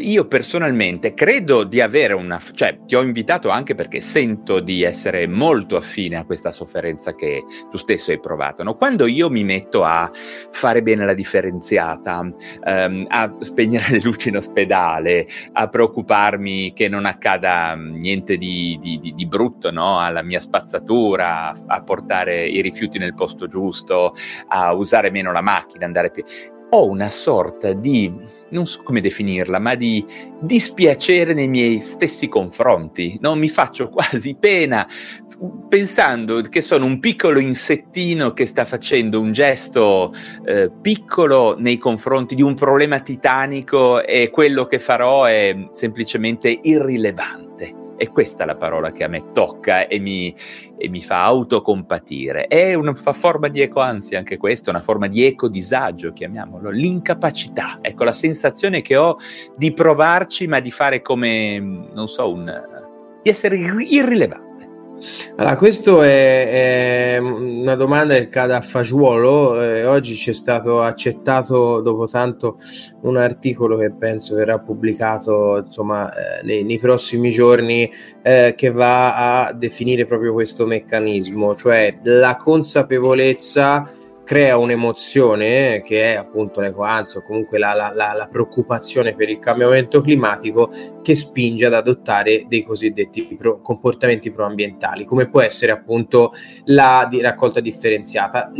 io 0.00 0.26
personalmente 0.26 1.12
credo 1.14 1.64
di 1.64 1.80
avere 1.80 2.14
una, 2.14 2.40
cioè 2.54 2.78
ti 2.86 2.94
ho 2.94 3.02
invitato 3.02 3.48
anche 3.50 3.74
perché 3.74 4.00
sento 4.00 4.60
di 4.60 4.82
essere 4.82 5.26
molto 5.26 5.76
affine 5.76 6.16
a 6.16 6.24
questa 6.24 6.50
sofferenza 6.50 7.14
che 7.14 7.44
tu 7.70 7.76
stesso 7.76 8.10
hai 8.10 8.20
provato. 8.20 8.62
No? 8.62 8.76
Quando 8.76 9.06
io 9.06 9.28
mi 9.28 9.44
metto 9.44 9.84
a 9.84 10.10
fare 10.50 10.82
bene 10.82 11.04
la 11.04 11.14
differenziata, 11.14 12.32
ehm, 12.64 13.04
a 13.08 13.34
spegnere 13.40 13.84
le 13.90 14.00
luci 14.02 14.28
in 14.28 14.36
ospedale, 14.36 15.26
a 15.52 15.68
preoccuparmi 15.68 16.72
che 16.72 16.88
non 16.88 17.04
accada 17.04 17.74
niente 17.74 18.36
di, 18.36 18.78
di, 18.80 18.98
di, 18.98 19.12
di 19.14 19.26
brutto 19.26 19.70
no? 19.70 19.98
alla 19.98 20.22
mia 20.22 20.40
spazzatura, 20.40 21.52
a 21.66 21.82
portare 21.82 22.46
i 22.46 22.60
rifiuti 22.62 22.98
nel 22.98 23.14
posto 23.14 23.46
giusto, 23.46 24.14
a 24.48 24.72
usare 24.72 25.10
meno 25.10 25.32
la 25.32 25.42
macchina, 25.42 25.84
andare 25.84 26.10
più 26.10 26.24
ho 26.74 26.88
una 26.88 27.10
sorta 27.10 27.74
di, 27.74 28.10
non 28.52 28.66
so 28.66 28.82
come 28.82 29.00
definirla, 29.00 29.58
ma 29.58 29.74
di 29.74 30.04
dispiacere 30.40 31.34
nei 31.34 31.48
miei 31.48 31.80
stessi 31.80 32.28
confronti. 32.28 33.18
No? 33.20 33.34
Mi 33.34 33.48
faccio 33.48 33.88
quasi 33.88 34.36
pena 34.38 34.86
pensando 35.68 36.40
che 36.42 36.60
sono 36.60 36.84
un 36.84 37.00
piccolo 37.00 37.40
insettino 37.40 38.32
che 38.32 38.46
sta 38.46 38.64
facendo 38.64 39.20
un 39.20 39.32
gesto 39.32 40.14
eh, 40.44 40.70
piccolo 40.70 41.56
nei 41.58 41.78
confronti 41.78 42.34
di 42.34 42.42
un 42.42 42.54
problema 42.54 43.00
titanico 43.00 44.04
e 44.04 44.30
quello 44.30 44.66
che 44.66 44.78
farò 44.78 45.24
è 45.24 45.68
semplicemente 45.72 46.60
irrilevante. 46.62 47.81
E 48.02 48.08
questa 48.08 48.42
è 48.42 48.46
la 48.46 48.56
parola 48.56 48.90
che 48.90 49.04
a 49.04 49.08
me 49.08 49.30
tocca 49.30 49.86
e 49.86 50.00
mi, 50.00 50.34
e 50.76 50.88
mi 50.88 51.00
fa 51.02 51.22
autocompatire. 51.22 52.48
È 52.48 52.74
una 52.74 52.94
forma 52.94 53.46
di 53.46 53.60
ecoansia 53.60 54.18
anche 54.18 54.38
questa, 54.38 54.70
una 54.70 54.80
forma 54.80 55.06
di 55.06 55.24
ecodisagio, 55.24 56.12
chiamiamolo, 56.12 56.70
l'incapacità. 56.70 57.78
Ecco, 57.80 58.02
la 58.02 58.12
sensazione 58.12 58.82
che 58.82 58.96
ho 58.96 59.18
di 59.56 59.72
provarci, 59.72 60.48
ma 60.48 60.58
di 60.58 60.72
fare 60.72 61.00
come, 61.00 61.60
non 61.60 62.08
so, 62.08 62.28
un, 62.28 62.52
di 63.22 63.30
essere 63.30 63.56
irrilevante. 63.56 64.51
Allora, 65.36 65.56
questa 65.56 66.04
è, 66.04 67.14
è, 67.14 67.18
una 67.18 67.74
domanda 67.74 68.14
che 68.14 68.28
cade 68.28 68.54
a 68.54 68.60
fagiolo. 68.60 69.60
Eh, 69.60 69.84
oggi 69.84 70.14
ci 70.14 70.30
è 70.30 70.32
stato 70.32 70.80
accettato 70.80 71.80
dopo 71.80 72.06
tanto 72.06 72.58
un 73.02 73.16
articolo 73.16 73.76
che 73.78 73.92
penso 73.92 74.34
verrà 74.34 74.58
pubblicato 74.58 75.62
insomma, 75.66 76.10
eh, 76.12 76.44
nei, 76.44 76.64
nei, 76.64 76.78
prossimi 76.78 77.30
giorni 77.30 77.90
eh, 78.22 78.54
che 78.56 78.70
va 78.70 79.46
a 79.46 79.52
definire 79.52 80.06
proprio 80.06 80.32
questo 80.32 80.66
meccanismo, 80.66 81.54
cioè 81.54 81.98
la 82.02 82.36
consapevolezza 82.36 84.00
crea 84.24 84.56
un'emozione 84.56 85.82
che 85.82 86.12
è 86.12 86.16
appunto 86.16 86.60
l'ecoanza 86.60 87.18
o 87.18 87.22
comunque 87.22 87.58
la, 87.58 87.74
la, 87.74 87.92
la, 87.94 88.12
la, 88.14 88.28
preoccupazione 88.28 89.14
per 89.14 89.28
il 89.28 89.38
cambiamento 89.38 90.00
climatico 90.00 90.70
che 91.02 91.14
spinge 91.14 91.66
ad 91.66 91.74
adottare 91.74 92.44
dei 92.46 92.62
cosiddetti 92.62 93.36
pro, 93.36 93.60
comportamenti 93.60 94.30
proambientali, 94.30 95.04
come 95.04 95.28
può 95.28 95.40
essere 95.40 95.72
appunto 95.72 96.32
la 96.66 97.06
di 97.10 97.20
raccolta 97.20 97.60
differenziata. 97.60 98.52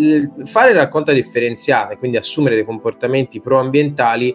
Fare 0.45 0.73
raccolta 0.73 1.13
differenziata 1.13 1.93
e 1.93 1.99
quindi 1.99 2.17
assumere 2.17 2.57
dei 2.57 2.65
comportamenti 2.65 3.41
proambientali 3.41 4.35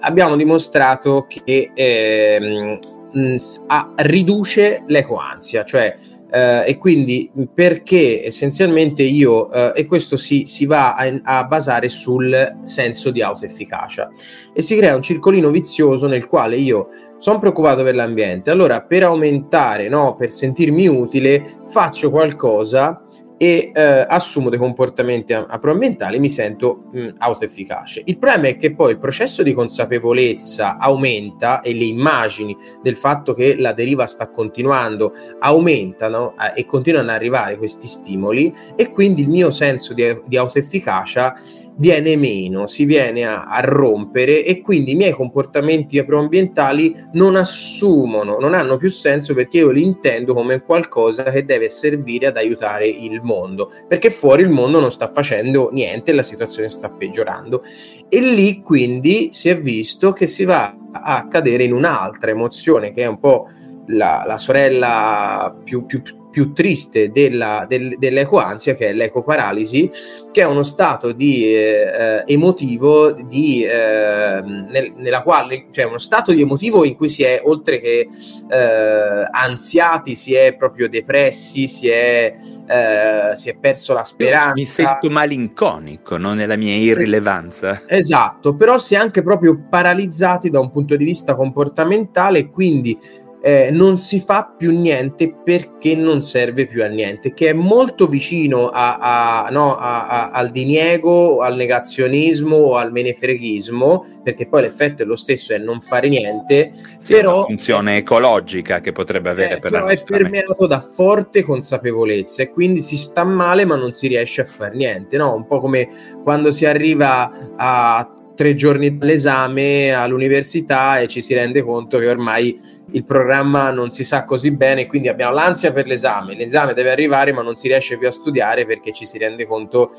abbiamo 0.00 0.36
dimostrato 0.36 1.26
che 1.28 1.70
eh, 1.72 2.78
mh, 3.12 3.36
a, 3.68 3.92
riduce 3.96 4.82
l'ecoansia, 4.86 5.64
cioè 5.64 5.94
Uh, 6.30 6.66
e 6.66 6.78
quindi 6.78 7.30
perché 7.52 8.26
essenzialmente 8.26 9.04
io, 9.04 9.46
uh, 9.46 9.72
e 9.72 9.86
questo 9.86 10.16
si, 10.16 10.46
si 10.46 10.66
va 10.66 10.94
a, 10.96 11.20
a, 11.22 11.44
basare 11.44 11.88
sul 11.88 12.60
senso 12.64 13.10
di 13.12 13.22
autoefficacia. 13.22 14.10
E 14.52 14.60
si 14.60 14.74
crea 14.76 14.96
un 14.96 15.02
circolino 15.02 15.50
vizioso 15.50 16.08
nel 16.08 16.26
quale 16.26 16.56
io 16.56 16.88
sono 17.18 17.38
preoccupato 17.38 17.84
per 17.84 17.94
l'ambiente, 17.94 18.50
allora 18.50 18.82
per 18.82 19.04
aumentare, 19.04 19.88
no, 19.88 20.16
per 20.16 20.32
sentirmi 20.32 20.88
utile, 20.88 21.60
faccio 21.66 22.10
qualcosa 22.10 23.03
e 23.36 23.72
eh, 23.74 24.06
assumo 24.08 24.48
dei 24.48 24.58
comportamenti 24.58 25.32
agroambientali 25.32 26.18
mi 26.18 26.30
sento 26.30 26.84
mh, 26.92 27.08
autoefficace. 27.18 28.02
Il 28.04 28.18
problema 28.18 28.48
è 28.48 28.56
che 28.56 28.74
poi 28.74 28.92
il 28.92 28.98
processo 28.98 29.42
di 29.42 29.52
consapevolezza 29.52 30.78
aumenta 30.78 31.60
e 31.60 31.74
le 31.74 31.84
immagini 31.84 32.56
del 32.82 32.96
fatto 32.96 33.34
che 33.34 33.56
la 33.56 33.72
deriva 33.72 34.06
sta 34.06 34.28
continuando 34.30 35.12
aumentano 35.40 36.34
eh, 36.36 36.60
e 36.60 36.66
continuano 36.66 37.10
ad 37.10 37.16
arrivare 37.16 37.56
questi 37.56 37.86
stimoli 37.86 38.54
e 38.76 38.90
quindi 38.90 39.22
il 39.22 39.28
mio 39.28 39.50
senso 39.50 39.94
di, 39.94 40.20
di 40.26 40.36
autoefficacia 40.36 41.34
viene 41.76 42.16
meno, 42.16 42.66
si 42.66 42.84
viene 42.84 43.24
a, 43.24 43.44
a, 43.44 43.60
rompere 43.60 44.44
e 44.44 44.60
quindi 44.60 44.92
i 44.92 44.94
miei 44.94 45.12
comportamenti 45.12 46.02
proambientali 46.04 46.94
non 47.12 47.36
assumono, 47.36 48.38
non 48.38 48.54
hanno 48.54 48.76
più 48.76 48.90
senso 48.90 49.34
perché 49.34 49.58
io 49.58 49.70
li 49.70 49.82
intendo 49.82 50.34
come 50.34 50.62
qualcosa 50.62 51.24
che 51.24 51.44
deve 51.44 51.68
servire 51.68 52.26
ad 52.26 52.36
aiutare 52.36 52.86
il 52.88 53.20
mondo, 53.22 53.72
perché 53.88 54.10
fuori 54.10 54.42
il 54.42 54.50
mondo 54.50 54.80
non 54.80 54.90
sta 54.90 55.10
facendo 55.12 55.70
niente 55.72 56.12
la 56.12 56.22
situazione 56.22 56.68
sta 56.68 56.88
peggiorando. 56.90 57.62
E 58.08 58.20
lì 58.20 58.60
quindi 58.62 59.28
si 59.32 59.48
è 59.48 59.58
visto 59.58 60.12
che 60.12 60.26
si 60.26 60.44
va 60.44 60.76
a 60.92 61.26
cadere 61.26 61.64
in 61.64 61.72
un'altra 61.72 62.30
emozione 62.30 62.92
che 62.92 63.02
è 63.02 63.06
un 63.06 63.18
po' 63.18 63.48
la, 63.86 64.22
la 64.26 64.38
sorella 64.38 65.54
più, 65.64 65.84
più 65.84 66.02
più 66.02 66.23
triste 66.52 67.10
della, 67.10 67.66
del, 67.68 67.96
dell'ecoansia, 67.98 68.74
che 68.74 68.88
è 68.88 68.92
l'ecoparalisi, 68.92 69.90
che 70.32 70.42
è 70.42 70.46
uno 70.46 70.62
stato 70.62 71.12
di, 71.12 71.54
eh, 71.54 72.22
emotivo 72.26 73.12
di, 73.12 73.62
eh, 73.62 74.40
nel, 74.42 74.92
nella 74.96 75.22
quale, 75.22 75.66
cioè 75.70 75.84
uno 75.84 75.98
stato 75.98 76.32
di 76.32 76.40
emotivo 76.40 76.84
in 76.84 76.96
cui 76.96 77.08
si 77.08 77.22
è, 77.22 77.40
oltre 77.44 77.78
che 77.78 78.08
eh, 78.50 79.28
ansiati, 79.30 80.14
si 80.14 80.34
è 80.34 80.54
proprio 80.56 80.88
depressi, 80.88 81.66
si 81.68 81.88
è, 81.88 82.32
eh, 82.66 83.36
si 83.36 83.48
è 83.48 83.56
perso 83.56 83.92
la 83.92 84.04
speranza. 84.04 84.52
Mi 84.54 84.66
sento 84.66 85.10
malinconico, 85.10 86.16
non 86.16 86.36
nella 86.36 86.56
mia 86.56 86.74
irrilevanza. 86.74 87.82
Esatto, 87.86 88.56
però 88.56 88.78
si 88.78 88.94
è 88.94 88.98
anche 88.98 89.22
proprio 89.22 89.66
paralizzati 89.68 90.50
da 90.50 90.60
un 90.60 90.70
punto 90.70 90.96
di 90.96 91.04
vista 91.04 91.34
comportamentale 91.34 92.38
e 92.40 92.48
quindi 92.48 92.98
eh, 93.46 93.68
non 93.70 93.98
si 93.98 94.20
fa 94.20 94.54
più 94.56 94.72
niente 94.72 95.34
perché 95.44 95.94
non 95.94 96.22
serve 96.22 96.66
più 96.66 96.82
a 96.82 96.86
niente, 96.86 97.34
che 97.34 97.50
è 97.50 97.52
molto 97.52 98.06
vicino 98.06 98.68
a, 98.68 99.44
a, 99.44 99.50
no, 99.50 99.76
a, 99.76 100.30
al 100.30 100.50
diniego, 100.50 101.40
al 101.40 101.54
negazionismo 101.54 102.56
o 102.56 102.76
al 102.76 102.90
menefreghismo, 102.90 104.20
perché 104.22 104.46
poi 104.46 104.62
l'effetto 104.62 105.02
è 105.02 105.04
lo 105.04 105.16
stesso, 105.16 105.52
è 105.52 105.58
non 105.58 105.82
fare 105.82 106.08
niente, 106.08 106.70
sì, 107.02 107.12
però 107.12 107.34
una 107.34 107.44
funzione 107.44 107.98
ecologica 107.98 108.80
che 108.80 108.92
potrebbe 108.92 109.28
avere 109.28 109.56
eh, 109.56 109.60
per 109.60 109.70
però 109.70 109.84
la 109.84 109.92
è 109.92 110.02
permeato 110.02 110.66
da 110.66 110.80
forte 110.80 111.42
consapevolezza 111.42 112.44
e 112.44 112.48
quindi 112.48 112.80
si 112.80 112.96
sta 112.96 113.24
male 113.24 113.66
ma 113.66 113.76
non 113.76 113.92
si 113.92 114.06
riesce 114.06 114.40
a 114.40 114.46
fare 114.46 114.74
niente, 114.74 115.18
no? 115.18 115.34
Un 115.34 115.46
po' 115.46 115.60
come 115.60 115.86
quando 116.22 116.50
si 116.50 116.64
arriva 116.64 117.30
a 117.56 118.10
tre 118.34 118.54
giorni 118.54 118.96
dall'esame 118.96 119.92
all'università 119.92 120.98
e 120.98 121.06
ci 121.06 121.20
si 121.20 121.34
rende 121.34 121.62
conto 121.62 121.98
che 121.98 122.08
ormai 122.08 122.58
il 122.92 123.04
programma 123.04 123.70
non 123.70 123.90
si 123.90 124.04
sa 124.04 124.24
così 124.24 124.54
bene, 124.54 124.86
quindi 124.86 125.08
abbiamo 125.08 125.34
l'ansia 125.34 125.72
per 125.72 125.86
l'esame, 125.86 126.34
l'esame 126.34 126.74
deve 126.74 126.90
arrivare 126.90 127.32
ma 127.32 127.42
non 127.42 127.56
si 127.56 127.68
riesce 127.68 127.98
più 127.98 128.06
a 128.06 128.10
studiare 128.10 128.66
perché 128.66 128.92
ci 128.92 129.06
si 129.06 129.18
rende 129.18 129.46
conto 129.46 129.90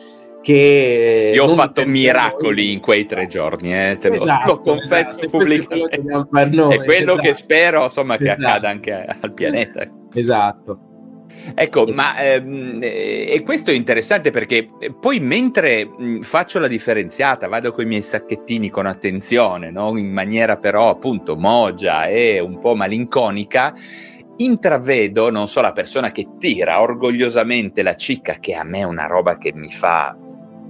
che... 0.41 1.31
Io 1.33 1.45
ho 1.45 1.55
fatto 1.55 1.85
miracoli 1.85 2.65
noi. 2.65 2.71
in 2.73 2.79
quei 2.79 3.05
tre 3.05 3.27
giorni, 3.27 3.73
eh, 3.73 3.97
te 3.99 4.09
esatto, 4.09 4.47
lo, 4.47 4.59
confesso 4.61 5.19
esatto, 5.19 5.29
pubblicamente. 5.29 5.97
È 5.97 6.83
quello 6.83 7.13
esatto. 7.13 7.21
che 7.21 7.33
spero 7.33 7.83
insomma 7.83 8.17
che 8.17 8.29
accada 8.29 8.55
esatto. 8.55 8.67
anche 8.67 9.05
al 9.21 9.33
pianeta. 9.33 9.89
Esatto. 10.13 10.79
Ecco, 11.53 11.85
ma 11.85 12.17
ehm, 12.17 12.79
eh, 12.81 13.31
e 13.31 13.43
questo 13.43 13.71
è 13.71 13.73
interessante 13.73 14.31
perché 14.31 14.69
poi 14.99 15.19
mentre 15.19 15.89
faccio 16.21 16.59
la 16.59 16.67
differenziata, 16.67 17.47
vado 17.47 17.71
con 17.71 17.83
i 17.83 17.87
miei 17.87 18.01
sacchettini 18.01 18.69
con 18.69 18.85
attenzione, 18.85 19.69
no? 19.69 19.97
in 19.97 20.11
maniera 20.11 20.57
però 20.57 20.89
appunto 20.89 21.35
mogia 21.35 22.07
e 22.07 22.39
un 22.39 22.59
po' 22.59 22.75
malinconica, 22.75 23.73
intravedo 24.37 25.29
non 25.29 25.47
so 25.47 25.61
la 25.61 25.71
persona 25.71 26.11
che 26.11 26.27
tira 26.37 26.81
orgogliosamente 26.81 27.83
la 27.83 27.95
cicca, 27.95 28.33
che 28.39 28.55
a 28.55 28.63
me 28.63 28.79
è 28.79 28.83
una 28.83 29.05
roba 29.05 29.37
che 29.37 29.53
mi 29.53 29.69
fa 29.69 30.17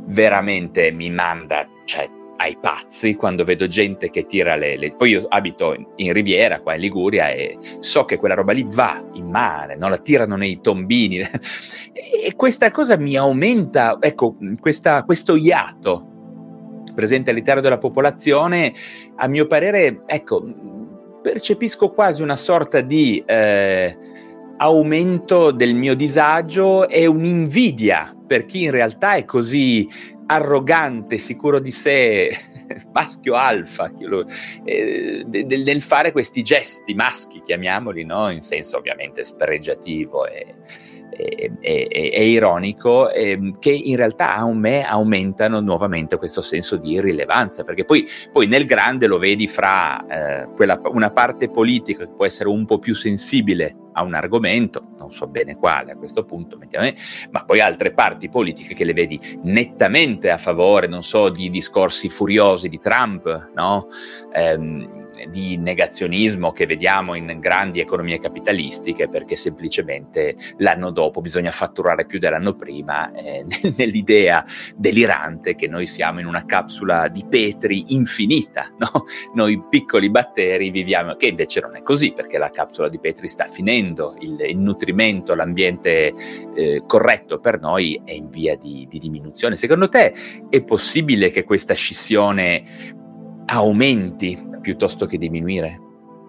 veramente, 0.07 0.91
mi 0.91 1.09
manda, 1.09 1.67
cioè 1.85 2.07
ai 2.37 2.57
pazzi 2.59 3.15
quando 3.15 3.43
vedo 3.43 3.67
gente 3.67 4.09
che 4.09 4.25
tira 4.25 4.55
le, 4.55 4.77
le... 4.77 4.95
Poi 4.95 5.11
io 5.11 5.25
abito 5.27 5.73
in, 5.73 5.85
in, 5.95 6.13
Riviera, 6.13 6.59
qua 6.59 6.75
in 6.75 6.81
Liguria, 6.81 7.29
e 7.29 7.57
so 7.79 8.05
che 8.05 8.17
quella 8.17 8.35
roba 8.35 8.51
lì 8.51 8.65
va 8.67 9.03
in 9.13 9.29
mare, 9.29 9.75
no? 9.75 9.89
la 9.89 9.97
tirano 9.97 10.35
nei 10.35 10.59
tombini. 10.61 11.19
e 11.93 12.33
questa 12.35 12.71
cosa 12.71 12.97
mi 12.97 13.15
aumenta, 13.15 13.97
ecco, 13.99 14.37
questa, 14.59 15.03
questo 15.03 15.35
iato 15.35 16.11
presente 16.93 17.31
all'interno 17.31 17.61
della 17.61 17.77
popolazione, 17.77 18.73
a 19.15 19.27
mio 19.27 19.47
parere, 19.47 20.03
ecco, 20.05 20.43
percepisco 21.21 21.91
quasi 21.91 22.21
una 22.21 22.37
sorta 22.37 22.81
di... 22.81 23.23
Eh, 23.25 23.97
aumento 24.57 25.51
del 25.51 25.75
mio 25.75 25.95
disagio 25.95 26.87
e 26.87 27.05
un'invidia 27.07 28.15
per 28.25 28.45
chi 28.45 28.63
in 28.63 28.71
realtà 28.71 29.15
è 29.15 29.25
così 29.25 29.87
arrogante, 30.27 31.17
sicuro 31.17 31.59
di 31.59 31.71
sé, 31.71 32.35
maschio 32.93 33.35
alfa, 33.35 33.91
eh, 34.63 35.25
nel 35.27 35.81
fare 35.81 36.11
questi 36.11 36.41
gesti 36.41 36.93
maschi, 36.93 37.41
chiamiamoli, 37.41 38.03
no? 38.03 38.29
in 38.29 38.41
senso 38.41 38.77
ovviamente 38.77 39.23
spregiativo 39.23 40.25
e, 40.25 40.55
e, 41.15 41.51
e, 41.59 42.11
e 42.13 42.27
ironico, 42.29 43.09
eh, 43.11 43.51
che 43.59 43.71
in 43.71 43.95
realtà 43.95 44.35
a 44.35 44.53
me 44.53 44.83
aumentano 44.83 45.59
nuovamente 45.59 46.17
questo 46.17 46.41
senso 46.41 46.75
di 46.75 46.93
irrilevanza, 46.93 47.63
perché 47.63 47.85
poi, 47.85 48.07
poi 48.31 48.47
nel 48.47 48.65
grande 48.65 49.07
lo 49.07 49.17
vedi 49.17 49.47
fra 49.47 50.05
eh, 50.07 50.47
quella, 50.55 50.79
una 50.85 51.11
parte 51.11 51.49
politica 51.49 52.05
che 52.05 52.13
può 52.15 52.25
essere 52.25 52.49
un 52.49 52.65
po' 52.65 52.79
più 52.79 52.93
sensibile 52.93 53.75
a 53.93 54.03
un 54.03 54.13
argomento, 54.13 54.89
non 54.97 55.11
so 55.13 55.25
bene 55.27 55.55
quale 55.55 55.93
a 55.93 55.95
questo 55.95 56.25
punto, 56.25 56.57
ma 57.31 57.45
poi 57.45 57.61
altre 57.61 57.93
parti 57.93 58.27
politiche 58.27 58.73
che 58.73 58.83
le 58.83 58.91
vedi 58.91 59.19
nettamente 59.43 60.29
a 60.29 60.37
favore, 60.37 60.87
non 60.87 61.01
so, 61.01 61.29
di 61.29 61.49
discorsi 61.49 62.09
furiosi 62.09 62.67
di 62.67 62.79
Trump, 62.79 63.51
no? 63.53 63.87
Ehm, 64.33 65.04
di 65.29 65.57
negazionismo 65.57 66.51
che 66.51 66.65
vediamo 66.65 67.15
in 67.15 67.37
grandi 67.39 67.79
economie 67.79 68.19
capitalistiche 68.19 69.07
perché 69.07 69.35
semplicemente 69.35 70.35
l'anno 70.57 70.91
dopo 70.91 71.21
bisogna 71.21 71.51
fatturare 71.51 72.05
più 72.05 72.19
dell'anno 72.19 72.55
prima 72.55 73.11
eh, 73.13 73.45
nell'idea 73.77 74.45
delirante 74.75 75.55
che 75.55 75.67
noi 75.67 75.87
siamo 75.87 76.19
in 76.19 76.25
una 76.25 76.45
capsula 76.45 77.07
di 77.07 77.25
petri 77.27 77.93
infinita, 77.93 78.67
no? 78.77 79.05
noi 79.33 79.61
piccoli 79.69 80.09
batteri 80.09 80.69
viviamo, 80.69 81.15
che 81.15 81.27
invece 81.27 81.61
non 81.61 81.75
è 81.75 81.81
così 81.81 82.13
perché 82.13 82.37
la 82.37 82.49
capsula 82.49 82.89
di 82.89 82.99
petri 82.99 83.27
sta 83.27 83.45
finendo, 83.45 84.15
il, 84.19 84.39
il 84.41 84.57
nutrimento, 84.57 85.35
l'ambiente 85.35 86.13
eh, 86.55 86.83
corretto 86.85 87.39
per 87.39 87.59
noi 87.59 88.01
è 88.03 88.11
in 88.11 88.29
via 88.29 88.55
di, 88.55 88.85
di 88.89 88.99
diminuzione. 88.99 89.55
Secondo 89.55 89.89
te 89.89 90.13
è 90.49 90.63
possibile 90.63 91.29
che 91.29 91.43
questa 91.43 91.73
scissione 91.73 92.93
aumenti 93.45 94.53
piuttosto 94.65 95.05
che 95.05 95.19
diminuire? 95.19 95.79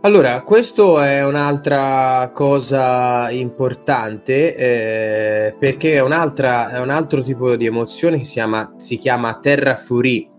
Allora, 0.03 0.43
questo 0.43 1.01
è 1.01 1.25
un'altra 1.25 2.31
cosa 2.35 3.31
importante 3.31 4.55
eh, 4.55 5.55
perché 5.59 5.95
è, 5.95 5.97
è, 5.97 6.01
un 6.03 6.13
altro 6.91 7.23
tipo 7.23 7.57
di 7.57 7.65
emozione 7.65 8.19
che 8.19 8.25
si 8.25 8.35
chiama, 8.35 8.75
si 8.77 8.99
chiama 8.99 9.39
terra 9.41 9.75
fury. 9.75 10.31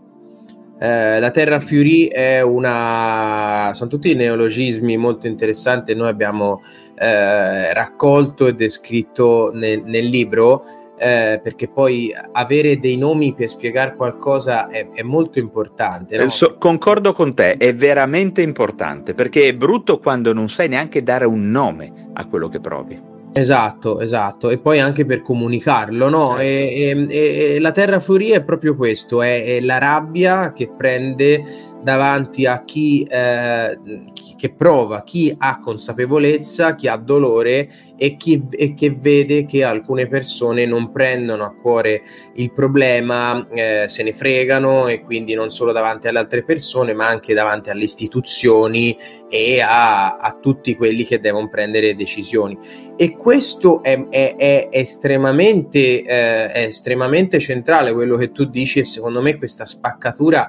Eh, 0.80 1.20
la 1.20 1.32
terra 1.32 1.60
fury 1.60 2.06
è 2.06 2.40
una. 2.42 3.72
sono 3.74 3.90
tutti 3.90 4.14
neologismi 4.14 4.96
molto 4.96 5.26
interessanti. 5.26 5.96
Noi 5.96 6.10
abbiamo 6.10 6.62
eh, 6.96 7.74
raccolto 7.74 8.46
e 8.46 8.54
descritto 8.54 9.50
nel, 9.54 9.82
nel 9.84 10.06
libro 10.06 10.64
eh, 10.98 11.40
perché 11.42 11.68
poi 11.68 12.12
avere 12.32 12.80
dei 12.80 12.98
nomi 12.98 13.34
per 13.34 13.50
spiegare 13.50 13.96
qualcosa 13.96 14.68
è, 14.68 14.90
è 14.92 15.04
molto 15.04 15.40
importante. 15.40 16.18
No? 16.18 16.30
So, 16.30 16.58
concordo 16.58 17.14
con 17.14 17.34
te, 17.34 17.58
è 17.58 17.74
veramente 17.74 18.42
importante 18.42 19.14
perché 19.14 19.48
è 19.48 19.54
brutto 19.54 20.00
quando 20.00 20.34
non 20.34 20.50
sai 20.50 20.68
neanche 20.68 21.04
dare 21.04 21.26
un 21.26 21.50
nome 21.50 22.10
a 22.14 22.26
quello 22.26 22.50
che 22.50 22.60
provi. 22.60 23.16
Esatto, 23.34 24.00
esatto, 24.00 24.50
e 24.50 24.58
poi 24.58 24.80
anche 24.80 25.06
per 25.06 25.22
comunicarlo, 25.22 26.10
no? 26.10 26.30
Certo. 26.38 26.42
E, 26.42 27.08
e, 27.08 27.56
e, 27.56 27.60
la 27.60 27.72
terra 27.72 28.00
furia 28.00 28.38
è 28.38 28.44
proprio 28.44 28.76
questo, 28.76 29.22
è, 29.22 29.44
è 29.44 29.60
la 29.62 29.78
rabbia 29.78 30.54
che 30.54 30.72
prende 30.76 31.44
davanti 31.82 32.46
a 32.46 32.64
chi, 32.64 33.04
eh, 33.04 33.78
che 34.36 34.54
prova, 34.54 35.04
chi 35.04 35.34
ha 35.38 35.60
consapevolezza, 35.60 36.76
chi 36.76 36.88
ha 36.88 36.98
dolore 36.98 37.70
e, 37.98 38.16
chi, 38.18 38.44
e 38.52 38.74
che 38.74 38.92
vede 38.92 39.46
che 39.46 39.64
alcune 39.64 40.08
persone 40.08 40.66
non 40.66 40.92
prendono 40.92 41.44
a 41.44 41.54
cuore 41.54 42.02
il 42.36 42.52
problema, 42.52 43.48
eh, 43.54 43.86
se 43.88 44.04
ne 44.04 44.14
fregano 44.14 44.88
e 44.88 45.02
quindi 45.02 45.34
non 45.34 45.50
solo 45.50 45.72
davanti 45.72 46.08
alle 46.08 46.20
altre 46.20 46.44
persone 46.44 46.94
ma 46.94 47.08
anche 47.08 47.34
davanti 47.34 47.70
alle 47.70 47.84
istituzioni 47.84 48.98
e 49.30 49.62
a, 49.62 50.18
a 50.18 50.38
tutti 50.40 50.76
quelli 50.76 51.04
che 51.04 51.20
devono 51.20 51.50
prendere 51.50 51.96
decisioni. 51.96 52.58
E 52.96 53.16
questo 53.16 53.82
è, 53.84 54.08
è, 54.10 54.36
è, 54.36 54.70
estremamente, 54.72 56.04
eh, 56.04 56.52
è 56.52 56.64
estremamente 56.64 57.40
centrale 57.40 57.94
quello 57.94 58.18
che 58.18 58.32
tu 58.32 58.46
dici 58.46 58.80
e 58.80 58.84
secondo 58.84 59.22
me 59.22 59.38
questa 59.38 59.66
spaccatura 59.66 60.48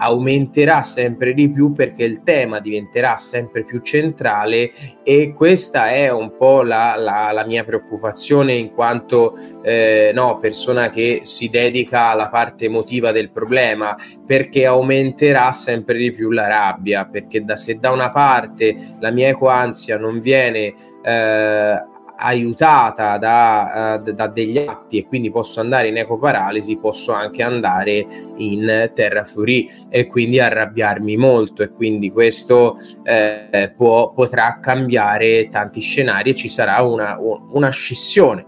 aumenterà 0.00 0.82
sempre 0.82 1.34
di 1.34 1.50
più 1.50 1.72
perché 1.72 2.04
il 2.04 2.22
tema 2.22 2.58
diventerà 2.58 3.16
sempre 3.16 3.64
più 3.64 3.80
centrale 3.80 4.70
e 5.04 5.32
questa 5.34 5.90
è 5.90 6.10
un 6.10 6.36
po' 6.36 6.62
la, 6.62 6.96
la, 6.96 7.30
la 7.32 7.44
mia 7.44 7.64
preoccupazione 7.64 8.54
in 8.54 8.72
quanto 8.72 9.36
eh, 9.62 10.10
no, 10.14 10.38
persona 10.38 10.88
che 10.88 11.20
si 11.22 11.50
dedica 11.50 12.08
alla 12.08 12.30
parte 12.30 12.64
emotiva 12.64 13.12
del 13.12 13.30
problema 13.30 13.94
perché 14.26 14.64
aumenterà 14.64 15.52
sempre 15.52 15.98
di 15.98 16.12
più 16.12 16.30
la 16.30 16.48
rabbia 16.48 17.06
perché 17.06 17.44
da, 17.44 17.56
se 17.56 17.78
da 17.78 17.90
una 17.90 18.10
parte 18.10 18.76
la 19.00 19.10
mia 19.10 19.28
ecoansia 19.28 19.98
non 19.98 20.20
viene 20.20 20.72
eh, 21.02 21.88
aiutata 22.20 23.18
da, 23.18 23.98
uh, 24.04 24.12
da, 24.12 24.26
degli 24.28 24.58
atti 24.58 24.98
e 24.98 25.06
quindi 25.06 25.30
posso 25.30 25.60
andare 25.60 25.88
in 25.88 25.96
ecoparalisi, 25.96 26.78
posso 26.78 27.12
anche 27.12 27.42
andare 27.42 28.06
in 28.36 28.90
terra 28.94 29.24
fury 29.24 29.68
e 29.88 30.06
quindi 30.06 30.38
arrabbiarmi 30.38 31.16
molto 31.16 31.62
e 31.62 31.70
quindi 31.70 32.10
questo 32.10 32.76
eh, 33.02 33.72
può, 33.76 34.12
potrà 34.12 34.58
cambiare 34.60 35.48
tanti 35.50 35.80
scenari 35.80 36.30
e 36.30 36.34
ci 36.34 36.48
sarà 36.48 36.82
una, 36.82 37.18
una 37.18 37.70
scissione 37.70 38.44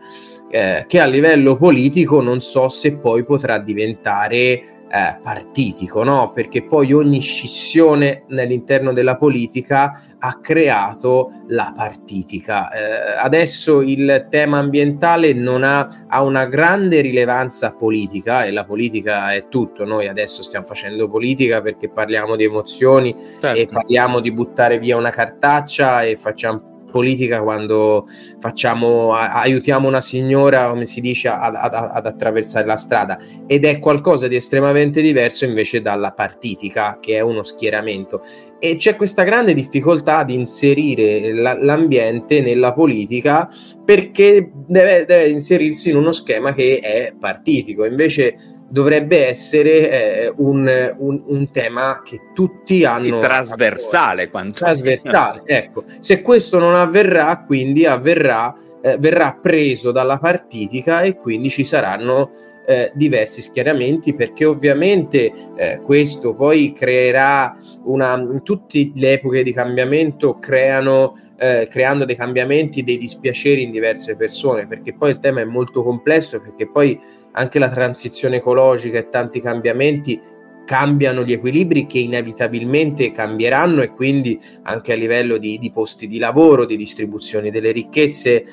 eh, 0.51 0.85
che 0.87 1.01
a 1.01 1.07
livello 1.07 1.57
politico 1.57 2.20
non 2.20 2.41
so 2.41 2.68
se 2.68 2.97
poi 2.97 3.25
potrà 3.25 3.59
diventare 3.59 4.82
eh, 4.93 5.18
partitico, 5.22 6.05
no? 6.05 6.32
perché 6.32 6.64
poi 6.64 6.93
ogni 6.93 7.20
scissione 7.20 8.24
all'interno 8.28 8.93
della 8.93 9.16
politica 9.16 9.99
ha 10.18 10.38
creato 10.40 11.30
la 11.49 11.72
partitica. 11.74 12.70
Eh, 12.70 13.16
adesso 13.18 13.80
il 13.80 14.26
tema 14.28 14.59
ambientale 14.59 15.32
non 15.32 15.64
ha, 15.64 15.88
ha, 16.07 16.22
una 16.22 16.45
grande 16.45 17.01
rilevanza 17.01 17.74
politica 17.74 18.45
e 18.45 18.51
la 18.51 18.64
politica 18.64 19.32
è 19.32 19.49
tutto. 19.49 19.86
Noi 19.86 20.09
adesso 20.09 20.43
stiamo 20.43 20.66
facendo 20.66 21.09
politica 21.09 21.62
perché 21.62 21.88
parliamo 21.88 22.36
di 22.36 22.45
emozioni 22.45 23.16
certo. 23.40 23.59
e 23.59 23.66
parliamo 23.66 24.20
di 24.20 24.30
buttare 24.30 24.78
via 24.78 24.99
una 24.99 25.11
cartaccia 25.11 26.03
e 26.03 26.16
facciamo 26.16 26.72
politica 26.93 27.43
quando 27.43 28.07
facciamo, 28.38 29.12
aiutiamo 29.12 29.88
una 29.88 30.01
signora, 30.01 30.68
come 30.68 30.86
si 30.86 31.01
dice, 31.01 31.26
ad, 31.26 31.57
ad, 31.57 31.74
ad, 31.74 32.07
attraversare 32.07 32.64
la 32.66 32.76
strada 32.76 33.18
ed 33.49 33.64
è 33.64 33.80
qualcosa 33.80 34.28
di 34.28 34.36
estremamente 34.36 35.03
diverso 35.03 35.45
invece 35.45 35.82
dalla 35.82 36.12
partitica, 36.12 36.99
che 37.01 37.16
è 37.16 37.20
uno 37.20 37.43
schieramento. 37.43 38.22
E 38.61 38.76
c'è 38.76 38.95
questa 38.95 39.24
grande 39.24 39.55
difficoltà 39.55 40.22
di 40.22 40.34
inserire 40.34 41.34
la, 41.34 41.61
l'ambiente 41.61 42.40
nella 42.40 42.72
politica 42.72 43.51
perché 43.84 44.53
deve, 44.55 45.05
deve 45.05 45.28
inserirsi 45.28 45.90
in 45.90 45.97
uno 45.97 46.12
schema 46.12 46.55
che 46.55 46.78
è 46.78 47.12
partitico. 47.18 47.84
Invece 47.84 48.36
dovrebbe 48.73 49.29
essere 49.29 49.91
eh, 49.91 50.35
un, 50.39 50.95
un, 50.97 51.23
un, 51.27 51.51
tema 51.51 52.01
che 52.03 52.31
tutti 52.33 52.87
hanno... 52.87 53.18
trasversale, 53.18 54.31
quanto 54.31 54.64
Trasversale, 54.64 55.43
ecco. 55.45 55.85
Se 56.01 56.23
questo 56.23 56.59
non 56.59 56.75
avverrà, 56.75 57.45
quindi 57.45 57.85
avverrà, 57.85 58.55
eh, 58.81 58.97
verrà 58.99 59.39
preso 59.41 59.93
dalla 59.93 60.16
partitica 60.16 61.03
e 61.03 61.16
quindi 61.16 61.51
ci 61.51 61.64
saranno 61.64 62.31
eh, 62.64 62.91
diversi 62.95 63.43
schieramenti 63.43 64.14
perché 64.14 64.47
ovviamente 64.47 65.31
eh, 65.55 65.81
questo 65.83 66.35
poi 66.35 66.73
creerà 66.73 67.53
una... 67.85 68.41
Tutte 68.43 68.91
le 68.95 69.12
epoche 69.12 69.43
di 69.43 69.53
cambiamento 69.53 70.39
creano 70.39 71.14
eh, 71.43 71.66
creando 71.68 72.05
dei 72.05 72.14
cambiamenti, 72.14 72.84
dei 72.84 72.97
dispiaceri 72.97 73.64
in 73.64 73.72
diverse 73.72 74.14
persone, 74.14 74.68
perché 74.68 74.95
poi 74.95 75.11
il 75.11 75.18
tema 75.18 75.40
è 75.40 75.45
molto 75.45 75.82
complesso, 75.82 76.40
perché 76.40 76.70
poi 76.70 76.97
anche 77.32 77.59
la 77.59 77.68
transizione 77.68 78.36
ecologica 78.36 78.99
e 78.99 79.09
tanti 79.09 79.40
cambiamenti 79.40 80.20
cambiano 80.64 81.24
gli 81.24 81.32
equilibri 81.32 81.86
che 81.86 81.99
inevitabilmente 81.99 83.11
cambieranno 83.11 83.82
e 83.82 83.90
quindi 83.90 84.38
anche 84.62 84.93
a 84.93 84.97
livello 84.97 85.36
di, 85.36 85.59
di 85.59 85.72
posti 85.72 86.07
di 86.07 86.18
lavoro, 86.18 86.64
di 86.64 86.76
distribuzione 86.76 87.51
delle 87.51 87.72
ricchezze 87.72 88.45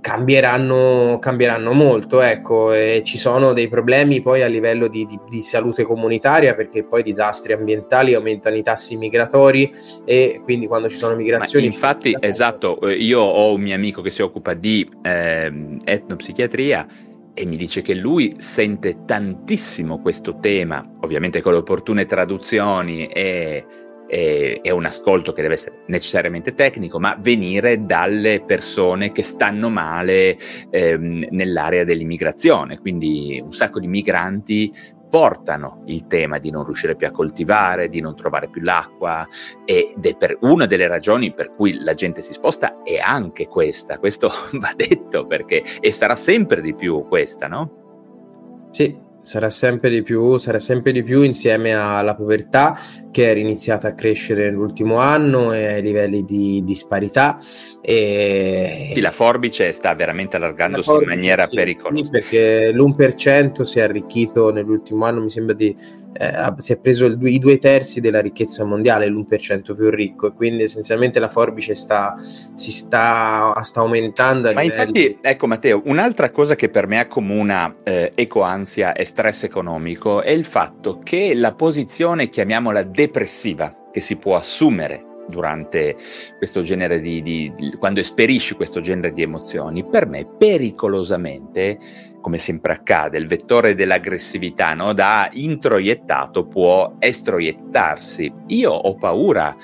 cambieranno, 0.00 1.18
cambieranno 1.20 1.72
molto, 1.72 2.20
ecco, 2.20 2.72
e 2.72 3.02
ci 3.04 3.18
sono 3.18 3.52
dei 3.52 3.68
problemi 3.68 4.22
poi 4.22 4.42
a 4.42 4.46
livello 4.46 4.88
di, 4.88 5.06
di, 5.06 5.18
di, 5.28 5.42
salute 5.42 5.82
comunitaria 5.82 6.54
perché 6.54 6.84
poi 6.84 7.02
disastri 7.02 7.52
ambientali 7.52 8.14
aumentano 8.14 8.56
i 8.56 8.62
tassi 8.62 8.96
migratori 8.96 9.72
e 10.04 10.40
quindi 10.44 10.66
quando 10.66 10.88
ci 10.88 10.96
sono 10.96 11.14
migrazioni... 11.14 11.66
Ma 11.66 11.72
infatti, 11.72 12.16
esatto, 12.18 12.80
eh, 12.80 12.94
io 12.94 13.20
ho 13.20 13.54
un 13.54 13.60
mio 13.60 13.74
amico 13.74 14.02
che 14.02 14.10
si 14.10 14.22
occupa 14.22 14.54
di 14.54 14.88
eh, 15.02 15.76
etnopsichiatria 15.84 16.86
e 17.34 17.44
mi 17.46 17.56
dice 17.56 17.82
che 17.82 17.94
lui 17.94 18.34
sente 18.38 19.04
tantissimo 19.04 20.00
questo 20.00 20.38
tema, 20.40 20.84
ovviamente 21.02 21.40
con 21.40 21.52
le 21.52 21.58
opportune 21.58 22.04
traduzioni 22.04 23.06
e 23.06 23.64
è 24.08 24.70
un 24.70 24.84
ascolto 24.84 25.32
che 25.32 25.42
deve 25.42 25.54
essere 25.54 25.82
necessariamente 25.86 26.54
tecnico, 26.54 26.98
ma 26.98 27.16
venire 27.20 27.84
dalle 27.84 28.42
persone 28.44 29.12
che 29.12 29.22
stanno 29.22 29.68
male 29.68 30.36
ehm, 30.70 31.28
nell'area 31.30 31.84
dell'immigrazione. 31.84 32.78
Quindi 32.78 33.40
un 33.42 33.52
sacco 33.52 33.78
di 33.78 33.86
migranti 33.86 34.72
portano 35.08 35.82
il 35.86 36.06
tema 36.06 36.38
di 36.38 36.50
non 36.50 36.64
riuscire 36.64 36.96
più 36.96 37.06
a 37.06 37.10
coltivare, 37.10 37.88
di 37.88 38.00
non 38.00 38.14
trovare 38.14 38.48
più 38.48 38.62
l'acqua 38.62 39.26
ed 39.64 40.04
è 40.04 40.16
per 40.16 40.36
una 40.42 40.66
delle 40.66 40.86
ragioni 40.86 41.32
per 41.32 41.54
cui 41.54 41.78
la 41.80 41.94
gente 41.94 42.22
si 42.22 42.32
sposta 42.32 42.82
è 42.82 42.98
anche 42.98 43.46
questa, 43.46 43.98
questo 43.98 44.30
va 44.52 44.72
detto 44.76 45.26
perché 45.26 45.62
e 45.80 45.90
sarà 45.92 46.14
sempre 46.14 46.60
di 46.60 46.74
più 46.74 47.06
questa, 47.08 47.46
no? 47.46 48.68
Sì, 48.70 49.06
sarà 49.28 49.50
sempre 49.50 49.90
di 49.90 50.02
più, 50.02 50.38
sarà 50.38 50.58
sempre 50.58 50.90
di 50.90 51.02
più 51.02 51.20
insieme 51.20 51.74
alla 51.74 52.14
povertà 52.14 52.78
che 53.10 53.28
era 53.28 53.38
iniziata 53.38 53.88
a 53.88 53.94
crescere 53.94 54.44
nell'ultimo 54.44 54.96
anno 54.96 55.52
e 55.52 55.66
ai 55.66 55.82
livelli 55.82 56.24
di 56.24 56.62
disparità. 56.64 57.36
E... 57.82 58.92
Sì, 58.94 59.00
la 59.00 59.10
forbice 59.10 59.72
sta 59.72 59.94
veramente 59.94 60.36
allargandosi 60.36 60.90
in 60.90 61.04
maniera 61.04 61.46
sì, 61.46 61.56
pericolosa. 61.56 62.04
Sì, 62.04 62.10
perché 62.10 62.72
l'1% 62.72 63.62
si 63.62 63.78
è 63.78 63.82
arricchito 63.82 64.50
nell'ultimo 64.50 65.04
anno, 65.04 65.20
mi 65.20 65.30
sembra 65.30 65.54
di 65.54 65.76
eh, 66.18 66.52
si 66.56 66.72
è 66.72 66.80
preso 66.80 67.04
il, 67.04 67.16
i 67.26 67.38
due 67.38 67.58
terzi 67.58 68.00
della 68.00 68.20
ricchezza 68.20 68.64
mondiale, 68.64 69.08
l'1% 69.08 69.74
più 69.76 69.88
ricco, 69.88 70.26
e 70.26 70.32
quindi 70.32 70.64
essenzialmente 70.64 71.20
la 71.20 71.28
forbice 71.28 71.74
sta, 71.74 72.16
si 72.18 72.72
sta, 72.72 73.58
sta 73.62 73.80
aumentando. 73.80 74.52
Ma 74.52 74.62
infatti, 74.62 75.16
ecco 75.20 75.46
Matteo, 75.46 75.82
un'altra 75.84 76.30
cosa 76.30 76.56
che 76.56 76.68
per 76.68 76.88
me 76.88 76.98
accomuna 76.98 77.76
eh, 77.84 78.10
ecoansia 78.14 78.92
e 78.94 79.04
stress 79.04 79.44
economico 79.44 80.20
è 80.22 80.30
il 80.30 80.44
fatto 80.44 80.98
che 81.02 81.34
la 81.34 81.54
posizione, 81.54 82.28
chiamiamola 82.28 82.82
depressiva, 82.82 83.72
che 83.92 84.00
si 84.00 84.16
può 84.16 84.34
assumere 84.34 85.06
durante 85.28 85.96
questo 86.36 86.62
genere 86.62 87.00
di, 87.00 87.22
di, 87.22 87.52
quando 87.78 88.00
esperisci 88.00 88.54
questo 88.54 88.80
genere 88.80 89.12
di 89.12 89.22
emozioni, 89.22 89.84
per 89.84 90.06
me 90.06 90.26
pericolosamente 90.26 91.78
come 92.20 92.38
sempre 92.38 92.72
accade, 92.72 93.18
il 93.18 93.26
vettore 93.26 93.74
dell'aggressività 93.74 94.74
no? 94.74 94.92
da 94.92 95.28
introiettato 95.32 96.46
può 96.46 96.96
estroiettarsi. 96.98 98.32
Io 98.48 98.72
ho 98.72 98.94
paura 98.94 99.56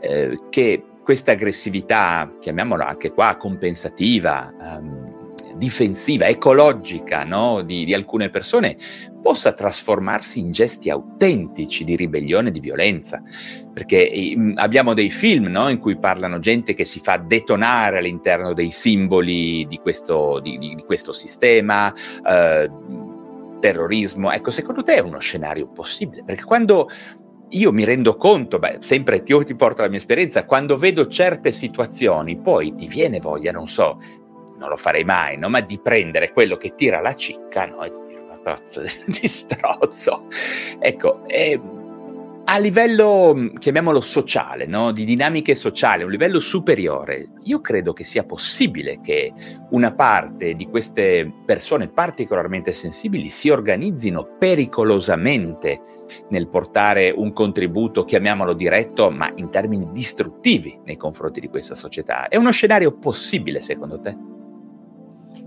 eh, 0.00 0.38
che 0.50 0.84
questa 1.02 1.32
aggressività, 1.32 2.30
chiamiamola 2.38 2.86
anche 2.86 3.12
qua 3.12 3.36
compensativa, 3.36 4.52
um, 4.60 5.34
difensiva, 5.56 6.26
ecologica 6.26 7.24
no? 7.24 7.62
di, 7.62 7.84
di, 7.84 7.94
alcune 7.94 8.30
persone 8.30 8.76
possa 9.20 9.52
trasformarsi 9.52 10.38
in 10.38 10.50
gesti 10.50 10.90
autentici 10.90 11.84
di 11.84 11.96
ribellione, 11.96 12.50
di 12.50 12.60
violenza. 12.60 13.22
Perché 13.72 14.10
eh, 14.10 14.52
abbiamo 14.56 14.94
dei 14.94 15.10
film 15.10 15.46
no? 15.46 15.68
in 15.68 15.78
cui 15.78 15.98
parlano 15.98 16.38
gente 16.38 16.74
che 16.74 16.84
si 16.84 17.00
fa 17.00 17.16
detonare 17.16 17.98
all'interno 17.98 18.52
dei 18.52 18.70
simboli 18.70 19.66
di 19.66 19.78
questo, 19.78 20.40
di, 20.40 20.58
di 20.58 20.82
questo 20.84 21.12
sistema. 21.12 21.92
Eh, 22.26 22.70
terrorismo, 23.60 24.32
ecco, 24.32 24.50
secondo 24.50 24.82
te 24.82 24.94
è 24.94 25.00
uno 25.00 25.18
scenario 25.18 25.68
possibile? 25.68 26.24
Perché 26.24 26.44
quando 26.44 26.88
io 27.50 27.72
mi 27.72 27.84
rendo 27.84 28.16
conto, 28.16 28.58
beh, 28.58 28.78
sempre 28.80 29.22
io 29.24 29.44
ti 29.44 29.54
porto 29.54 29.82
la 29.82 29.88
mia 29.88 29.98
esperienza, 29.98 30.44
quando 30.44 30.76
vedo 30.76 31.06
certe 31.06 31.52
situazioni, 31.52 32.38
poi 32.38 32.74
ti 32.74 32.86
viene 32.86 33.18
voglia, 33.18 33.52
non 33.52 33.66
so, 33.66 33.98
non 34.58 34.68
lo 34.68 34.76
farei 34.76 35.04
mai, 35.04 35.36
no? 35.36 35.48
ma 35.48 35.60
di 35.60 35.78
prendere 35.78 36.32
quello 36.32 36.56
che 36.56 36.74
tira 36.74 37.00
la 37.00 37.14
cicca 37.14 37.66
no? 37.66 37.82
e 37.82 37.90
di 37.90 38.09
cazzo 38.42 38.82
di 39.06 39.28
strozzo. 39.28 40.26
Ecco, 40.78 41.26
eh, 41.26 41.60
a 42.52 42.58
livello, 42.58 43.32
mm, 43.32 43.56
chiamiamolo 43.58 44.00
sociale, 44.00 44.66
no? 44.66 44.90
di 44.90 45.04
dinamiche 45.04 45.54
sociali, 45.54 46.02
un 46.02 46.10
livello 46.10 46.40
superiore, 46.40 47.28
io 47.44 47.60
credo 47.60 47.92
che 47.92 48.02
sia 48.02 48.24
possibile 48.24 49.00
che 49.00 49.32
una 49.70 49.92
parte 49.94 50.54
di 50.54 50.66
queste 50.66 51.32
persone 51.46 51.88
particolarmente 51.88 52.72
sensibili 52.72 53.28
si 53.28 53.50
organizzino 53.50 54.36
pericolosamente 54.36 55.80
nel 56.30 56.48
portare 56.48 57.12
un 57.14 57.32
contributo, 57.32 58.04
chiamiamolo 58.04 58.52
diretto, 58.54 59.10
ma 59.10 59.30
in 59.36 59.48
termini 59.50 59.88
distruttivi 59.92 60.76
nei 60.84 60.96
confronti 60.96 61.38
di 61.38 61.48
questa 61.48 61.76
società. 61.76 62.26
È 62.26 62.36
uno 62.36 62.50
scenario 62.50 62.98
possibile 62.98 63.60
secondo 63.60 64.00
te? 64.00 64.39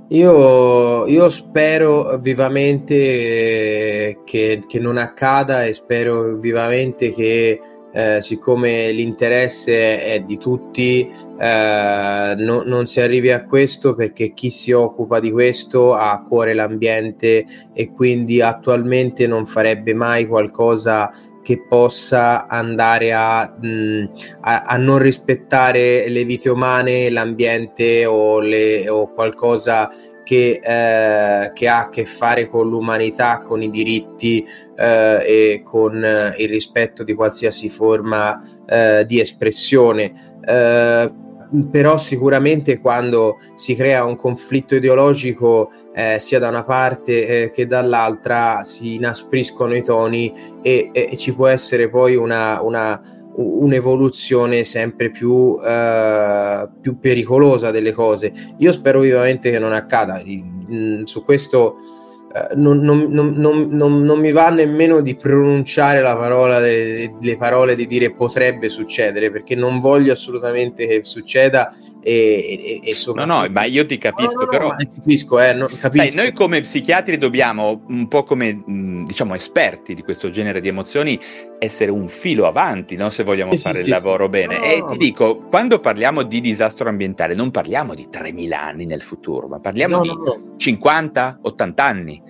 Io, 0.09 1.07
io 1.07 1.29
spero 1.29 2.17
vivamente 2.19 4.19
che, 4.25 4.63
che, 4.67 4.79
non 4.79 4.97
accada 4.97 5.63
e 5.63 5.73
spero 5.73 6.35
vivamente 6.35 7.09
che 7.09 7.59
eh, 7.95 8.21
siccome 8.21 8.91
l'interesse 8.91 10.03
è 10.03 10.19
di 10.21 10.37
tutti, 10.37 11.07
eh, 11.39 12.35
no, 12.37 12.63
non 12.63 12.85
si 12.85 13.01
arrivi 13.01 13.31
a 13.31 13.43
questo 13.43 13.93
perché 13.93 14.33
chi 14.33 14.49
si 14.49 14.71
occupa 14.71 15.19
di 15.19 15.31
questo 15.31 15.93
ha 15.93 16.11
a 16.11 16.23
cuore 16.23 16.53
l'ambiente 16.53 17.45
e 17.71 17.91
quindi 17.91 18.41
attualmente 18.41 19.27
non 19.27 19.45
farebbe 19.45 19.93
mai 19.93 20.27
qualcosa 20.27 21.09
che 21.43 21.61
possa 21.67 22.47
andare 22.47 23.13
a, 23.13 23.55
mh, 23.59 24.03
a, 24.41 24.61
a, 24.63 24.77
non 24.77 24.97
rispettare 24.97 26.09
le 26.09 26.23
vite 26.23 26.49
umane, 26.49 27.11
l'ambiente 27.11 28.05
o, 28.05 28.39
le, 28.39 28.89
o 28.89 29.13
qualcosa 29.13 29.89
che, 30.23 30.59
eh, 30.63 31.51
che, 31.53 31.67
ha 31.67 31.81
a 31.81 31.89
che 31.89 32.05
fare 32.05 32.47
con 32.47 32.69
l'umanità, 32.69 33.41
con 33.41 33.61
i 33.61 33.69
diritti 33.69 34.43
eh, 34.75 35.23
e 35.25 35.61
con 35.63 36.03
eh, 36.03 36.33
il 36.37 36.49
rispetto 36.49 37.03
di 37.03 37.13
qualsiasi 37.13 37.69
forma 37.69 38.39
eh, 38.65 39.05
di 39.05 39.19
espressione. 39.19 40.39
Eh, 40.43 41.11
però 41.69 41.97
sicuramente 41.97 42.79
quando 42.79 43.37
si 43.55 43.75
crea 43.75 44.05
un 44.05 44.15
conflitto 44.15 44.75
ideologico 44.75 45.71
eh, 45.93 46.17
sia 46.19 46.39
da 46.39 46.49
una 46.49 46.63
parte 46.63 47.27
eh, 47.27 47.51
che 47.51 47.67
dall'altra 47.67 48.63
si 48.63 48.95
inaspriscono 48.95 49.75
i 49.75 49.83
toni 49.83 50.33
e, 50.61 50.89
e 50.91 51.17
ci 51.17 51.33
può 51.33 51.47
essere 51.47 51.89
poi 51.89 52.15
una, 52.15 52.61
una, 52.61 52.99
un'evoluzione 53.35 54.63
sempre 54.63 55.11
più, 55.11 55.57
eh, 55.63 56.69
più, 56.81 56.99
pericolosa 56.99 57.71
delle 57.71 57.91
cose. 57.91 58.31
Io 58.57 58.71
spero 58.71 58.99
vivamente 59.01 59.51
che 59.51 59.59
non 59.59 59.73
accada. 59.73 60.21
Su 61.03 61.23
questo 61.23 61.77
non, 62.55 62.79
non, 62.79 63.07
non, 63.11 64.01
non, 64.01 64.19
mi 64.19 64.31
va 64.31 64.49
nemmeno 64.49 65.01
di 65.01 65.15
pronunciare 65.15 66.01
la 66.01 66.15
parola, 66.15 66.59
le, 66.59 67.15
le 67.21 67.37
parole 67.37 67.75
di 67.75 67.85
dire 67.85 68.11
potrebbe 68.11 68.69
succedere, 68.69 69.29
perché 69.31 69.55
non 69.55 69.79
voglio 69.79 70.13
assolutamente 70.13 70.87
che 70.87 71.01
succeda 71.03 71.71
e, 72.03 72.81
e, 72.83 72.89
e 72.91 72.95
no, 73.13 73.25
no, 73.25 73.47
ma 73.49 73.63
io 73.63 73.85
ti 73.85 73.97
capisco, 73.97 74.39
no, 74.39 74.43
no, 74.43 74.49
però. 74.49 74.69
capisco, 74.69 75.39
eh, 75.39 75.53
no, 75.53 75.67
capisco. 75.67 76.05
Sai, 76.05 76.13
noi 76.13 76.33
come 76.33 76.59
psichiatri 76.59 77.17
dobbiamo, 77.17 77.83
un 77.87 78.07
po' 78.09 78.23
come 78.23 78.61
diciamo 79.05 79.33
esperti 79.33 79.93
di 79.93 80.01
questo 80.01 80.29
genere 80.29 80.59
di 80.59 80.67
emozioni, 80.67 81.17
essere 81.59 81.91
un 81.91 82.09
filo 82.09 82.45
avanti, 82.45 82.97
no? 82.97 83.09
se 83.09 83.23
vogliamo 83.23 83.55
sì, 83.55 83.61
fare 83.61 83.75
sì, 83.75 83.81
il 83.81 83.85
sì, 83.85 83.91
lavoro 83.91 84.27
bene. 84.27 84.61
E 84.63 84.83
ti 84.91 84.97
dico, 84.97 85.37
quando 85.49 85.79
parliamo 85.79 86.23
di 86.23 86.41
disastro 86.41 86.89
ambientale, 86.89 87.33
non 87.35 87.51
parliamo 87.51 87.95
di 87.95 88.07
3.000 88.11 88.51
anni 88.51 88.85
nel 88.85 89.01
futuro, 89.01 89.47
ma 89.47 89.59
parliamo 89.59 90.01
di 90.01 90.11
50, 90.57 91.39
80 91.41 91.83
anni. 91.83 92.21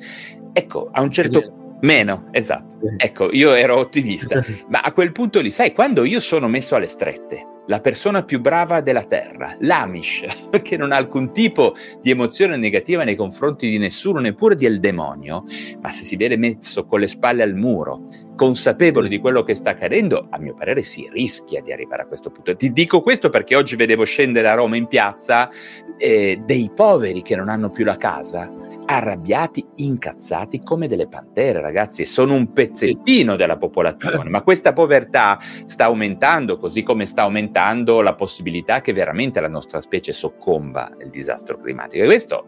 Ecco, 0.54 0.90
a 0.92 1.02
un 1.02 1.10
certo 1.10 1.63
Meno, 1.84 2.30
esatto. 2.32 2.72
Ecco, 2.98 3.30
io 3.32 3.54
ero 3.54 3.78
ottimista, 3.78 4.44
ma 4.70 4.80
a 4.80 4.94
quel 4.94 5.12
punto 5.12 5.42
lì, 5.42 5.52
sai, 5.52 5.74
quando 5.74 6.06
io 6.06 6.22
sono 6.22 6.48
messo 6.48 6.76
alle 6.76 6.88
strette, 6.88 7.46
la 7.68 7.82
persona 7.82 8.24
più 8.24 8.40
brava 8.40 8.80
della 8.80 9.04
Terra, 9.04 9.56
l'Amish, 9.60 10.24
che 10.64 10.78
non 10.78 10.94
ha 10.94 10.96
alcun 10.96 11.34
tipo 11.34 11.76
di 12.02 12.10
emozione 12.12 12.56
negativa 12.56 13.04
nei 13.04 13.18
confronti 13.18 13.70
di 13.70 13.78
nessuno, 13.78 14.20
neppure 14.20 14.56
del 14.56 14.80
demonio, 14.80 15.44
ma 15.82 15.90
se 15.92 16.06
si 16.06 16.16
viene 16.16 16.38
messo 16.38 16.86
con 16.86 17.02
le 17.02 17.08
spalle 17.10 17.44
al 17.44 17.54
muro, 17.54 18.08
consapevole 18.36 19.10
di 19.10 19.20
quello 19.20 19.44
che 19.44 19.54
sta 19.54 19.72
accadendo, 19.72 20.28
a 20.30 20.40
mio 20.40 20.54
parere 20.54 20.84
si 20.84 21.10
rischia 21.12 21.62
di 21.62 21.74
arrivare 21.74 22.04
a 22.04 22.06
questo 22.06 22.30
punto. 22.30 22.56
Ti 22.56 22.72
dico 22.72 23.02
questo 23.02 23.28
perché 23.28 23.56
oggi 23.56 23.76
vedevo 23.76 24.06
scendere 24.06 24.48
a 24.48 24.54
Roma 24.54 24.78
in 24.78 24.88
piazza 24.88 25.50
eh, 25.98 26.42
dei 26.46 26.72
poveri 26.74 27.22
che 27.22 27.36
non 27.36 27.50
hanno 27.50 27.70
più 27.70 27.84
la 27.84 27.98
casa 27.98 28.72
arrabbiati, 28.86 29.66
incazzati 29.78 30.62
come 30.62 30.88
delle 30.88 31.08
pantere, 31.08 31.62
ragazzi, 31.62 32.06
sono 32.06 32.34
un 32.34 32.52
pezzettino 32.54 33.36
della 33.36 33.58
popolazione, 33.58 34.30
ma 34.30 34.42
questa 34.42 34.74
povertà 34.74 35.40
sta 35.66 35.86
aumentando, 35.86 36.58
così 36.58 36.84
come 36.84 37.06
sta 37.06 37.24
aumentando 37.24 38.02
la 38.02 38.16
possibilità 38.16 38.82
che 38.82 38.94
veramente 38.94 39.42
la 39.42 39.48
nostra 39.48 39.82
specie 39.82 40.14
soccomba 40.14 40.92
al 41.00 41.10
disastro 41.10 41.60
climatico. 41.60 42.04
E 42.04 42.06
questo 42.06 42.46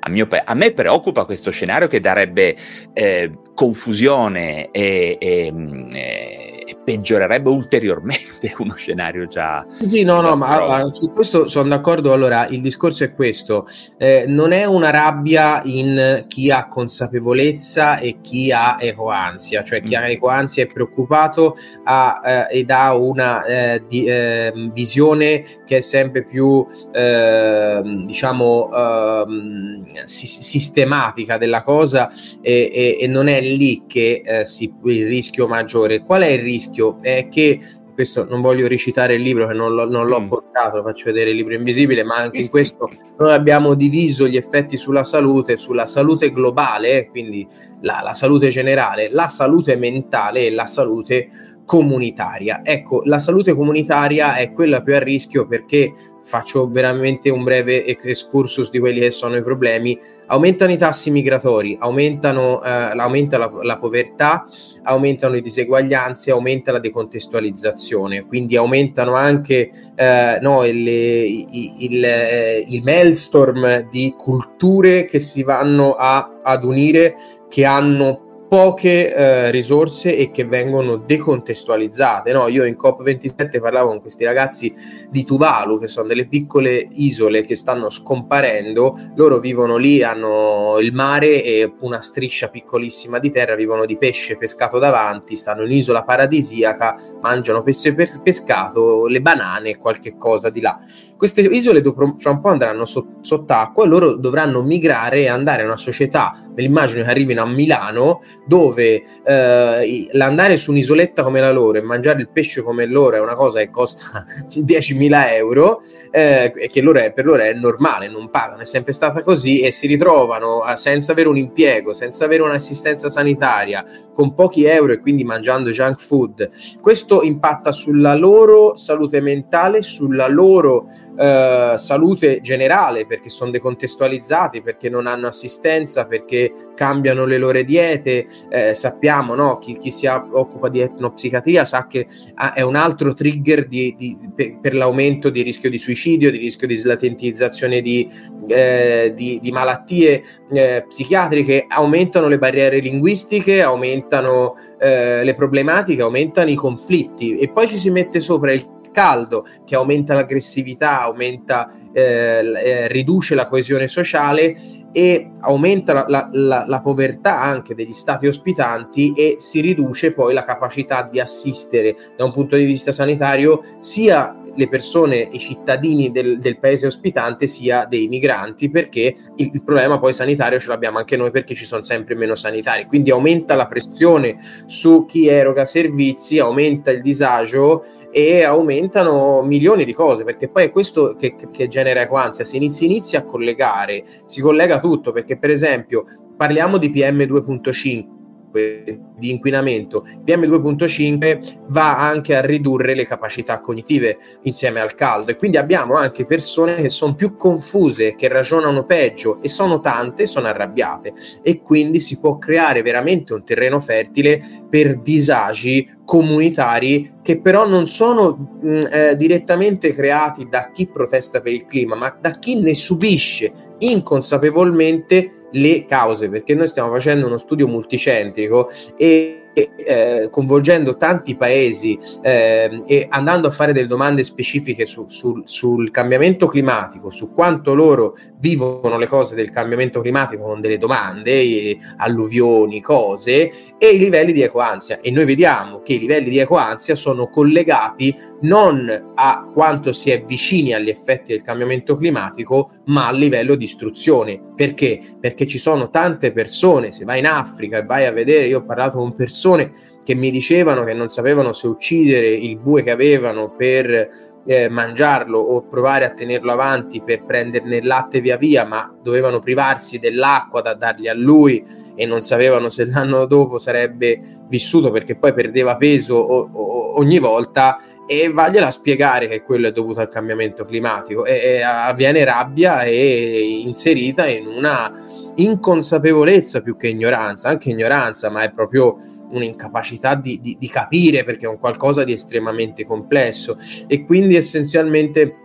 a, 0.00 0.10
mio, 0.10 0.26
a, 0.44 0.54
me 0.54 0.72
preoccupa 0.72 1.24
questo 1.24 1.50
scenario 1.50 1.86
che 1.86 2.00
darebbe 2.00 2.56
eh, 2.92 3.32
confusione 3.54 4.70
e, 4.70 5.16
e, 5.20 5.52
mm, 5.52 5.90
e, 5.92 6.49
peggiorerebbe 6.90 7.48
ulteriormente 7.48 8.52
uno 8.58 8.74
scenario 8.74 9.26
già. 9.26 9.64
Sì, 9.86 10.02
no, 10.02 10.20
no, 10.20 10.34
ma, 10.34 10.66
ma, 10.66 10.90
su 10.90 11.12
questo 11.12 11.46
sono 11.46 11.68
d'accordo. 11.68 12.12
Allora, 12.12 12.48
il 12.48 12.60
discorso 12.60 13.04
è 13.04 13.12
questo: 13.12 13.66
eh, 13.96 14.24
non 14.26 14.50
è 14.50 14.64
una 14.64 14.90
rabbia 14.90 15.62
in 15.64 16.24
chi 16.26 16.50
ha 16.50 16.66
consapevolezza 16.66 17.98
e 17.98 18.18
chi 18.20 18.50
ha 18.50 18.76
ecoansia, 18.80 19.62
cioè 19.62 19.82
chi 19.82 19.96
mm. 19.96 20.00
ha 20.00 20.08
ecoansia 20.08 20.64
è 20.64 20.66
preoccupato 20.66 21.56
ha, 21.84 22.20
eh, 22.50 22.58
ed 22.58 22.70
ha 22.70 22.94
una 22.96 23.44
eh, 23.44 23.82
di, 23.88 24.06
ehm, 24.06 24.72
visione 24.72 25.44
che 25.64 25.76
è 25.76 25.80
sempre 25.80 26.24
più, 26.24 26.66
ehm, 26.92 28.04
diciamo, 28.04 28.70
ehm, 28.72 29.84
sistematica 29.84 31.38
della 31.38 31.62
cosa 31.62 32.10
e, 32.40 32.70
e, 32.72 32.98
e 33.00 33.06
non 33.06 33.28
è 33.28 33.40
lì 33.40 33.84
che 33.86 34.22
eh, 34.24 34.44
si, 34.44 34.72
il 34.84 35.06
rischio 35.06 35.46
maggiore. 35.46 36.02
Qual 36.02 36.22
è 36.22 36.28
il 36.28 36.42
rischio? 36.42 36.79
È 37.00 37.28
che 37.28 37.60
questo 38.00 38.24
non 38.24 38.40
voglio 38.40 38.66
recitare 38.66 39.14
il 39.14 39.20
libro 39.20 39.46
che 39.46 39.52
non 39.52 39.74
l'ho, 39.74 39.86
non 39.86 40.06
l'ho 40.06 40.22
mm. 40.22 40.28
portato, 40.28 40.82
faccio 40.82 41.04
vedere 41.04 41.30
il 41.30 41.36
libro 41.36 41.54
invisibile, 41.54 42.02
ma 42.02 42.16
anche 42.16 42.40
in 42.40 42.48
questo 42.48 42.88
noi 43.18 43.32
abbiamo 43.32 43.74
diviso 43.74 44.26
gli 44.26 44.36
effetti 44.36 44.78
sulla 44.78 45.04
salute, 45.04 45.58
sulla 45.58 45.84
salute 45.84 46.30
globale, 46.30 47.08
quindi 47.10 47.46
la, 47.82 48.00
la 48.02 48.14
salute 48.14 48.48
generale, 48.48 49.10
la 49.10 49.28
salute 49.28 49.76
mentale 49.76 50.46
e 50.46 50.50
la 50.50 50.64
salute 50.64 51.28
comunitaria. 51.70 52.62
Ecco, 52.64 53.02
la 53.04 53.20
salute 53.20 53.54
comunitaria 53.54 54.34
è 54.34 54.50
quella 54.50 54.82
più 54.82 54.96
a 54.96 54.98
rischio 54.98 55.46
perché 55.46 55.94
faccio 56.20 56.68
veramente 56.68 57.30
un 57.30 57.44
breve 57.44 57.86
excursus 57.86 58.72
di 58.72 58.80
quelli 58.80 58.98
che 58.98 59.12
sono 59.12 59.36
i 59.36 59.42
problemi. 59.44 59.96
Aumentano 60.26 60.72
i 60.72 60.76
tassi 60.76 61.12
migratori, 61.12 61.76
aumentano, 61.78 62.60
eh, 62.60 62.68
aumenta 62.68 63.38
la, 63.38 63.52
la, 63.62 63.78
povertà, 63.78 64.48
aumentano 64.82 65.34
le 65.34 65.42
diseguaglianze, 65.42 66.32
aumenta 66.32 66.72
la 66.72 66.80
decontestualizzazione, 66.80 68.26
quindi 68.26 68.56
aumentano 68.56 69.14
anche 69.14 69.70
eh, 69.94 70.38
no, 70.40 70.64
il, 70.64 70.88
il, 70.88 71.46
il, 71.78 72.04
eh, 72.04 72.64
il 72.66 72.82
maelstrom 72.82 73.88
di 73.88 74.12
culture 74.18 75.04
che 75.04 75.20
si 75.20 75.44
vanno 75.44 75.92
a, 75.92 76.40
ad 76.42 76.64
unire, 76.64 77.14
che 77.48 77.64
hanno 77.64 78.29
poche 78.50 79.14
eh, 79.14 79.50
risorse 79.52 80.16
e 80.16 80.32
che 80.32 80.44
vengono 80.44 80.96
decontestualizzate. 80.96 82.32
No? 82.32 82.48
Io 82.48 82.64
in 82.64 82.76
COP27 82.76 83.60
parlavo 83.60 83.90
con 83.90 84.00
questi 84.00 84.24
ragazzi 84.24 84.74
di 85.08 85.24
Tuvalu, 85.24 85.78
che 85.78 85.86
sono 85.86 86.08
delle 86.08 86.26
piccole 86.26 86.84
isole 86.94 87.42
che 87.42 87.54
stanno 87.54 87.88
scomparendo, 87.88 89.12
loro 89.14 89.38
vivono 89.38 89.76
lì, 89.76 90.02
hanno 90.02 90.78
il 90.80 90.92
mare 90.92 91.44
e 91.44 91.74
una 91.78 92.00
striscia 92.00 92.48
piccolissima 92.48 93.20
di 93.20 93.30
terra, 93.30 93.54
vivono 93.54 93.86
di 93.86 93.96
pesce 93.96 94.36
pescato 94.36 94.80
davanti, 94.80 95.36
stanno 95.36 95.62
in 95.62 95.70
isola 95.70 96.02
paradisiaca, 96.02 96.96
mangiano 97.20 97.62
pesce 97.62 97.94
pescato, 97.94 99.06
le 99.06 99.22
banane 99.22 99.70
e 99.70 99.76
qualche 99.76 100.16
cosa 100.16 100.50
di 100.50 100.60
là. 100.60 100.76
Queste 101.20 101.42
isole 101.42 101.82
dopo, 101.82 102.14
fra 102.16 102.30
un 102.30 102.40
po' 102.40 102.48
andranno 102.48 102.86
so- 102.86 103.18
sott'acqua 103.20 103.84
e 103.84 103.88
loro 103.88 104.14
dovranno 104.14 104.62
migrare 104.62 105.20
e 105.20 105.28
andare 105.28 105.60
a 105.60 105.66
una 105.66 105.76
società, 105.76 106.32
me 106.54 106.62
l'immagino 106.62 107.04
che 107.04 107.10
arrivino 107.10 107.42
a 107.42 107.46
Milano, 107.46 108.20
dove 108.46 109.02
eh, 109.22 110.08
l'andare 110.12 110.56
su 110.56 110.70
un'isoletta 110.70 111.22
come 111.22 111.40
la 111.40 111.50
loro 111.50 111.76
e 111.76 111.82
mangiare 111.82 112.22
il 112.22 112.30
pesce 112.30 112.62
come 112.62 112.86
loro 112.86 113.16
è 113.16 113.20
una 113.20 113.34
cosa 113.34 113.58
che 113.58 113.68
costa 113.68 114.24
10.000 114.48 115.32
euro 115.34 115.82
eh, 116.10 116.54
e 116.56 116.70
che 116.70 116.80
loro 116.80 117.00
è, 117.00 117.12
per 117.12 117.26
loro 117.26 117.42
è 117.42 117.52
normale, 117.52 118.08
non 118.08 118.30
pagano, 118.30 118.62
è 118.62 118.64
sempre 118.64 118.94
stata 118.94 119.22
così 119.22 119.60
e 119.60 119.72
si 119.72 119.86
ritrovano 119.86 120.66
eh, 120.66 120.78
senza 120.78 121.12
avere 121.12 121.28
un 121.28 121.36
impiego, 121.36 121.92
senza 121.92 122.24
avere 122.24 122.44
un'assistenza 122.44 123.10
sanitaria, 123.10 123.84
con 124.14 124.32
pochi 124.34 124.64
euro 124.64 124.94
e 124.94 125.00
quindi 125.00 125.22
mangiando 125.24 125.68
junk 125.68 125.98
food. 125.98 126.48
Questo 126.80 127.20
impatta 127.20 127.72
sulla 127.72 128.14
loro 128.14 128.78
salute 128.78 129.20
mentale, 129.20 129.82
sulla 129.82 130.26
loro 130.26 130.86
eh, 131.16 131.74
salute 131.76 132.40
generale 132.40 133.06
perché 133.06 133.28
sono 133.28 133.50
decontestualizzati, 133.50 134.62
perché 134.62 134.88
non 134.88 135.06
hanno 135.06 135.26
assistenza, 135.26 136.06
perché 136.06 136.52
cambiano 136.74 137.24
le 137.24 137.38
loro 137.38 137.62
diete 137.62 138.26
eh, 138.48 138.74
sappiamo, 138.74 139.34
no? 139.34 139.58
chi, 139.58 139.76
chi, 139.78 139.90
si 139.90 140.06
occupa 140.06 140.68
di 140.68 140.80
etnopsichiatria 140.80 141.64
sa 141.64 141.86
che 141.86 142.06
ah, 142.34 142.52
è 142.52 142.62
un 142.62 142.76
altro 142.76 143.12
trigger 143.12 143.66
di, 143.66 143.94
di, 143.96 144.16
per, 144.60 144.74
l'aumento 144.74 145.30
di 145.30 145.42
rischio 145.42 145.68
di 145.68 145.78
suicidio, 145.78 146.30
di 146.30 146.38
rischio 146.38 146.66
di 146.66 146.76
slatentizzazione 146.76 147.80
di, 147.80 148.08
eh, 148.46 149.12
di 149.14 149.50
malattie 149.52 150.22
eh, 150.52 150.84
psichiatriche, 150.88 151.66
aumentano 151.68 152.28
le 152.28 152.38
barriere 152.38 152.78
linguistiche, 152.78 153.62
aumentano 153.62 154.56
eh, 154.78 155.22
le 155.22 155.34
problematiche, 155.34 156.02
aumentano 156.02 156.50
i 156.50 156.54
conflitti 156.54 157.36
e 157.36 157.50
poi 157.50 157.68
ci 157.68 157.78
si 157.78 157.90
mette 157.90 158.20
sopra 158.20 158.52
il 158.52 158.79
caldo 158.92 159.46
che 159.64 159.74
aumenta 159.74 160.14
l'aggressività, 160.14 161.02
aumenta, 161.02 161.72
eh, 161.92 162.42
eh, 162.64 162.88
riduce 162.88 163.34
la 163.34 163.46
coesione 163.46 163.88
sociale 163.88 164.56
e 164.92 165.30
aumenta 165.40 165.92
la, 165.92 166.04
la, 166.08 166.28
la, 166.32 166.64
la, 166.66 166.80
povertà 166.80 167.40
anche 167.40 167.76
degli 167.76 167.92
stati 167.92 168.26
ospitanti 168.26 169.12
e 169.12 169.36
si 169.38 169.60
riduce 169.60 170.12
poi 170.12 170.34
la 170.34 170.44
capacità 170.44 171.08
di 171.10 171.20
assistere 171.20 171.96
da 172.16 172.24
un 172.24 172.32
punto 172.32 172.56
di 172.56 172.64
vista 172.64 172.90
sanitario 172.90 173.62
sia 173.78 174.34
le 174.54 174.68
persone, 174.68 175.28
i 175.30 175.38
cittadini 175.38 176.10
del, 176.10 176.38
del 176.38 176.58
paese 176.58 176.86
ospitante, 176.86 177.46
sia 177.46 177.84
dei 177.84 178.08
migranti, 178.08 178.70
perché 178.70 179.14
il, 179.36 179.50
il, 179.52 179.62
problema 179.62 179.98
poi 179.98 180.12
sanitario 180.12 180.58
ce 180.58 180.68
l'abbiamo 180.68 180.98
anche 180.98 181.16
noi 181.16 181.30
perché 181.30 181.54
ci 181.54 181.64
sono 181.64 181.82
sempre 181.82 182.14
meno 182.14 182.34
sanitari. 182.34 182.86
Quindi 182.86 183.10
aumenta 183.10 183.54
la 183.54 183.66
pressione 183.66 184.36
su 184.66 185.06
chi 185.06 185.28
eroga 185.28 185.64
servizi, 185.64 186.38
aumenta 186.38 186.90
il 186.90 187.00
disagio 187.00 187.84
e 188.12 188.42
aumentano 188.42 189.42
milioni 189.42 189.84
di 189.84 189.92
cose 189.92 190.24
perché 190.24 190.48
poi 190.48 190.64
è 190.64 190.70
questo 190.70 191.14
che, 191.18 191.34
che 191.50 191.68
genera 191.68 192.00
equansia 192.00 192.44
si 192.44 192.56
inizia, 192.56 192.86
inizia 192.86 193.18
a 193.20 193.24
collegare 193.24 194.04
si 194.26 194.40
collega 194.40 194.80
tutto 194.80 195.12
perché 195.12 195.38
per 195.38 195.50
esempio 195.50 196.04
parliamo 196.36 196.76
di 196.76 196.90
PM2.5 196.90 198.19
di 198.52 199.30
inquinamento, 199.30 200.04
PM2.5 200.24 201.58
va 201.68 201.98
anche 201.98 202.36
a 202.36 202.40
ridurre 202.40 202.94
le 202.94 203.06
capacità 203.06 203.60
cognitive 203.60 204.18
insieme 204.42 204.80
al 204.80 204.94
caldo. 204.94 205.30
E 205.30 205.36
quindi 205.36 205.56
abbiamo 205.56 205.94
anche 205.94 206.26
persone 206.26 206.76
che 206.76 206.88
sono 206.88 207.14
più 207.14 207.36
confuse, 207.36 208.14
che 208.14 208.28
ragionano 208.28 208.84
peggio 208.84 209.40
e 209.42 209.48
sono 209.48 209.80
tante, 209.80 210.26
sono 210.26 210.48
arrabbiate. 210.48 211.12
E 211.42 211.60
quindi 211.60 212.00
si 212.00 212.18
può 212.18 212.38
creare 212.38 212.82
veramente 212.82 213.34
un 213.34 213.44
terreno 213.44 213.80
fertile 213.80 214.42
per 214.68 215.00
disagi 215.00 215.98
comunitari 216.04 217.18
che 217.22 217.40
però 217.40 217.68
non 217.68 217.86
sono 217.86 218.58
mh, 218.60 218.88
eh, 218.90 219.16
direttamente 219.16 219.94
creati 219.94 220.48
da 220.48 220.70
chi 220.72 220.88
protesta 220.88 221.40
per 221.40 221.52
il 221.52 221.66
clima, 221.66 221.94
ma 221.94 222.16
da 222.20 222.30
chi 222.32 222.60
ne 222.60 222.74
subisce 222.74 223.52
inconsapevolmente 223.78 225.39
le 225.52 225.84
cause, 225.86 226.28
perché 226.28 226.54
noi 226.54 226.68
stiamo 226.68 226.90
facendo 226.90 227.26
uno 227.26 227.38
studio 227.38 227.66
multicentrico 227.66 228.70
e 228.96 229.40
eh, 229.52 230.28
coinvolgendo 230.30 230.96
tanti 230.96 231.36
paesi 231.36 231.98
eh, 232.22 232.82
e 232.86 233.06
andando 233.10 233.48
a 233.48 233.50
fare 233.50 233.72
delle 233.72 233.88
domande 233.88 234.22
specifiche 234.24 234.86
su, 234.86 235.06
su, 235.08 235.42
sul 235.44 235.90
cambiamento 235.90 236.46
climatico, 236.46 237.10
su 237.10 237.32
quanto 237.32 237.74
loro 237.74 238.16
vivono 238.38 238.96
le 238.96 239.06
cose 239.06 239.34
del 239.34 239.50
cambiamento 239.50 240.00
climatico 240.00 240.44
con 240.44 240.60
delle 240.60 240.78
domande, 240.78 241.76
alluvioni, 241.96 242.80
cose 242.80 243.50
e 243.76 243.88
i 243.88 243.98
livelli 243.98 244.32
di 244.32 244.42
ecoansia. 244.42 245.00
E 245.00 245.10
noi 245.10 245.24
vediamo 245.24 245.80
che 245.80 245.94
i 245.94 245.98
livelli 245.98 246.30
di 246.30 246.38
ecoansia 246.38 246.94
sono 246.94 247.28
collegati 247.28 248.16
non 248.42 249.09
a 249.22 249.46
quanto 249.52 249.92
si 249.92 250.10
è 250.10 250.24
vicini 250.24 250.72
agli 250.72 250.88
effetti 250.88 251.32
del 251.32 251.42
cambiamento 251.42 251.94
climatico, 251.94 252.70
ma 252.86 253.08
a 253.08 253.12
livello 253.12 253.54
di 253.54 253.64
istruzione. 253.64 254.40
Perché? 254.56 254.98
Perché 255.20 255.46
ci 255.46 255.58
sono 255.58 255.90
tante 255.90 256.32
persone, 256.32 256.90
se 256.90 257.04
vai 257.04 257.18
in 257.18 257.26
Africa 257.26 257.76
e 257.76 257.84
vai 257.84 258.06
a 258.06 258.12
vedere, 258.12 258.46
io 258.46 258.58
ho 258.58 258.64
parlato 258.64 258.96
con 258.96 259.14
persone, 259.14 259.72
che 260.02 260.14
mi 260.14 260.30
dicevano 260.30 260.84
che 260.84 260.94
non 260.94 261.08
sapevano 261.08 261.52
se 261.52 261.66
uccidere 261.66 262.28
il 262.28 262.58
bue 262.58 262.82
che 262.82 262.90
avevano 262.90 263.54
per 263.54 264.08
eh, 264.46 264.68
mangiarlo 264.70 265.38
o 265.38 265.66
provare 265.68 266.06
a 266.06 266.14
tenerlo 266.14 266.50
avanti 266.50 267.02
per 267.02 267.24
prenderne 267.24 267.76
il 267.76 267.86
latte 267.86 268.22
via 268.22 268.38
via, 268.38 268.64
ma 268.64 268.90
dovevano 269.02 269.40
privarsi 269.40 269.98
dell'acqua 269.98 270.62
da 270.62 270.72
dargli 270.72 271.08
a 271.08 271.14
lui 271.14 271.62
e 271.94 272.06
non 272.06 272.22
sapevano 272.22 272.70
se 272.70 272.86
l'anno 272.86 273.26
dopo 273.26 273.58
sarebbe 273.58 274.18
vissuto 274.48 274.90
perché 274.90 275.16
poi 275.16 275.34
perdeva 275.34 275.76
peso 275.76 276.14
o, 276.14 276.48
o, 276.50 276.98
ogni 276.98 277.18
volta 277.18 277.78
e 278.12 278.28
vagliela 278.28 278.66
a 278.66 278.72
spiegare 278.72 279.28
che 279.28 279.44
quello 279.44 279.68
è 279.68 279.72
dovuto 279.72 280.00
al 280.00 280.08
cambiamento 280.08 280.64
climatico. 280.64 281.24
E, 281.24 281.40
e 281.44 281.62
avviene 281.62 282.24
rabbia 282.24 282.82
e 282.82 283.60
inserita 283.62 284.26
in 284.26 284.48
una 284.48 284.92
inconsapevolezza 285.36 286.60
più 286.60 286.74
che 286.74 286.88
ignoranza, 286.88 287.50
anche 287.50 287.70
ignoranza, 287.70 288.28
ma 288.28 288.42
è 288.42 288.50
proprio 288.50 288.96
un'incapacità 289.30 290.16
di, 290.16 290.40
di, 290.40 290.56
di 290.58 290.68
capire 290.68 291.22
perché 291.22 291.46
è 291.46 291.48
un 291.48 291.60
qualcosa 291.60 292.02
di 292.02 292.10
estremamente 292.10 292.84
complesso. 292.84 293.56
E 293.86 294.04
quindi 294.04 294.34
essenzialmente 294.34 295.36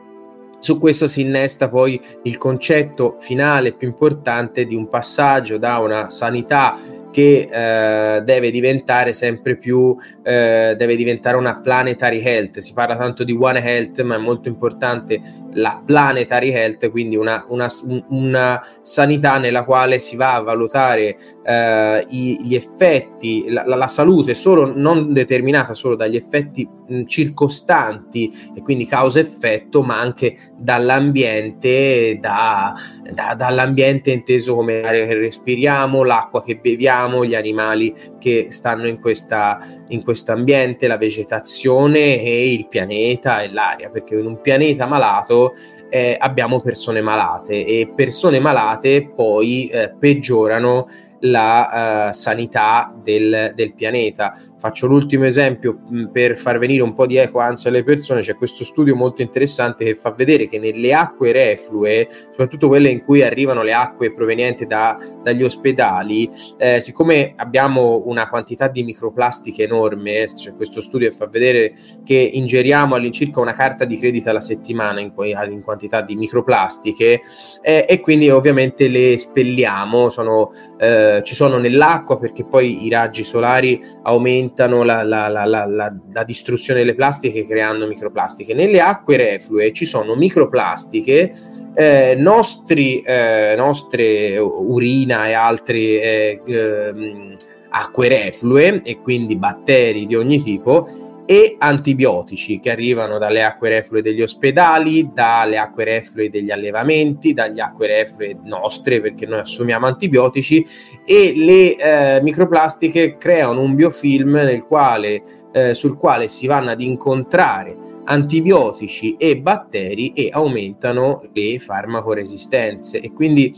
su 0.58 0.80
questo 0.80 1.08
si 1.08 1.22
innesta 1.22 1.70
poi 1.70 2.02
il 2.24 2.40
concetto 2.40 3.18
finale 3.20 3.74
più 3.74 3.88
importante 3.88 4.66
di 4.66 4.74
un 4.74 4.90
passaggio 4.90 5.60
da 5.60 5.78
una 5.78 6.10
sanità 6.10 6.76
che 7.16 7.48
eh, 7.50 8.22
deve 8.24 8.52
diventare 8.52 9.14
sempre 9.14 9.56
più, 9.56 9.96
eh, 10.22 10.76
deve 10.78 10.98
diventare 10.98 11.38
una 11.38 11.62
planetary 11.62 12.22
health. 12.22 12.58
Si 12.58 12.74
parla 12.74 12.98
tanto 12.98 13.24
di 13.24 13.32
One 13.32 13.64
Health, 13.64 14.02
ma 14.02 14.16
è 14.16 14.18
molto 14.18 14.50
importante 14.50 15.22
la 15.56 15.82
planetary 15.86 16.52
health, 16.52 16.90
quindi 16.90 17.16
una, 17.16 17.46
una, 17.48 17.70
una 18.10 18.62
sanità 18.82 19.38
nella 19.38 19.64
quale 19.64 20.00
si 20.00 20.16
va 20.16 20.36
a 20.36 20.42
valutare 20.42 21.16
eh, 21.46 22.06
gli 22.10 22.56
effetti, 22.56 23.46
la, 23.50 23.64
la, 23.66 23.88
salute 23.88 24.34
solo 24.34 24.74
non 24.76 25.14
determinata 25.14 25.74
solo 25.74 25.96
dagli 25.96 26.16
effetti 26.16 26.68
mh, 26.88 27.04
circostanti 27.04 28.32
e 28.56 28.62
quindi 28.62 28.86
causa-effetto, 28.86 29.84
ma 29.84 30.00
anche 30.00 30.38
dall'ambiente, 30.58 32.18
da, 32.20 32.74
da, 33.14 33.36
dall'ambiente 33.36 34.12
inteso 34.12 34.56
come 34.56 34.82
l'aria 34.82 35.06
che 35.06 35.16
respiriamo, 35.16 36.04
l'acqua 36.04 36.44
che 36.44 36.58
beviamo, 36.58 37.05
gli 37.24 37.36
animali 37.36 37.94
che 38.20 38.48
stanno 38.50 38.88
in, 38.88 39.00
questa, 39.00 39.60
in 39.90 40.04
questo 40.04 40.32
ambiente, 40.32 40.88
la 40.88 40.98
vegetazione 40.98 42.22
e 42.22 42.52
il 42.54 42.68
pianeta 42.68 43.42
e 43.42 43.52
l'aria, 43.52 43.90
perché 43.90 44.16
in 44.16 44.26
un 44.26 44.42
pianeta 44.42 44.88
malato 44.88 45.54
eh, 45.90 46.16
abbiamo 46.20 46.62
persone 46.62 47.02
malate 47.02 47.66
e 47.66 47.92
persone 47.96 48.40
malate 48.40 49.12
poi 49.16 49.68
eh, 49.68 49.94
peggiorano 49.98 50.88
la 51.26 52.10
uh, 52.10 52.14
sanità 52.14 52.94
del, 53.02 53.52
del, 53.56 53.74
pianeta. 53.74 54.34
Faccio 54.58 54.88
l'ultimo 54.88 55.26
esempio 55.26 55.80
mh, 55.88 56.06
per 56.12 56.38
far 56.38 56.58
venire 56.58 56.84
un 56.84 56.94
po' 56.94 57.06
di 57.06 57.18
eco 57.18 57.40
ansia 57.40 57.70
alle 57.70 57.84
persone. 57.84 58.22
C'è 58.22 58.36
questo 58.36 58.64
studio 58.64 58.96
molto 58.96 59.22
interessante 59.22 59.86
che 59.86 59.96
fa 59.96 60.12
vedere 60.12 60.48
che 60.48 60.60
nelle 60.60 60.94
acque 60.94 61.32
reflue, 61.32 62.08
soprattutto 62.10 62.68
quelle 62.68 62.90
in 62.90 63.04
cui 63.04 63.22
arrivano 63.22 63.64
le 63.64 63.74
acque 63.74 64.14
provenienti 64.14 64.66
da, 64.66 64.98
dagli 65.22 65.44
ospedali, 65.44 66.30
eh, 66.58 66.82
siccome 66.82 67.34
abbiamo 67.36 68.04
una 68.06 68.30
quantità 68.30 68.68
di 68.68 68.84
microplastiche 68.84 69.64
enorme, 69.64 70.26
c'è 70.26 70.54
questo 70.54 70.82
studio 70.82 71.10
che 71.10 71.16
fa 71.16 71.28
vedere 71.28 71.74
che 72.04 72.16
ingeriamo 72.16 72.96
all'incirca 72.96 73.40
una 73.40 73.54
carta 73.54 73.86
di 73.86 73.98
credito 73.98 74.30
alla 74.30 74.42
settimana 74.42 75.00
in, 75.00 75.12
in 75.50 75.62
quantità 75.64 76.02
di 76.02 76.16
microplastiche 76.16 77.22
eh, 77.62 77.86
e 77.88 78.00
quindi 78.00 78.30
ovviamente 78.30 78.88
le 78.88 79.14
espelliamo, 79.14 80.10
sono 80.10 80.52
eh, 80.78 81.15
ci 81.24 81.36
sono 81.36 81.58
nell'acqua 81.58 82.18
perché 82.18 82.46
poi 82.46 82.86
i 82.86 82.90
raggi 82.90 83.24
solari 83.24 83.82
aumentano 84.04 84.84
la, 84.84 85.04
la, 85.04 85.28
la, 85.28 85.46
la, 85.46 86.24
distruzione 86.24 86.80
delle 86.80 86.96
plastiche 86.96 87.46
creando 87.46 87.88
microplastiche. 87.88 88.54
Nelle 88.54 88.80
acque 88.82 89.18
reflue 89.18 89.72
ci 89.74 89.86
sono 89.86 90.16
microplastiche, 90.16 91.34
eh, 91.74 92.16
nostri, 92.18 93.02
eh, 93.02 93.54
nostre 93.58 94.38
urina 94.38 95.28
e 95.28 95.34
altre 95.34 95.78
eh, 95.78 96.42
ehm, 96.46 97.36
acque 97.70 98.08
reflue 98.08 98.82
e 98.84 99.00
quindi 99.02 99.36
batteri 99.36 100.06
di 100.06 100.16
ogni 100.16 100.42
tipo 100.42 101.05
e 101.26 101.56
antibiotici 101.58 102.60
che 102.60 102.72
arrivano 102.72 103.18
dalle 103.18 103.44
acque 103.44 103.70
reflue 103.70 104.02
degli 104.02 104.22
ospedali, 104.22 105.12
dalle 105.14 105.58
acque 105.58 105.84
reflue 105.84 106.30
degli 106.30 106.52
allevamenti, 106.52 107.34
dagli 107.34 107.60
acque 107.60 107.88
reflue 107.88 108.38
nostre 108.44 109.02
perché 109.02 109.26
noi 109.26 109.40
assumiamo 109.40 109.88
antibiotici 109.88 110.66
e 111.06 111.34
le 111.36 111.76
eh, 111.76 112.22
microplastiche 112.22 113.18
creano 113.18 113.62
un 113.62 113.76
biofilm 113.76 114.34
nel 114.34 114.64
quale, 114.64 115.22
eh, 115.52 115.74
sul 115.74 115.98
quale 115.98 116.28
si 116.28 116.46
vanno 116.48 116.72
ad 116.72 116.82
incontrare 116.82 117.76
antibiotici 118.06 119.16
e 119.18 119.38
batteri 119.38 120.14
e 120.14 120.30
aumentano 120.32 121.24
le 121.34 121.58
farmacoresistenze. 121.60 123.00
E 123.00 123.12
quindi 123.12 123.54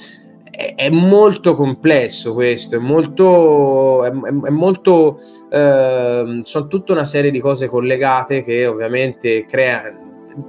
è, 0.58 0.90
molto 0.90 1.54
complesso 1.54 2.34
questo, 2.34 2.78
è 2.78 2.80
molto, 2.80 4.04
è, 4.04 4.10
è 4.10 4.50
molto 4.50 5.20
eh, 5.52 6.40
sono 6.42 6.68
tutta 6.68 6.94
una 6.94 7.06
serie 7.06 7.30
di 7.30 7.40
cose 7.40 7.68
collegate 7.68 8.42
che 8.42 8.66
ovviamente 8.66 9.46
crea, 9.46 9.96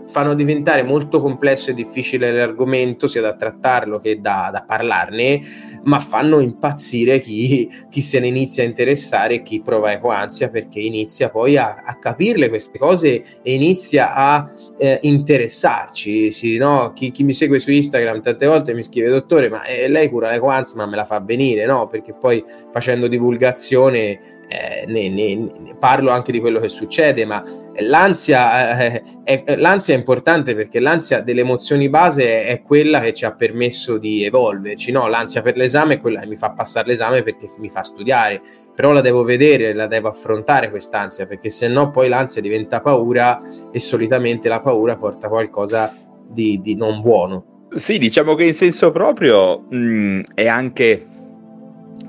fanno 0.08 0.34
diventare 0.34 0.82
molto 0.82 1.20
complesso 1.20 1.70
e 1.70 1.74
difficile 1.74 2.32
l'argomento, 2.32 3.06
sia 3.06 3.20
da 3.20 3.34
trattarlo 3.34 3.98
che 3.98 4.20
da, 4.20 4.50
da 4.52 4.64
parlarne, 4.66 5.40
ma 5.84 6.00
fanno 6.00 6.40
impazzire 6.40 7.20
chi, 7.20 7.70
chi, 7.90 8.00
se 8.00 8.20
ne 8.20 8.28
inizia 8.28 8.62
a 8.62 8.66
interessare 8.66 9.34
e 9.34 9.42
chi 9.42 9.60
prova 9.60 9.92
ecoansia 9.92 10.48
perché 10.48 10.80
inizia 10.80 11.30
poi 11.30 11.56
a, 11.56 11.82
a 11.84 11.98
capirle 11.98 12.48
queste 12.48 12.78
cose 12.78 13.22
e 13.42 13.54
inizia 13.54 14.14
a 14.14 14.50
eh, 14.76 14.98
interessarci. 15.02 16.30
Sì, 16.30 16.56
no? 16.56 16.92
chi, 16.94 17.10
chi, 17.10 17.24
mi 17.24 17.32
segue 17.32 17.58
su 17.58 17.70
Instagram 17.70 18.22
tante 18.22 18.46
volte 18.46 18.74
mi 18.74 18.82
scrive, 18.82 19.08
dottore, 19.08 19.48
ma 19.48 19.64
eh, 19.64 19.88
lei 19.88 20.08
cura 20.08 20.30
l'ecoansia, 20.30 20.76
ma 20.76 20.86
me 20.86 20.96
la 20.96 21.04
fa 21.04 21.20
venire, 21.20 21.66
no? 21.66 21.86
Perché 21.86 22.14
poi 22.14 22.42
facendo 22.70 23.08
divulgazione 23.08 24.18
eh, 24.48 24.84
ne, 24.86 25.08
ne, 25.08 25.34
ne, 25.34 25.74
parlo 25.78 26.10
anche 26.10 26.32
di 26.32 26.40
quello 26.40 26.58
che 26.58 26.68
succede, 26.68 27.24
ma 27.26 27.42
l'ansia, 27.80 28.78
eh, 28.78 29.02
è, 29.22 29.56
l'ansia 29.56 29.94
è 29.94 29.98
importante 29.98 30.54
perché 30.54 30.80
l'ansia 30.80 31.20
delle 31.20 31.42
emozioni 31.42 31.88
base 31.88 32.46
è 32.46 32.62
quella 32.62 33.00
che 33.00 33.12
ci 33.12 33.26
ha 33.26 33.34
permesso 33.34 33.98
di 33.98 34.24
evolverci, 34.24 34.90
no? 34.90 35.06
L'ansia 35.06 35.42
per 35.42 35.56
l'esame 35.56 35.94
è 35.94 36.00
quella 36.00 36.20
che 36.20 36.26
mi 36.26 36.36
fa 36.36 36.52
passare 36.52 36.88
l'esame 36.88 37.22
perché 37.22 37.46
mi 37.58 37.68
fa 37.68 37.82
studiare, 37.82 38.40
però 38.74 38.92
la 38.92 39.02
devo 39.02 39.22
vedere, 39.22 39.74
la 39.74 39.86
devo 39.86 40.08
affrontare 40.08 40.70
quest'ansia, 40.70 41.26
perché 41.26 41.50
se 41.50 41.68
no 41.68 41.90
poi 41.90 42.08
l'ansia 42.08 42.40
diventa 42.40 42.80
paura 42.80 43.38
e 43.70 43.78
solitamente 43.78 44.48
la 44.48 44.60
paura 44.60 44.96
porta 44.96 45.28
qualcosa 45.28 45.94
di, 46.26 46.60
di 46.60 46.74
non 46.74 47.00
buono. 47.00 47.66
Sì, 47.76 47.98
diciamo 47.98 48.34
che 48.34 48.44
in 48.44 48.54
senso 48.54 48.90
proprio 48.90 49.66
mh, 49.68 49.76
mm, 49.76 50.20
è 50.34 50.46
anche 50.46 51.06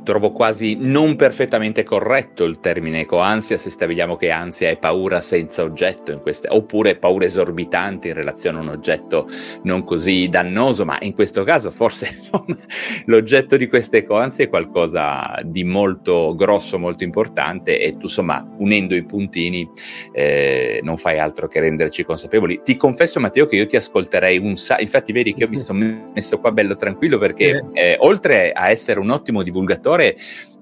trovo 0.10 0.32
quasi 0.32 0.76
non 0.80 1.16
perfettamente 1.16 1.84
corretto 1.84 2.44
il 2.44 2.60
termine 2.60 3.02
ecoansia 3.02 3.58
se 3.58 3.70
stabiliamo 3.70 4.16
che 4.16 4.32
ansia 4.32 4.68
è 4.68 4.76
paura 4.76 5.22
senza 5.22 5.62
oggetto 5.62 6.12
in 6.12 6.20
queste, 6.22 6.48
oppure 6.50 6.96
paura 6.96 7.26
esorbitante 7.26 8.08
in 8.08 8.16
relazione 8.16 8.58
a 8.58 8.62
un 8.62 8.70
oggetto 8.70 9.28
non 9.64 9.84
così 9.84 10.28
dannoso, 10.28 10.84
ma 10.84 10.98
in 11.02 11.14
questo 11.14 11.44
caso 11.44 11.70
forse 11.70 12.10
l'oggetto 13.06 13.56
di 13.56 13.68
queste 13.68 13.98
ecoansie 13.98 14.46
è 14.46 14.50
qualcosa 14.50 15.40
di 15.44 15.64
molto 15.64 16.34
grosso, 16.36 16.80
molto 16.80 17.04
importante 17.04 17.80
e 17.80 17.92
tu 17.92 18.06
insomma 18.06 18.44
unendo 18.58 18.96
i 18.96 19.04
puntini 19.04 19.70
eh, 20.12 20.80
non 20.82 20.98
fai 20.98 21.20
altro 21.20 21.48
che 21.48 21.60
renderci 21.60 22.04
consapevoli. 22.04 22.62
Ti 22.64 22.76
confesso 22.78 23.20
Matteo 23.20 23.46
che 23.46 23.58
io 23.58 23.68
ti 23.68 23.76
ascolterei 23.76 24.40
un 24.40 24.58
sacco, 24.58 24.82
infatti 24.82 25.12
vedi 25.12 25.36
che 25.36 25.44
io 25.44 25.50
mi 25.50 25.58
sono 25.62 26.10
messo 26.16 26.40
qua 26.40 26.52
bello 26.52 26.76
tranquillo 26.76 27.20
perché 27.20 27.64
eh, 27.74 27.96
oltre 28.00 28.54
a 28.54 28.72
essere 28.72 29.00
un 29.00 29.12
ottimo 29.12 29.44
divulgatore, 29.44 29.99
errore 30.00 30.16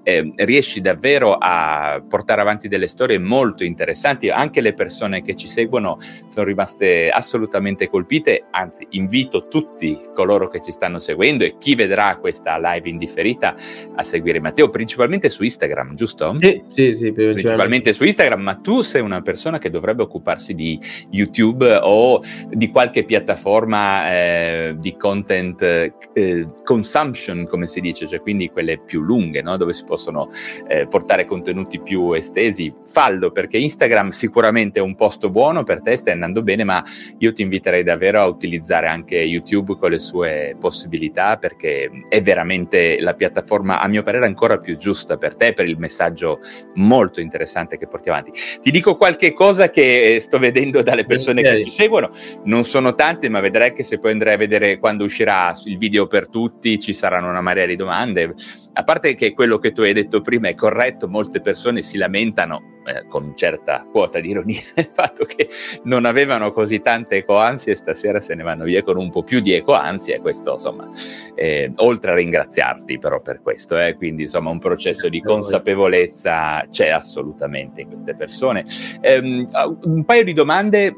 eh, 0.08 0.32
riesci 0.36 0.80
davvero 0.80 1.36
a 1.38 2.02
portare 2.08 2.40
avanti 2.40 2.66
delle 2.66 2.88
storie 2.88 3.18
molto 3.18 3.62
interessanti. 3.62 4.30
Anche 4.30 4.62
le 4.62 4.72
persone 4.72 5.20
che 5.20 5.36
ci 5.36 5.46
seguono 5.46 5.98
sono 6.28 6.46
rimaste 6.46 7.10
assolutamente 7.10 7.90
colpite. 7.90 8.46
Anzi, 8.50 8.86
invito 8.90 9.48
tutti 9.48 9.98
coloro 10.14 10.48
che 10.48 10.62
ci 10.62 10.70
stanno 10.70 10.98
seguendo 10.98 11.44
e 11.44 11.56
chi 11.58 11.74
vedrà 11.74 12.16
questa 12.16 12.56
live 12.58 12.88
indifferita 12.88 13.54
a 13.94 14.02
seguire 14.02 14.40
Matteo, 14.40 14.70
principalmente 14.70 15.28
su 15.28 15.42
Instagram, 15.42 15.94
giusto? 15.94 16.34
Sì, 16.38 16.62
sì, 16.68 16.94
sì 16.94 17.12
principalmente. 17.12 17.32
principalmente 17.32 17.92
su 17.92 18.04
Instagram. 18.04 18.40
Ma 18.40 18.54
tu 18.54 18.80
sei 18.80 19.02
una 19.02 19.20
persona 19.20 19.58
che 19.58 19.68
dovrebbe 19.68 20.04
occuparsi 20.04 20.54
di 20.54 20.80
YouTube 21.10 21.80
o 21.82 22.22
di 22.48 22.70
qualche 22.70 23.04
piattaforma 23.04 24.10
eh, 24.10 24.76
di 24.78 24.96
content 24.96 25.60
eh, 25.60 26.48
consumption, 26.64 27.46
come 27.46 27.66
si 27.66 27.82
dice, 27.82 28.08
cioè 28.08 28.22
quindi 28.22 28.48
quelle 28.48 28.78
più 28.78 29.02
lunghe, 29.02 29.42
no? 29.42 29.58
dove 29.58 29.74
si 29.74 29.84
può 29.84 29.96
possono 29.98 30.30
eh, 30.68 30.86
portare 30.86 31.26
contenuti 31.26 31.80
più 31.80 32.12
estesi, 32.12 32.72
fallo 32.86 33.32
perché 33.32 33.58
Instagram 33.58 34.10
sicuramente 34.10 34.78
è 34.78 34.82
un 34.82 34.94
posto 34.94 35.28
buono 35.28 35.64
per 35.64 35.82
te, 35.82 35.96
stai 35.96 36.14
andando 36.14 36.42
bene, 36.42 36.62
ma 36.62 36.82
io 37.18 37.32
ti 37.32 37.42
inviterei 37.42 37.82
davvero 37.82 38.20
a 38.20 38.26
utilizzare 38.26 38.86
anche 38.86 39.16
YouTube 39.16 39.76
con 39.76 39.90
le 39.90 39.98
sue 39.98 40.56
possibilità 40.58 41.36
perché 41.36 41.90
è 42.08 42.22
veramente 42.22 43.00
la 43.00 43.14
piattaforma, 43.14 43.80
a 43.80 43.88
mio 43.88 44.04
parere, 44.04 44.24
ancora 44.24 44.58
più 44.58 44.76
giusta 44.76 45.16
per 45.16 45.34
te, 45.34 45.52
per 45.52 45.68
il 45.68 45.78
messaggio 45.78 46.38
molto 46.74 47.20
interessante 47.20 47.76
che 47.76 47.88
porti 47.88 48.08
avanti. 48.08 48.30
Ti 48.60 48.70
dico 48.70 48.96
qualche 48.96 49.32
cosa 49.32 49.68
che 49.68 50.18
sto 50.20 50.38
vedendo 50.38 50.82
dalle 50.82 51.04
persone 51.04 51.40
okay. 51.40 51.56
che 51.56 51.64
ci 51.64 51.70
seguono, 51.70 52.10
non 52.44 52.64
sono 52.64 52.94
tante, 52.94 53.28
ma 53.28 53.40
vedrai 53.40 53.72
che 53.72 53.82
se 53.82 53.98
poi 53.98 54.12
andrai 54.12 54.34
a 54.34 54.38
vedere 54.38 54.78
quando 54.78 55.04
uscirà 55.04 55.52
il 55.64 55.76
video 55.76 56.06
per 56.06 56.28
tutti 56.28 56.78
ci 56.78 56.92
saranno 56.92 57.28
una 57.28 57.40
marea 57.40 57.66
di 57.66 57.74
domande 57.74 58.34
a 58.72 58.84
parte 58.84 59.14
che 59.14 59.32
quello 59.32 59.58
che 59.58 59.72
tu 59.72 59.82
hai 59.82 59.92
detto 59.92 60.20
prima 60.20 60.48
è 60.48 60.54
corretto, 60.54 61.08
molte 61.08 61.40
persone 61.40 61.82
si 61.82 61.96
lamentano 61.96 62.76
eh, 62.88 63.06
con 63.08 63.32
certa 63.36 63.86
quota 63.90 64.20
di 64.20 64.30
ironia 64.30 64.60
del 64.74 64.88
fatto 64.92 65.24
che 65.24 65.48
non 65.84 66.04
avevano 66.04 66.52
così 66.52 66.80
tante 66.80 67.16
ecoansie 67.16 67.72
e 67.72 67.76
stasera 67.76 68.20
se 68.20 68.34
ne 68.34 68.42
vanno 68.42 68.64
via 68.64 68.82
con 68.82 68.96
un 68.96 69.10
po' 69.10 69.22
più 69.22 69.40
di 69.40 69.52
ecoansie 69.52 70.16
e 70.16 70.20
questo 70.20 70.54
insomma, 70.54 70.88
eh, 71.34 71.72
oltre 71.76 72.12
a 72.12 72.14
ringraziarti 72.14 72.98
però 72.98 73.20
per 73.20 73.40
questo, 73.42 73.78
eh, 73.78 73.94
quindi 73.94 74.22
insomma 74.22 74.50
un 74.50 74.58
processo 74.58 75.08
di 75.08 75.20
consapevolezza 75.20 76.64
c'è 76.70 76.88
assolutamente 76.88 77.82
in 77.82 77.88
queste 77.88 78.14
persone. 78.14 78.64
Um, 79.02 79.48
un 79.82 80.04
paio 80.04 80.24
di 80.24 80.32
domande 80.32 80.94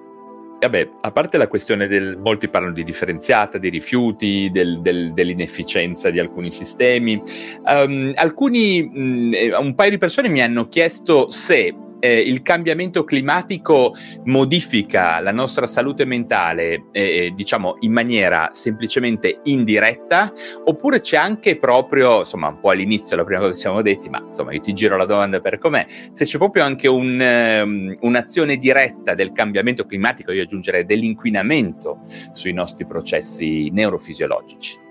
Vabbè, 0.61 0.91
a 1.01 1.11
parte 1.11 1.39
la 1.39 1.49
questione 1.49 1.87
del, 1.87 2.19
molti 2.19 2.49
parlano 2.49 2.75
di 2.75 2.85
differenziata, 2.85 3.57
di 3.57 3.71
rifiuti, 3.71 4.51
del, 4.53 4.81
del, 4.83 5.15
dell'inefficienza 5.15 6.11
di 6.11 6.19
alcuni 6.19 6.51
sistemi, 6.51 7.21
um, 7.65 8.13
alcuni, 8.15 8.83
mh, 8.83 9.33
eh, 9.33 9.57
un 9.57 9.75
paio 9.75 9.91
di 9.91 9.99
persone 9.99 10.29
mi 10.29 10.43
hanno 10.43 10.69
chiesto 10.69 11.31
se 11.31 11.75
eh, 12.01 12.21
il 12.21 12.43
cambiamento 12.43 13.05
climatico 13.05 13.95
modifica 14.25 15.21
la 15.21 15.33
nostra 15.33 15.67
salute 15.67 16.05
mentale, 16.05 16.87
eh, 16.93 17.33
diciamo, 17.35 17.77
in 17.81 17.93
maniera 17.93 18.51
semplicemente 18.53 19.41
indiretta, 19.45 20.33
oppure 20.65 21.01
c'è 21.01 21.17
anche 21.17 21.59
proprio, 21.59 22.21
insomma, 22.21 22.49
un 22.49 22.61
po' 22.61 22.71
all'inizio 22.71 23.17
la 23.17 23.25
prima 23.25 23.41
cosa 23.41 23.53
che 23.53 23.59
siamo 23.59 23.83
detti, 23.83 24.09
ma 24.09 24.23
insomma, 24.27 24.53
io 24.53 24.61
ti 24.61 24.73
giro 24.73 24.97
la 24.97 25.05
domanda 25.05 25.41
per 25.41 25.59
com'è, 25.59 25.87
se 26.13 26.25
c'è 26.25 26.39
proprio 26.39 26.65
anche 26.65 26.89
un, 26.89 27.63
um, 27.63 27.97
un'azione 28.01 28.57
diretta 28.57 29.15
del 29.15 29.33
cambiamento 29.33 29.85
climatico, 29.85 30.33
io 30.33 30.43
aggiungerei 30.43 30.85
dell'inquinamento 30.85 32.01
sui 32.33 32.53
nostri 32.53 32.87
processi 32.87 33.71
neurofisiologici. 33.71 34.89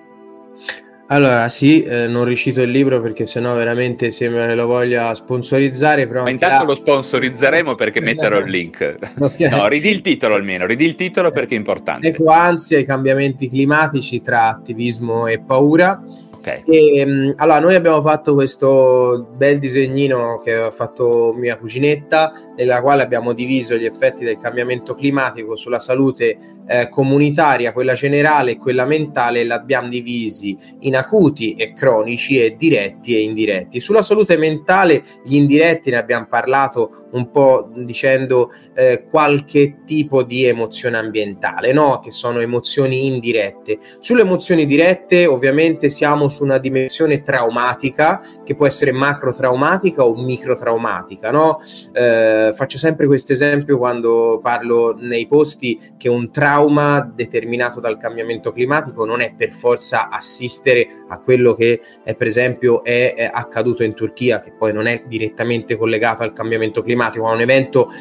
Allora, 1.11 1.49
sì, 1.49 1.81
eh, 1.81 2.05
non 2.05 2.23
ricito 2.23 2.61
il 2.61 2.69
libro 2.69 3.01
perché 3.01 3.25
sennò 3.25 3.55
veramente 3.55 4.11
sembra 4.11 4.45
che 4.45 4.53
lo 4.53 4.67
voglia 4.67 5.15
sponsorizzare. 5.15 6.05
Ma 6.05 6.29
intanto 6.29 6.63
là... 6.63 6.63
lo 6.63 6.75
sponsorizzeremo 6.75 7.73
perché 7.73 7.99
metterò 7.99 8.37
il 8.39 8.49
link. 8.49 8.97
Okay. 9.29 9.49
No, 9.49 9.67
ridi 9.67 9.89
il 9.89 10.01
titolo 10.01 10.35
almeno, 10.35 10.65
ridi 10.65 10.85
il 10.85 10.95
titolo 10.95 11.31
perché 11.31 11.53
è 11.53 11.57
importante. 11.57 12.07
Ecoansia, 12.07 12.79
i 12.79 12.85
cambiamenti 12.85 13.49
climatici 13.49 14.21
tra 14.21 14.47
attivismo 14.47 15.27
e 15.27 15.39
paura. 15.39 16.01
Okay. 16.39 16.63
E, 16.65 16.99
ehm, 16.99 17.33
allora, 17.35 17.59
noi 17.59 17.75
abbiamo 17.75 18.01
fatto 18.01 18.33
questo 18.33 19.27
bel 19.35 19.59
disegnino 19.59 20.39
che 20.39 20.55
ha 20.55 20.71
fatto 20.71 21.33
mia 21.35 21.57
cuginetta, 21.57 22.31
nella 22.55 22.81
quale 22.81 23.03
abbiamo 23.03 23.33
diviso 23.33 23.75
gli 23.75 23.83
effetti 23.83 24.23
del 24.23 24.37
cambiamento 24.37 24.95
climatico 24.95 25.57
sulla 25.57 25.79
salute 25.79 26.37
eh, 26.65 26.87
comunitaria, 26.87 27.73
quella 27.73 27.93
generale 27.93 28.51
e 28.51 28.57
quella 28.57 28.85
mentale, 28.85 29.43
l'abbiamo 29.43 29.89
divisi 29.89 30.55
in 30.81 30.95
acuti 30.95 31.55
e 31.55 31.73
cronici 31.73 32.39
e 32.39 32.55
diretti 32.55 33.15
e 33.15 33.21
indiretti. 33.21 33.81
Sulla 33.81 34.01
salute 34.01 34.37
mentale, 34.37 35.03
gli 35.25 35.35
indiretti 35.35 35.89
ne 35.89 35.97
abbiamo 35.97 36.27
parlato 36.29 37.07
un 37.11 37.31
po' 37.31 37.69
dicendo 37.75 38.51
eh, 38.75 39.05
qualche 39.09 39.79
tipo 39.85 40.23
di 40.23 40.45
emozione 40.45 40.97
ambientale, 40.97 41.73
no? 41.73 41.99
che 41.99 42.11
sono 42.11 42.39
emozioni 42.39 43.07
indirette. 43.07 43.77
Sulle 43.99 44.21
emozioni 44.21 44.65
dirette, 44.65 45.25
ovviamente, 45.25 45.89
siamo 45.89 46.29
su 46.29 46.38
una 46.43 46.57
dimensione 46.57 47.21
traumatica 47.21 48.21
che 48.43 48.55
può 48.55 48.65
essere 48.65 48.91
macro 48.91 49.33
traumatica 49.33 50.03
o 50.03 50.15
micro 50.15 50.55
traumatica. 50.55 51.31
No? 51.31 51.59
Eh, 51.93 52.51
faccio 52.53 52.77
sempre 52.77 53.07
questo 53.07 53.33
esempio 53.33 53.77
quando 53.77 54.39
parlo 54.41 54.95
nei 54.97 55.27
posti 55.27 55.79
che 55.97 56.09
un 56.09 56.31
trauma 56.31 57.09
determinato 57.13 57.79
dal 57.79 57.97
cambiamento 57.97 58.51
climatico 58.51 59.05
non 59.05 59.21
è 59.21 59.33
per 59.35 59.51
forza 59.51 60.09
assistere 60.09 60.87
a 61.07 61.19
quello 61.19 61.53
che 61.53 61.81
è, 62.03 62.15
per 62.15 62.27
esempio 62.27 62.83
è, 62.83 63.13
è 63.15 63.29
accaduto 63.31 63.83
in 63.83 63.93
Turchia, 63.93 64.39
che 64.39 64.51
poi 64.51 64.73
non 64.73 64.87
è 64.87 65.03
direttamente 65.07 65.75
collegato 65.75 66.23
al 66.23 66.33
cambiamento 66.33 66.81
climatico, 66.81 67.25
ma 67.25 67.31
un 67.31 67.41
evento 67.41 67.91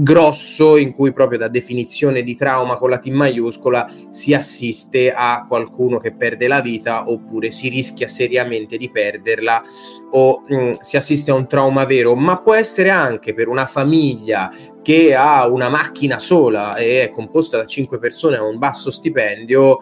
grosso 0.00 0.76
in 0.76 0.92
cui 0.92 1.12
proprio 1.12 1.38
da 1.38 1.48
definizione 1.48 2.22
di 2.22 2.36
trauma 2.36 2.76
con 2.76 2.88
la 2.88 2.98
T 2.98 3.08
maiuscola 3.08 3.90
si 4.10 4.32
assiste 4.32 5.12
a 5.12 5.44
qualcuno 5.48 5.98
che 5.98 6.12
perde 6.12 6.46
la 6.46 6.60
vita 6.60 7.10
oppure 7.10 7.50
si 7.50 7.68
rischia 7.68 8.06
seriamente 8.06 8.76
di 8.76 8.90
perderla 8.90 9.60
o 10.12 10.44
mh, 10.46 10.54
mm, 10.54 10.72
si 10.78 10.96
assiste 10.96 11.32
a 11.32 11.34
un 11.34 11.48
trauma 11.48 11.84
vero, 11.84 12.14
ma 12.14 12.38
può 12.38 12.54
essere 12.54 12.90
anche 12.90 13.34
per 13.34 13.48
una 13.48 13.66
famiglia 13.66 14.50
che 14.82 15.14
ha 15.14 15.46
una 15.46 15.68
macchina 15.68 16.18
sola 16.18 16.76
e 16.76 17.02
è 17.02 17.10
composta 17.10 17.56
da 17.56 17.66
cinque 17.66 17.98
persone 17.98 18.36
a 18.36 18.44
un 18.44 18.58
basso 18.58 18.90
stipendio 18.90 19.80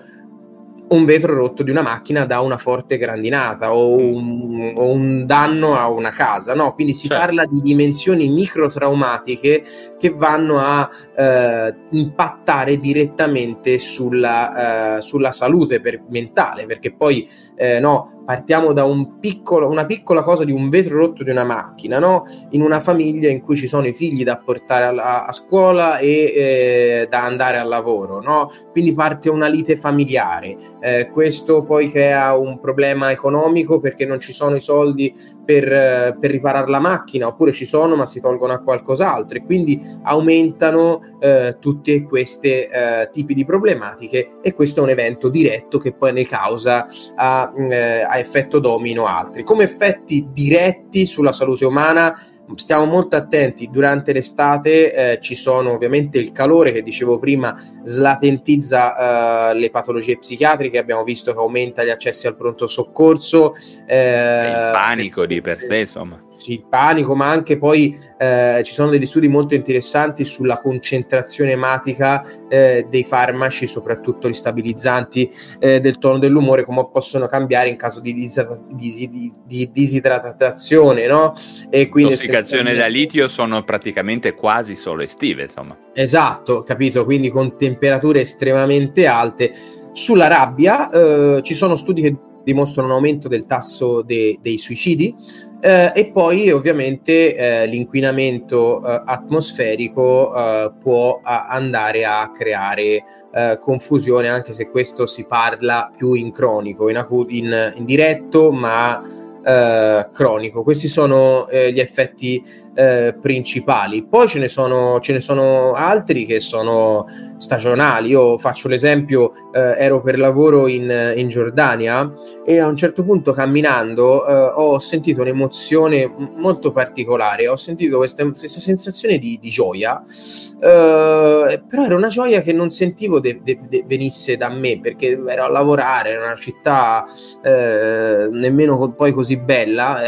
un 0.89 1.05
vetro 1.05 1.35
rotto 1.35 1.63
di 1.63 1.71
una 1.71 1.83
macchina 1.83 2.25
da 2.25 2.41
una 2.41 2.57
forte 2.57 2.97
grandinata 2.97 3.73
o 3.75 3.97
un, 3.97 4.73
o 4.77 4.91
un 4.91 5.27
danno 5.27 5.77
a 5.77 5.89
una 5.89 6.11
casa, 6.11 6.55
no? 6.55 6.75
Quindi 6.75 6.93
si 6.95 7.09
certo. 7.09 7.25
parla 7.25 7.45
di 7.47 7.61
dimensioni 7.61 8.29
microtraumatiche 8.29 9.65
che 9.99 10.11
vanno 10.11 10.59
a 10.59 10.89
eh, 11.17 11.75
impattare 11.91 12.79
direttamente 12.79 13.79
sulla, 13.79 14.99
eh, 14.99 15.03
sulla 15.03 15.33
salute 15.33 15.81
per, 15.81 16.03
mentale, 16.09 16.67
perché 16.67 16.93
poi 16.93 17.29
eh, 17.57 17.81
no, 17.81 18.17
partiamo 18.27 18.73
da 18.73 18.85
un 18.85 19.19
piccolo, 19.21 19.71
una 19.71 19.87
piccola 19.87 20.23
cosa 20.23 20.45
di 20.45 20.51
un 20.51 20.69
vetro 20.69 20.99
rotto 20.99 21.23
di 21.23 21.31
una 21.31 21.45
macchina, 21.45 21.99
no? 21.99 22.25
in 22.51 22.61
una 22.61 22.81
famiglia 22.81 23.31
in 23.31 23.41
cui 23.41 23.57
ci 23.57 23.69
sono 23.69 23.87
i 23.87 23.95
figli 23.95 24.25
da 24.25 24.37
portare 24.37 25.01
a, 25.01 25.25
a 25.27 25.33
scuola 25.33 25.99
e 25.99 26.33
eh, 26.35 27.07
da 27.09 27.23
andare 27.23 27.59
al 27.59 27.69
lavoro, 27.69 28.21
no? 28.21 28.51
quindi 28.73 28.93
parte 28.93 29.31
una 29.31 29.47
lite 29.47 29.77
familiare. 29.77 30.57
Eh, 30.81 31.09
questo 31.11 31.65
poi 31.65 31.89
crea 31.89 32.37
un 32.37 32.59
problema 32.59 33.13
economico 33.13 33.79
perché 33.79 34.05
non 34.05 34.19
ci 34.19 34.33
sono 34.33 34.57
i 34.57 34.61
soldi 34.61 35.15
per, 35.45 35.73
eh, 35.73 36.17
per 36.21 36.31
riparare 36.33 36.69
la 36.69 36.81
macchina, 36.81 37.29
oppure 37.29 37.53
ci 37.53 37.65
sono 37.65 37.95
ma 37.95 38.07
si 38.07 38.21
tolgono 38.21 38.53
a 38.53 38.59
qualcos'altro 38.61 39.39
e 39.39 39.45
quindi 39.45 39.81
aumentano 40.03 41.01
eh, 41.21 41.57
tutti 41.61 42.03
questi 42.03 42.49
eh, 42.49 43.09
tipi 43.13 43.35
di 43.35 43.45
problematiche 43.45 44.39
e 44.43 44.53
questo 44.53 44.81
è 44.81 44.83
un 44.83 44.91
evento 44.91 45.29
diretto 45.29 45.79
che 45.79 45.95
poi 45.95 46.13
ne 46.13 46.27
causa 46.27 46.87
a, 47.15 47.46
eh, 47.55 48.03
a 48.03 48.19
effetto 48.19 48.59
domino 48.59 49.07
altri. 49.07 49.43
Come 49.43 49.65
effetti 49.65 50.29
diretti 50.33 51.07
sulla 51.07 51.33
salute 51.33 51.65
umana 51.65 52.15
stiamo 52.55 52.85
molto 52.85 53.17
attenti. 53.17 53.69
Durante 53.71 54.13
l'estate 54.13 54.93
eh, 54.93 55.21
ci 55.21 55.35
sono 55.35 55.73
ovviamente 55.73 56.19
il 56.19 56.33
calore 56.33 56.73
che 56.73 56.83
dicevo 56.83 57.19
prima 57.19 57.55
slatentizza 57.83 59.51
eh, 59.51 59.55
le 59.55 59.71
patologie 59.71 60.19
psichiatriche. 60.19 60.79
Abbiamo 60.79 61.03
visto 61.03 61.33
che 61.33 61.39
aumenta 61.39 61.85
gli 61.85 61.91
accessi 61.91 62.27
al 62.27 62.37
pronto 62.37 62.67
soccorso 62.67 63.55
eh, 63.87 64.47
il 64.47 64.71
panico 64.73 65.27
di 65.27 65.41
per 65.41 65.59
sé 65.59 65.79
insomma 65.79 66.26
sì, 66.37 66.53
il 66.53 66.67
panico, 66.69 67.15
ma 67.15 67.29
anche 67.31 67.59
poi 67.59 67.97
eh, 68.19 68.63
ci 68.65 68.73
sono 68.73 68.91
degli 68.91 69.07
studi 69.07 69.27
molto 69.27 69.55
interessanti 69.55 70.25
sulla 70.25 70.61
concentrazione 70.61 71.53
ematica 71.53 72.25
eh, 72.49 72.87
dei 72.91 73.05
farmaci, 73.05 73.67
soprattutto 73.67 74.29
gli 74.29 74.35
stabilizzanti 74.35 75.31
eh, 75.59 75.81
del 75.81 75.99
tono 75.99 76.19
dell'umore, 76.19 76.65
come 76.65 76.89
possono 76.93 77.27
cambiare 77.27 77.69
in 77.69 77.77
caso 77.77 78.01
di, 78.01 78.13
di, 78.13 78.31
di, 78.71 79.33
di 79.45 79.71
disidratazione, 79.73 81.07
no? 81.07 81.33
E 81.71 81.89
quindi 81.89 82.13
Intossicazione 82.13 82.75
da 82.75 82.87
litio 82.87 83.29
sono 83.29 83.65
praticamente 83.65 84.35
quasi 84.35 84.77
solo 84.77 85.03
estive, 85.03 85.45
insomma. 85.45 85.77
Esatto, 85.95 86.63
capito? 86.63 87.05
Quindi 87.05 87.31
con 87.31 87.57
temperature 87.57 88.21
estremamente 88.21 89.07
alte. 89.07 89.53
Sulla 89.93 90.27
rabbia 90.27 90.91
eh, 90.91 91.41
ci 91.43 91.55
sono 91.55 91.75
studi 91.75 92.03
che 92.03 92.17
dimostrano 92.47 92.87
un 92.87 92.95
aumento 92.95 93.27
del 93.27 93.45
tasso 93.45 94.03
de- 94.03 94.39
dei 94.41 94.57
suicidi 94.57 95.13
eh, 95.61 95.91
e 95.93 96.11
poi 96.13 96.53
ovviamente 96.53 97.35
eh, 97.35 97.67
l'inquinamento 97.67 98.85
eh, 98.87 99.03
atmosferico 99.05 100.33
eh, 100.33 100.73
può 100.81 101.19
a- 101.25 101.49
andare 101.49 102.05
a 102.05 102.31
creare 102.31 103.03
eh, 103.35 103.59
confusione 103.61 104.29
anche 104.29 104.53
se 104.53 104.71
questo 104.71 105.07
si 105.07 105.27
parla 105.27 105.91
più 105.95 106.13
in 106.15 106.31
cronico, 106.31 106.89
in, 106.89 106.99
acu- 106.99 107.33
in, 107.33 107.73
in 107.75 107.85
diretto 107.85 108.53
ma 108.53 109.03
eh, 109.45 110.09
cronico. 110.13 110.63
Questi 110.63 110.87
sono 110.87 111.47
gli 111.51 111.79
effetti 111.81 112.43
principali. 112.77 114.07
Poi 114.07 114.29
ce 114.29 114.39
ne, 114.39 114.49
sono, 114.49 115.01
ce 115.01 115.15
ne, 115.15 115.21
sono, 115.21 115.73
altri 115.73 116.27
che 116.27 116.41
sono 116.41 117.07
stagionali. 117.39 118.11
Io 118.11 118.39
faccio 118.39 118.69
l'esempio, 118.69 119.33
eh, 119.53 119.75
ero 119.79 120.01
per 120.01 120.19
lavoro 120.19 120.69
in, 120.69 121.15
in, 121.17 121.29
Giordania 121.29 122.13
e 122.45 122.59
a 122.59 122.67
un 122.67 122.77
certo 122.77 123.05
punto 123.05 123.33
camminando 123.33 124.27
eh, 124.27 124.53
ho 124.55 124.79
sentito 124.79 125.23
un'emozione 125.23 126.11
molto 126.37 126.73
particolare, 126.73 127.49
ho 127.49 127.57
sentito 127.57 127.99
questa, 127.99 128.25
questa 128.31 128.61
sensazione 128.61 129.19
di, 129.19 129.39
di 129.41 129.51
gioia, 129.51 130.03
eh, 130.03 131.63
però 131.69 131.85
era 131.85 131.97
una 131.97 132.09
gioia 132.09 132.41
che 132.41 132.53
non 132.53 132.71
sentivo 132.71 133.21
de, 133.21 133.41
de, 133.43 133.59
de 133.69 133.85
venisse 133.87 134.37
da 134.37 134.49
me 134.49 134.81
perché 134.81 135.21
ero 135.27 135.45
a 135.45 135.49
lavorare 135.49 136.13
in 136.13 136.19
una 136.19 136.37
città 136.37 137.05
eh, 137.43 138.29
nemmeno 138.31 138.93
poi 138.93 139.13
così 139.13 139.37
bella, 139.37 139.99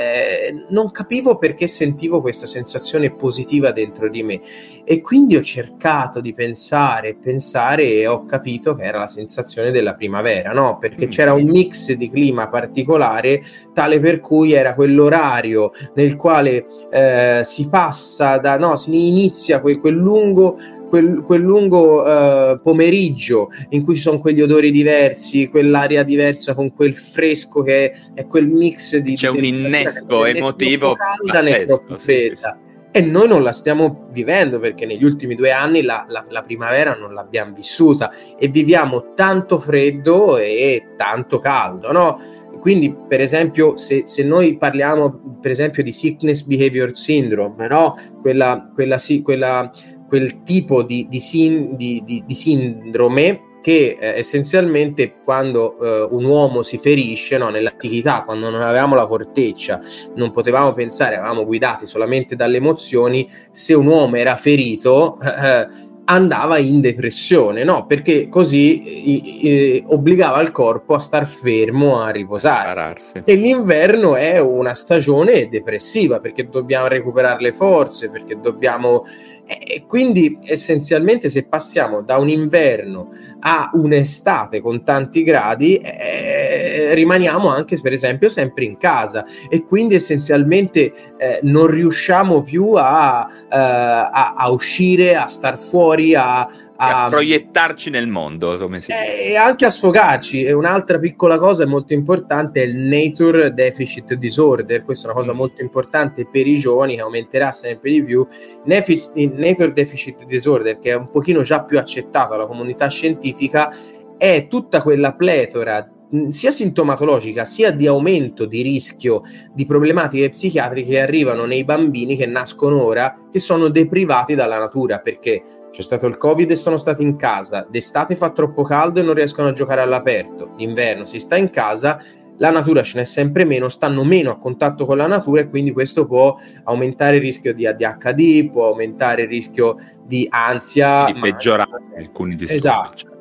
non 0.71 0.91
capivo 0.91 1.37
perché 1.39 1.67
sentivo 1.67 2.21
questa 2.21 2.47
sensazione 2.47 3.13
positiva 3.15 3.73
dentro 3.73 4.09
di 4.09 4.23
me 4.23 4.41
e 4.85 5.01
quindi 5.01 5.37
ho 5.37 5.43
cercato 5.43 6.21
di 6.21 6.33
pensare, 6.33 7.18
pensare 7.23 7.85
e 7.85 8.07
ho 8.07 8.25
capito 8.25 8.75
che 8.75 8.85
era 8.85 8.99
la 8.99 9.07
sensazione 9.07 9.71
della 9.71 9.95
primavera, 9.95 10.53
no? 10.53 10.79
Perché 10.79 11.07
mm. 11.07 11.11
c'era 11.11 11.33
un 11.33 11.45
mix 11.45 11.93
di 11.93 12.11
clima 12.11 12.49
particolare 12.49 13.43
tale 13.75 14.01
per 14.01 14.21
cui 14.21 14.53
era 14.53 14.75
quell'orario 14.75 15.71
nel 15.95 16.17
quale 16.17 16.67
eh, 16.91 17.41
si 17.45 17.69
passa 17.69 18.39
da, 18.39 18.57
no, 18.59 18.77
si 18.77 19.09
inizia 19.09 19.61
quel, 19.61 19.79
quel 19.79 19.95
lungo 19.95 20.57
Quel, 20.89 21.21
quel, 21.23 21.43
lungo 21.43 22.03
uh, 22.03 22.63
pomeriggio 22.63 23.51
in 23.69 23.85
cui 23.85 23.95
ci 23.95 24.01
sono 24.01 24.21
quegli 24.21 24.41
odori 24.41 24.71
diversi, 24.71 25.51
quell'aria 25.51 26.03
diversa 26.03 26.55
con 26.55 26.73
quel 26.73 26.97
fresco 26.97 27.61
che 27.61 27.93
è, 28.15 28.27
quel 28.27 28.47
mix 28.47 28.97
di... 28.97 29.15
C'è 29.15 29.31
di 29.31 29.37
un 29.37 29.45
innesco 29.45 30.25
emotivo. 30.25 30.95
calda 30.95 31.43
né 31.43 31.67
troppo 31.67 31.99
fredda. 31.99 32.59
E 32.91 33.01
noi 33.03 33.29
non 33.29 33.43
la 33.43 33.53
stiamo 33.53 34.09
vivendo 34.11 34.59
perché 34.59 34.87
negli 34.87 35.05
ultimi 35.05 35.35
due 35.35 35.53
anni 35.53 35.83
la, 35.83 36.07
la, 36.09 36.25
la, 36.29 36.43
primavera 36.43 36.95
non 36.95 37.13
l'abbiamo 37.13 37.53
vissuta 37.53 38.11
e 38.39 38.49
viviamo 38.49 39.13
tanto 39.15 39.59
freddo 39.59 40.39
e 40.39 40.95
tanto 40.97 41.39
caldo, 41.39 41.93
no? 41.93 42.19
Quindi, 42.61 42.95
per 43.07 43.21
esempio, 43.21 43.77
se, 43.77 44.07
se 44.07 44.25
noi 44.25 44.57
parliamo 44.57 45.39
per 45.41 45.51
esempio 45.51 45.83
di 45.83 45.93
sickness 45.93 46.43
behavior 46.43 46.97
syndrome, 46.97 47.69
no? 47.69 47.97
quella, 48.21 48.71
quella, 48.75 48.99
sì, 48.99 49.23
quella, 49.23 49.71
quel 50.09 50.43
tipo 50.43 50.83
di, 50.83 51.07
di, 51.09 51.21
sin, 51.21 51.77
di, 51.77 52.03
di 52.05 52.35
sindrome 52.35 53.48
che 53.69 53.99
eh, 54.01 54.19
essenzialmente 54.19 55.17
quando 55.23 55.79
eh, 55.79 56.09
un 56.11 56.25
uomo 56.25 56.63
si 56.63 56.79
ferisce 56.79 57.37
no, 57.37 57.51
nell'antichità, 57.51 58.23
quando 58.25 58.49
non 58.49 58.63
avevamo 58.63 58.95
la 58.95 59.07
corteccia, 59.07 59.79
non 60.15 60.31
potevamo 60.31 60.73
pensare, 60.73 61.17
eravamo 61.17 61.45
guidati 61.45 61.85
solamente 61.85 62.35
dalle 62.35 62.57
emozioni, 62.57 63.31
se 63.51 63.75
un 63.75 63.85
uomo 63.85 64.17
era 64.17 64.37
ferito 64.37 65.19
eh, 65.21 65.67
andava 66.05 66.57
in 66.57 66.81
depressione, 66.81 67.63
no? 67.63 67.85
Perché 67.85 68.31
così 68.31 69.43
eh, 69.43 69.85
obbligava 69.87 70.41
il 70.41 70.51
corpo 70.51 70.95
a 70.95 70.99
star 70.99 71.27
fermo, 71.27 72.01
a 72.01 72.09
riposarsi. 72.09 73.21
E 73.23 73.35
l'inverno 73.35 74.17
è 74.17 74.41
una 74.41 74.73
stagione 74.73 75.51
depressiva 75.51 76.21
perché 76.21 76.49
dobbiamo 76.49 76.87
recuperare 76.87 77.43
le 77.43 77.53
forze, 77.53 78.09
perché 78.09 78.41
dobbiamo 78.41 79.05
e 79.49 79.85
quindi 79.87 80.39
essenzialmente 80.43 81.31
se 81.31 81.47
passiamo 81.47 82.03
da 82.03 82.19
un 82.19 82.29
inverno 82.29 83.11
a 83.41 83.71
un'estate 83.73 84.61
con 84.61 84.85
tanti 84.85 85.23
gradi, 85.23 85.77
eh, 85.77 86.93
rimaniamo 86.93 87.49
anche 87.49 87.79
per 87.81 87.95
esempio 87.95 88.29
sempre 88.29 88.65
in 88.65 88.77
casa. 88.77 89.25
E 89.49 89.65
quindi 89.65 89.95
essenzialmente 89.95 90.93
eh, 91.17 91.41
non 91.43 91.67
riusciamo 91.67 92.43
più 92.43 92.73
a, 92.75 93.27
eh, 93.31 93.57
a, 93.57 94.35
a, 94.37 94.51
uscire, 94.51 95.17
a 95.17 95.27
star 95.27 95.59
fuori, 95.59 96.15
a, 96.15 96.47
a, 96.81 97.07
a 97.07 97.09
proiettarci 97.09 97.91
nel 97.91 98.07
mondo, 98.07 98.57
come 98.57 98.81
si 98.81 98.93
dice. 98.93 99.31
E 99.31 99.37
anche 99.37 99.67
a 99.67 99.71
sfogarci. 99.71 100.45
E 100.45 100.53
un'altra 100.53 100.99
piccola 100.99 101.37
cosa 101.37 101.67
molto 101.67 101.93
importante 101.93 102.63
è 102.63 102.67
il 102.67 102.77
Nature 102.77 103.53
Deficit 103.53 104.15
Disorder. 104.15 104.83
Questa 104.83 105.09
è 105.09 105.11
una 105.11 105.19
cosa 105.19 105.35
mm. 105.35 105.37
molto 105.37 105.63
importante 105.63 106.29
per 106.31 106.47
i 106.47 106.57
giovani 106.57 106.95
che 106.95 107.01
aumenterà 107.01 107.51
sempre 107.51 107.91
di 107.91 108.05
più. 108.05 108.27
Il 108.65 109.33
Nature 109.35 109.73
Deficit 109.73 110.25
Disorder, 110.25 110.79
che 110.79 110.91
è 110.91 110.95
un 110.95 111.11
pochino 111.11 111.43
già 111.43 111.65
più 111.65 111.79
accettato 111.79 112.33
dalla 112.33 112.47
comunità 112.47 112.89
scientifica, 112.89 113.75
è 114.17 114.47
tutta 114.49 114.81
quella 114.81 115.15
pletora 115.15 115.89
mm, 116.15 116.29
sia 116.29 116.51
sintomatologica 116.53 117.45
sia 117.45 117.71
di 117.71 117.87
aumento 117.87 118.47
di 118.47 118.63
rischio 118.63 119.23
di 119.53 119.65
problematiche 119.65 120.29
psichiatriche 120.29 120.91
che 120.91 121.01
arrivano 121.01 121.45
nei 121.45 121.65
bambini 121.65 122.17
che 122.17 122.27
nascono 122.27 122.83
ora 122.83 123.17
che 123.31 123.39
sono 123.39 123.69
deprivati 123.69 124.35
dalla 124.35 124.59
natura 124.59 124.99
perché 124.99 125.58
c'è 125.79 125.85
stato 125.85 126.09
il 126.09 126.17
Covid 126.17 126.51
e 126.51 126.57
sono 126.57 126.77
stati 126.77 127.05
in 127.05 127.15
casa. 127.15 127.65
D'estate 127.71 128.17
fa 128.17 128.31
troppo 128.31 128.65
caldo 128.65 128.99
e 128.99 129.05
non 129.05 129.15
riescono 129.15 129.47
a 129.47 129.53
giocare 129.53 129.81
all'aperto. 129.81 130.51
D'inverno 130.57 131.05
si 131.05 131.21
sta 131.21 131.37
in 131.37 131.51
casa, 131.51 132.03
la 132.39 132.51
natura 132.51 132.83
ce 132.83 132.99
n'è 132.99 133.05
sempre 133.05 133.45
meno, 133.45 133.69
stanno 133.69 134.03
meno 134.03 134.33
a 134.33 134.39
contatto 134.39 134.87
con 134.87 134.97
la 134.97 135.07
natura 135.07 135.43
e 135.43 135.49
quindi 135.49 135.71
questo 135.71 136.05
può 136.05 136.37
aumentare 136.65 137.19
il 137.19 137.23
rischio 137.23 137.55
di 137.55 137.65
ADHD, 137.65 138.51
può 138.51 138.71
aumentare 138.71 139.23
il 139.23 139.29
rischio 139.29 139.77
di 140.05 140.27
ansia. 140.29 141.05
Di 141.05 141.21
peggiorare 141.21 141.71
ma... 141.71 141.97
alcuni 141.97 142.35
disturbi. 142.35 142.57
Esatto. 142.57 143.17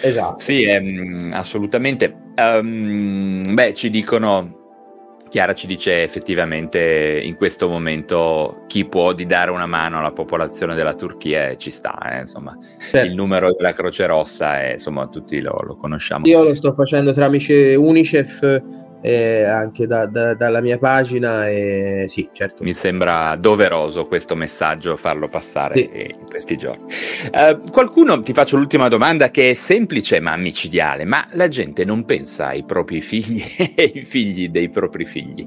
Esatto. 0.00 0.38
Sì, 0.38 0.62
ehm, 0.62 1.32
assolutamente. 1.34 2.14
Um, 2.36 3.52
beh, 3.52 3.74
ci 3.74 3.90
dicono 3.90 4.63
Chiara 5.34 5.52
ci 5.52 5.66
dice 5.66 6.04
effettivamente 6.04 7.20
in 7.20 7.34
questo 7.34 7.68
momento 7.68 8.62
chi 8.68 8.84
può 8.84 9.12
di 9.12 9.26
dare 9.26 9.50
una 9.50 9.66
mano 9.66 9.98
alla 9.98 10.12
popolazione 10.12 10.76
della 10.76 10.94
Turchia 10.94 11.56
ci 11.56 11.72
sta, 11.72 11.98
eh, 12.12 12.20
insomma 12.20 12.56
certo. 12.78 13.04
il 13.04 13.14
numero 13.14 13.52
della 13.52 13.72
Croce 13.72 14.06
Rossa 14.06 14.60
è, 14.60 14.74
insomma 14.74 15.08
tutti 15.08 15.40
lo, 15.40 15.60
lo 15.64 15.74
conosciamo. 15.74 16.24
Io 16.28 16.44
lo 16.44 16.54
sto 16.54 16.72
facendo 16.72 17.12
tramite 17.12 17.74
Unicef 17.74 18.62
eh, 19.06 19.44
anche 19.44 19.86
da, 19.86 20.06
da, 20.06 20.32
dalla 20.32 20.62
mia 20.62 20.78
pagina 20.78 21.46
e 21.46 22.04
sì, 22.06 22.30
certo. 22.32 22.64
Mi 22.64 22.72
sembra 22.72 23.36
doveroso 23.36 24.06
questo 24.06 24.34
messaggio 24.34 24.96
farlo 24.96 25.28
passare 25.28 25.76
sì. 25.76 25.90
in 25.92 26.26
questi 26.26 26.56
giorni. 26.56 26.86
Uh, 27.30 27.70
qualcuno, 27.70 28.22
ti 28.22 28.32
faccio 28.32 28.56
l'ultima 28.56 28.88
domanda 28.88 29.30
che 29.30 29.50
è 29.50 29.54
semplice 29.54 30.20
ma 30.20 30.34
micidiale, 30.38 31.04
ma 31.04 31.28
la 31.32 31.48
gente 31.48 31.84
non 31.84 32.06
pensa 32.06 32.46
ai 32.46 32.64
propri 32.64 33.02
figli 33.02 33.44
e 33.76 33.92
ai 33.94 34.02
figli 34.04 34.48
dei 34.48 34.70
propri 34.70 35.04
figli? 35.04 35.46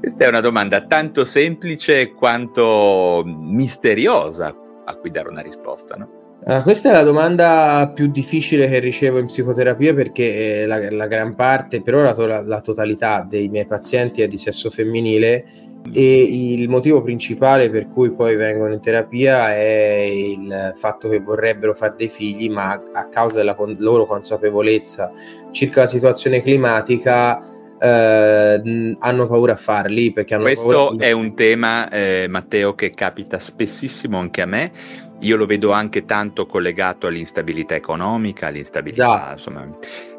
Questa 0.00 0.24
è 0.24 0.28
una 0.28 0.40
domanda 0.40 0.84
tanto 0.84 1.24
semplice 1.24 2.12
quanto 2.14 3.22
misteriosa 3.24 4.52
a 4.84 4.94
cui 4.96 5.12
dare 5.12 5.28
una 5.28 5.40
risposta, 5.40 5.94
no? 5.94 6.17
Uh, 6.40 6.62
questa 6.62 6.90
è 6.90 6.92
la 6.92 7.02
domanda 7.02 7.90
più 7.92 8.06
difficile 8.06 8.68
che 8.68 8.78
ricevo 8.78 9.18
in 9.18 9.26
psicoterapia 9.26 9.92
perché 9.92 10.64
la, 10.66 10.78
la 10.90 11.06
gran 11.06 11.34
parte, 11.34 11.82
per 11.82 11.94
ora 11.94 12.14
la, 12.14 12.40
la, 12.40 12.60
totalità 12.60 13.26
dei 13.28 13.48
miei 13.48 13.66
pazienti 13.66 14.22
è 14.22 14.28
di 14.28 14.38
sesso 14.38 14.70
femminile 14.70 15.44
e 15.92 16.22
il 16.22 16.68
motivo 16.68 17.02
principale 17.02 17.70
per 17.70 17.88
cui 17.88 18.12
poi 18.12 18.36
vengono 18.36 18.74
in 18.74 18.80
terapia 18.80 19.54
è 19.54 20.06
il 20.10 20.72
fatto 20.74 21.08
che 21.08 21.20
vorrebbero 21.20 21.74
fare 21.74 21.94
dei 21.96 22.08
figli 22.08 22.50
ma 22.50 22.80
a 22.92 23.08
causa 23.08 23.36
della 23.36 23.54
con- 23.54 23.76
loro 23.78 24.06
consapevolezza 24.06 25.10
circa 25.50 25.80
la 25.80 25.86
situazione 25.86 26.42
climatica 26.42 27.38
eh, 27.80 28.96
hanno 28.98 29.26
paura 29.26 29.52
a 29.52 29.56
farli 29.56 30.12
perché 30.12 30.34
hanno 30.34 30.44
questo 30.44 30.66
paura 30.66 31.04
è 31.04 31.12
un 31.12 31.34
tema 31.34 31.88
eh, 31.88 32.26
Matteo 32.28 32.74
che 32.74 32.90
capita 32.90 33.38
spessissimo 33.38 34.18
anche 34.18 34.42
a 34.42 34.46
me 34.46 34.72
io 35.20 35.36
lo 35.36 35.46
vedo 35.46 35.72
anche 35.72 36.04
tanto 36.04 36.46
collegato 36.46 37.06
all'instabilità 37.06 37.74
economica, 37.74 38.46
all'instabilità, 38.46 39.30
insomma, 39.32 39.68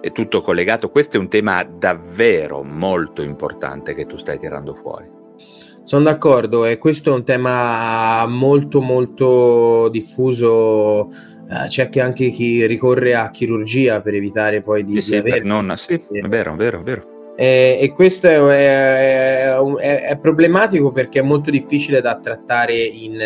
è 0.02 0.12
tutto 0.12 0.42
collegato. 0.42 0.90
Questo 0.90 1.18
è 1.18 1.20
un 1.20 1.30
tema 1.30 1.64
davvero 1.64 2.64
molto 2.64 3.22
importante 3.22 3.94
che 3.94 4.06
tu 4.06 4.18
stai 4.18 4.40
tirando 4.40 4.74
fuori. 4.76 5.10
Sono 5.84 6.04
d'accordo 6.04 6.66
e 6.66 6.78
questo 6.78 7.12
è 7.12 7.16
un 7.16 7.24
tema 7.24 8.26
molto 8.28 8.82
molto 8.82 9.90
diffuso. 9.90 11.08
Uh, 11.50 11.68
c'è 11.68 11.90
anche 12.00 12.30
chi 12.30 12.68
ricorre 12.68 13.16
a 13.16 13.32
chirurgia 13.32 14.02
per 14.02 14.14
evitare 14.14 14.62
poi 14.62 14.84
di, 14.84 15.02
sì, 15.02 15.12
di 15.12 15.18
avere... 15.18 15.42
Non, 15.42 15.74
sì, 15.78 15.94
è 15.94 16.28
vero, 16.28 16.54
è 16.54 16.56
vero, 16.58 16.82
è 16.82 16.84
vero. 16.84 17.19
Eh, 17.42 17.78
e 17.80 17.94
questo 17.94 18.28
è, 18.28 18.38
è, 18.38 19.56
è, 19.56 20.02
è, 20.10 20.18
problematico 20.18 20.92
perché 20.92 21.20
è 21.20 21.22
molto 21.22 21.50
difficile 21.50 22.02
da 22.02 22.20
trattare 22.20 22.76
in, 22.76 23.18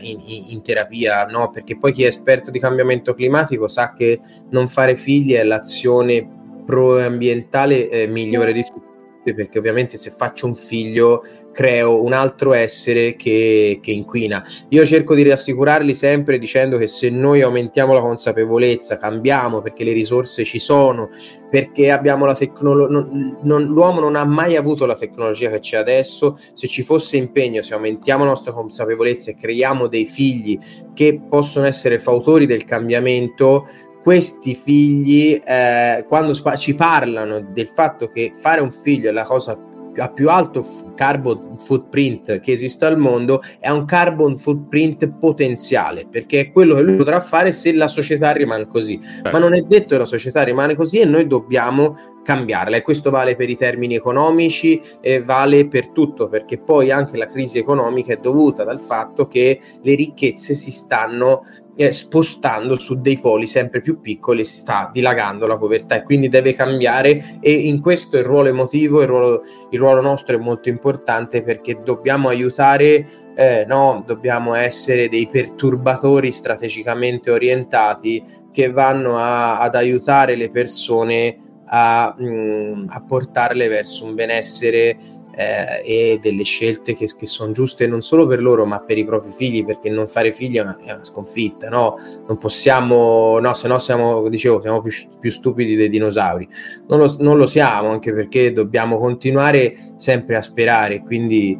in, 0.00 0.22
in, 0.48 0.60
terapia, 0.60 1.24
no? 1.26 1.52
perché 1.52 1.78
poi 1.78 1.92
chi 1.92 2.02
è 2.02 2.08
esperto 2.08 2.50
di 2.50 2.58
cambiamento 2.58 3.14
climatico 3.14 3.68
sa 3.68 3.92
che 3.92 4.18
non 4.48 4.66
fare 4.66 4.96
figli 4.96 5.34
è 5.34 5.44
l'azione 5.44 6.28
proambientale 6.66 7.88
eh, 7.88 8.06
migliore 8.08 8.52
di 8.52 8.64
tutti 8.64 9.34
perché 9.34 9.60
ovviamente 9.60 9.96
se 9.98 10.10
faccio 10.10 10.46
un 10.46 10.56
figlio 10.56 11.22
creo 11.52 12.02
un 12.02 12.12
altro 12.12 12.52
essere 12.52 13.16
che, 13.16 13.78
che, 13.82 13.90
inquina. 13.90 14.44
Io 14.68 14.84
cerco 14.84 15.14
di 15.14 15.22
rassicurarli 15.22 15.94
sempre 15.94 16.38
dicendo 16.38 16.78
che 16.78 16.86
se 16.86 17.10
noi 17.10 17.42
aumentiamo 17.42 17.92
la 17.92 18.00
consapevolezza, 18.00 18.98
cambiamo 18.98 19.60
perché 19.60 19.84
le 19.84 19.92
risorse 19.92 20.44
ci 20.44 20.58
sono, 20.58 21.10
perché 21.50 21.90
abbiamo 21.90 22.24
la 22.24 22.34
tecnologia, 22.34 23.06
l'uomo 23.42 24.00
non 24.00 24.16
ha 24.16 24.24
mai 24.24 24.56
avuto 24.56 24.86
la 24.86 24.94
tecnologia 24.94 25.50
che 25.50 25.60
c'è 25.60 25.76
adesso, 25.76 26.38
se 26.52 26.68
ci 26.68 26.82
fosse 26.82 27.16
impegno, 27.16 27.62
se 27.62 27.74
aumentiamo 27.74 28.24
la 28.24 28.30
nostra 28.30 28.52
consapevolezza 28.52 29.30
e 29.30 29.36
creiamo 29.36 29.88
dei 29.88 30.06
figli 30.06 30.58
che 30.94 31.20
possono 31.28 31.66
essere 31.66 31.98
fautori 31.98 32.46
del 32.46 32.64
cambiamento, 32.64 33.66
questi 34.02 34.54
figli, 34.54 35.40
eh, 35.44 36.04
quando 36.08 36.32
spa- 36.32 36.56
ci 36.56 36.74
parlano 36.74 37.40
del 37.40 37.68
fatto 37.68 38.06
che 38.06 38.32
fare 38.34 38.62
un 38.62 38.70
figlio 38.70 39.10
è 39.10 39.12
la 39.12 39.24
cosa 39.24 39.58
a 40.00 40.08
più 40.08 40.28
alto 40.28 40.64
carbon 40.94 41.56
footprint 41.58 42.40
che 42.40 42.52
esiste 42.52 42.86
al 42.86 42.98
mondo 42.98 43.42
è 43.58 43.70
un 43.70 43.84
carbon 43.84 44.36
footprint 44.36 45.08
potenziale 45.18 46.06
perché 46.10 46.40
è 46.40 46.52
quello 46.52 46.74
che 46.74 46.82
lui 46.82 46.96
potrà 46.96 47.20
fare 47.20 47.52
se 47.52 47.72
la 47.72 47.88
società 47.88 48.32
rimane 48.32 48.66
così. 48.66 48.98
Ma 49.30 49.38
non 49.38 49.54
è 49.54 49.60
detto 49.62 49.94
che 49.94 49.98
la 49.98 50.04
società 50.04 50.42
rimane 50.42 50.74
così 50.74 50.98
e 50.98 51.04
noi 51.04 51.26
dobbiamo 51.26 51.94
cambiarla 52.22 52.76
e 52.76 52.82
questo 52.82 53.10
vale 53.10 53.34
per 53.34 53.48
i 53.48 53.56
termini 53.56 53.94
economici 53.94 54.80
e 55.00 55.20
vale 55.20 55.68
per 55.68 55.88
tutto 55.88 56.28
perché 56.28 56.58
poi 56.58 56.90
anche 56.90 57.16
la 57.16 57.26
crisi 57.26 57.58
economica 57.58 58.12
è 58.12 58.18
dovuta 58.18 58.62
dal 58.62 58.78
fatto 58.78 59.26
che 59.26 59.60
le 59.82 59.94
ricchezze 59.94 60.54
si 60.54 60.70
stanno 60.70 61.42
eh, 61.80 61.92
spostando 61.92 62.78
su 62.78 63.00
dei 63.00 63.18
poli 63.20 63.46
sempre 63.46 63.80
più 63.80 64.00
piccoli 64.00 64.44
si 64.44 64.58
sta 64.58 64.90
dilagando 64.92 65.46
la 65.46 65.56
povertà 65.56 65.94
e 65.94 66.02
quindi 66.02 66.28
deve 66.28 66.52
cambiare. 66.52 67.38
E 67.40 67.52
in 67.52 67.80
questo 67.80 68.18
il 68.18 68.24
ruolo 68.24 68.48
emotivo, 68.48 69.00
il 69.00 69.06
ruolo, 69.06 69.42
il 69.70 69.78
ruolo 69.78 70.02
nostro 70.02 70.36
è 70.36 70.38
molto 70.38 70.68
importante 70.68 71.42
perché 71.42 71.80
dobbiamo 71.82 72.28
aiutare, 72.28 73.06
eh, 73.34 73.64
no, 73.66 74.04
dobbiamo 74.06 74.52
essere 74.52 75.08
dei 75.08 75.30
perturbatori 75.30 76.30
strategicamente 76.32 77.30
orientati 77.30 78.22
che 78.52 78.70
vanno 78.70 79.16
a, 79.16 79.58
ad 79.58 79.74
aiutare 79.74 80.36
le 80.36 80.50
persone 80.50 81.38
a, 81.64 82.14
mh, 82.14 82.24
mm, 82.24 82.84
a 82.88 83.02
portarle 83.02 83.68
verso 83.68 84.04
un 84.04 84.14
benessere 84.14 84.98
eh, 85.34 85.82
e 85.84 86.18
delle 86.20 86.42
scelte 86.42 86.94
che, 86.94 87.08
che 87.16 87.26
sono 87.26 87.52
giuste 87.52 87.86
non 87.86 88.02
solo 88.02 88.26
per 88.26 88.40
loro 88.40 88.64
ma 88.64 88.80
per 88.80 88.98
i 88.98 89.04
propri 89.04 89.30
figli 89.30 89.64
perché 89.64 89.88
non 89.90 90.08
fare 90.08 90.32
figli 90.32 90.56
è 90.56 90.60
una, 90.60 90.76
è 90.82 90.92
una 90.92 91.04
sconfitta 91.04 91.68
no? 91.68 91.96
non 92.26 92.36
possiamo 92.38 93.38
no 93.38 93.54
se 93.54 93.68
no 93.68 93.78
siamo 93.78 94.28
dicevo 94.28 94.60
siamo 94.60 94.80
più, 94.80 94.92
più 95.18 95.30
stupidi 95.30 95.76
dei 95.76 95.88
dinosauri 95.88 96.48
non 96.88 96.98
lo, 96.98 97.16
non 97.20 97.36
lo, 97.36 97.46
siamo 97.46 97.90
anche 97.90 98.12
perché 98.12 98.52
dobbiamo 98.52 98.98
continuare 98.98 99.74
sempre 99.96 100.36
a 100.36 100.42
sperare 100.42 101.00
quindi 101.02 101.58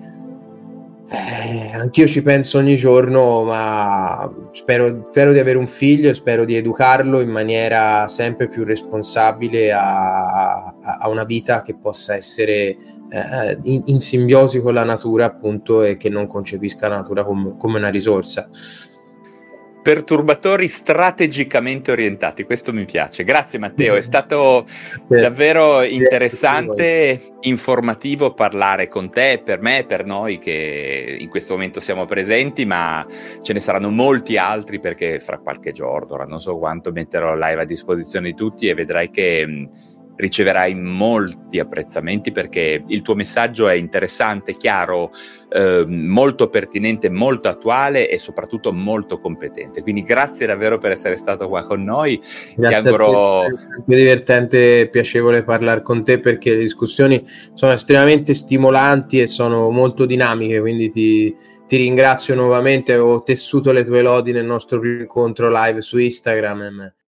eh, 1.13 1.71
anch'io 1.73 2.07
ci 2.07 2.23
penso 2.23 2.59
ogni 2.59 2.77
giorno 2.77 3.43
ma 3.43 4.33
spero, 4.53 5.09
spero 5.11 5.33
di 5.33 5.41
avere 5.41 5.59
un 5.59 5.67
figlio 5.67 6.15
spero 6.15 6.45
di 6.45 6.55
educarlo 6.55 7.21
in 7.21 7.31
maniera 7.31 8.07
sempre 8.09 8.49
più 8.49 8.63
responsabile 8.63 9.73
a, 9.73 10.67
a, 10.81 10.99
a 11.01 11.09
una 11.09 11.25
vita 11.25 11.63
che 11.63 11.77
possa 11.77 12.15
essere 12.15 12.90
eh, 13.11 13.59
in, 13.65 13.83
in, 13.87 14.01
simbiosi 14.01 14.61
con 14.61 14.75
la 14.75 14.85
natura 14.85 15.25
appunto 15.25 15.83
e 15.83 15.97
che 15.97 16.09
non 16.09 16.27
concepisca 16.27 16.89
la 16.89 16.97
natura 16.97 17.25
com- 17.25 17.57
come 17.57 17.79
una 17.79 17.89
risorsa. 17.89 18.49
Perturbatori 19.83 20.69
strategicamente 20.69 21.91
orientati, 21.91 22.45
questo 22.45 22.71
mi 22.71 22.85
piace. 22.85 23.25
Grazie 23.25 23.59
Matteo, 23.59 23.95
è 23.95 24.03
stato 24.03 24.67
davvero 25.09 25.83
interessante, 25.83 27.33
informativo 27.41 28.35
parlare 28.35 28.89
con 28.89 29.11
te, 29.11 29.41
per 29.43 29.61
me, 29.61 29.85
per 29.89 30.05
noi 30.05 30.39
che 30.39 31.17
in 31.19 31.29
questo 31.31 31.55
momento 31.55 31.81
siamo 31.81 32.05
presenti, 32.05 32.67
ma 32.67 33.05
ce 33.43 33.53
ne 33.55 33.61
saranno 33.61 33.91
molti 33.91 34.37
altri 34.37 34.79
perché 34.79 35.19
fra 35.19 35.39
qualche 35.39 35.73
giorno, 35.73 36.15
ora 36.15 36.27
non 36.27 36.41
so 36.41 36.59
quanto 36.59 36.93
metterò 36.93 37.35
live 37.35 37.63
a 37.63 37.65
disposizione 37.65 38.29
di 38.29 38.35
tutti 38.35 38.69
e 38.69 38.75
vedrai 38.75 39.11
che 39.11 39.67
riceverai 40.21 40.75
molti 40.75 41.59
apprezzamenti 41.59 42.31
perché 42.31 42.83
il 42.87 43.03
tuo 43.03 43.15
messaggio 43.15 43.69
è 43.69 43.75
interessante, 43.75 44.57
chiaro, 44.57 45.13
eh, 45.49 45.85
molto 45.87 46.49
pertinente, 46.49 47.09
molto 47.09 47.49
attuale 47.49 48.09
e 48.09 48.19
soprattutto 48.19 48.73
molto 48.73 49.19
competente. 49.19 49.83
Quindi 49.83 50.03
grazie 50.05 50.47
davvero 50.47 50.79
per 50.79 50.93
essere 50.93 51.17
stato 51.17 51.49
qua 51.49 51.67
con 51.67 51.83
noi. 51.83 52.21
Grazie 52.55 52.81
Ti 52.81 52.87
auguro... 52.87 53.47
È 53.47 53.95
divertente 53.95 54.81
e 54.81 54.89
piacevole 54.91 55.43
parlare 55.43 55.83
con 55.83 56.05
te 56.05 56.21
perché 56.21 56.55
le 56.55 56.63
discussioni 56.63 57.27
sono 57.55 57.73
estremamente 57.73 58.35
stimolanti 58.35 59.21
e 59.21 59.27
sono 59.27 59.71
molto 59.71 60.05
dinamiche, 60.05 60.61
quindi 60.61 60.91
ti, 60.91 61.35
ti 61.67 61.77
ringrazio 61.77 62.35
nuovamente. 62.35 62.97
Ho 62.97 63.23
tessuto 63.23 63.73
le 63.73 63.85
tue 63.85 64.03
lodi 64.03 64.33
nel 64.33 64.45
nostro 64.45 64.79
primo 64.79 65.01
incontro 65.01 65.51
live 65.51 65.81
su 65.81 65.99
Instagram 65.99 66.93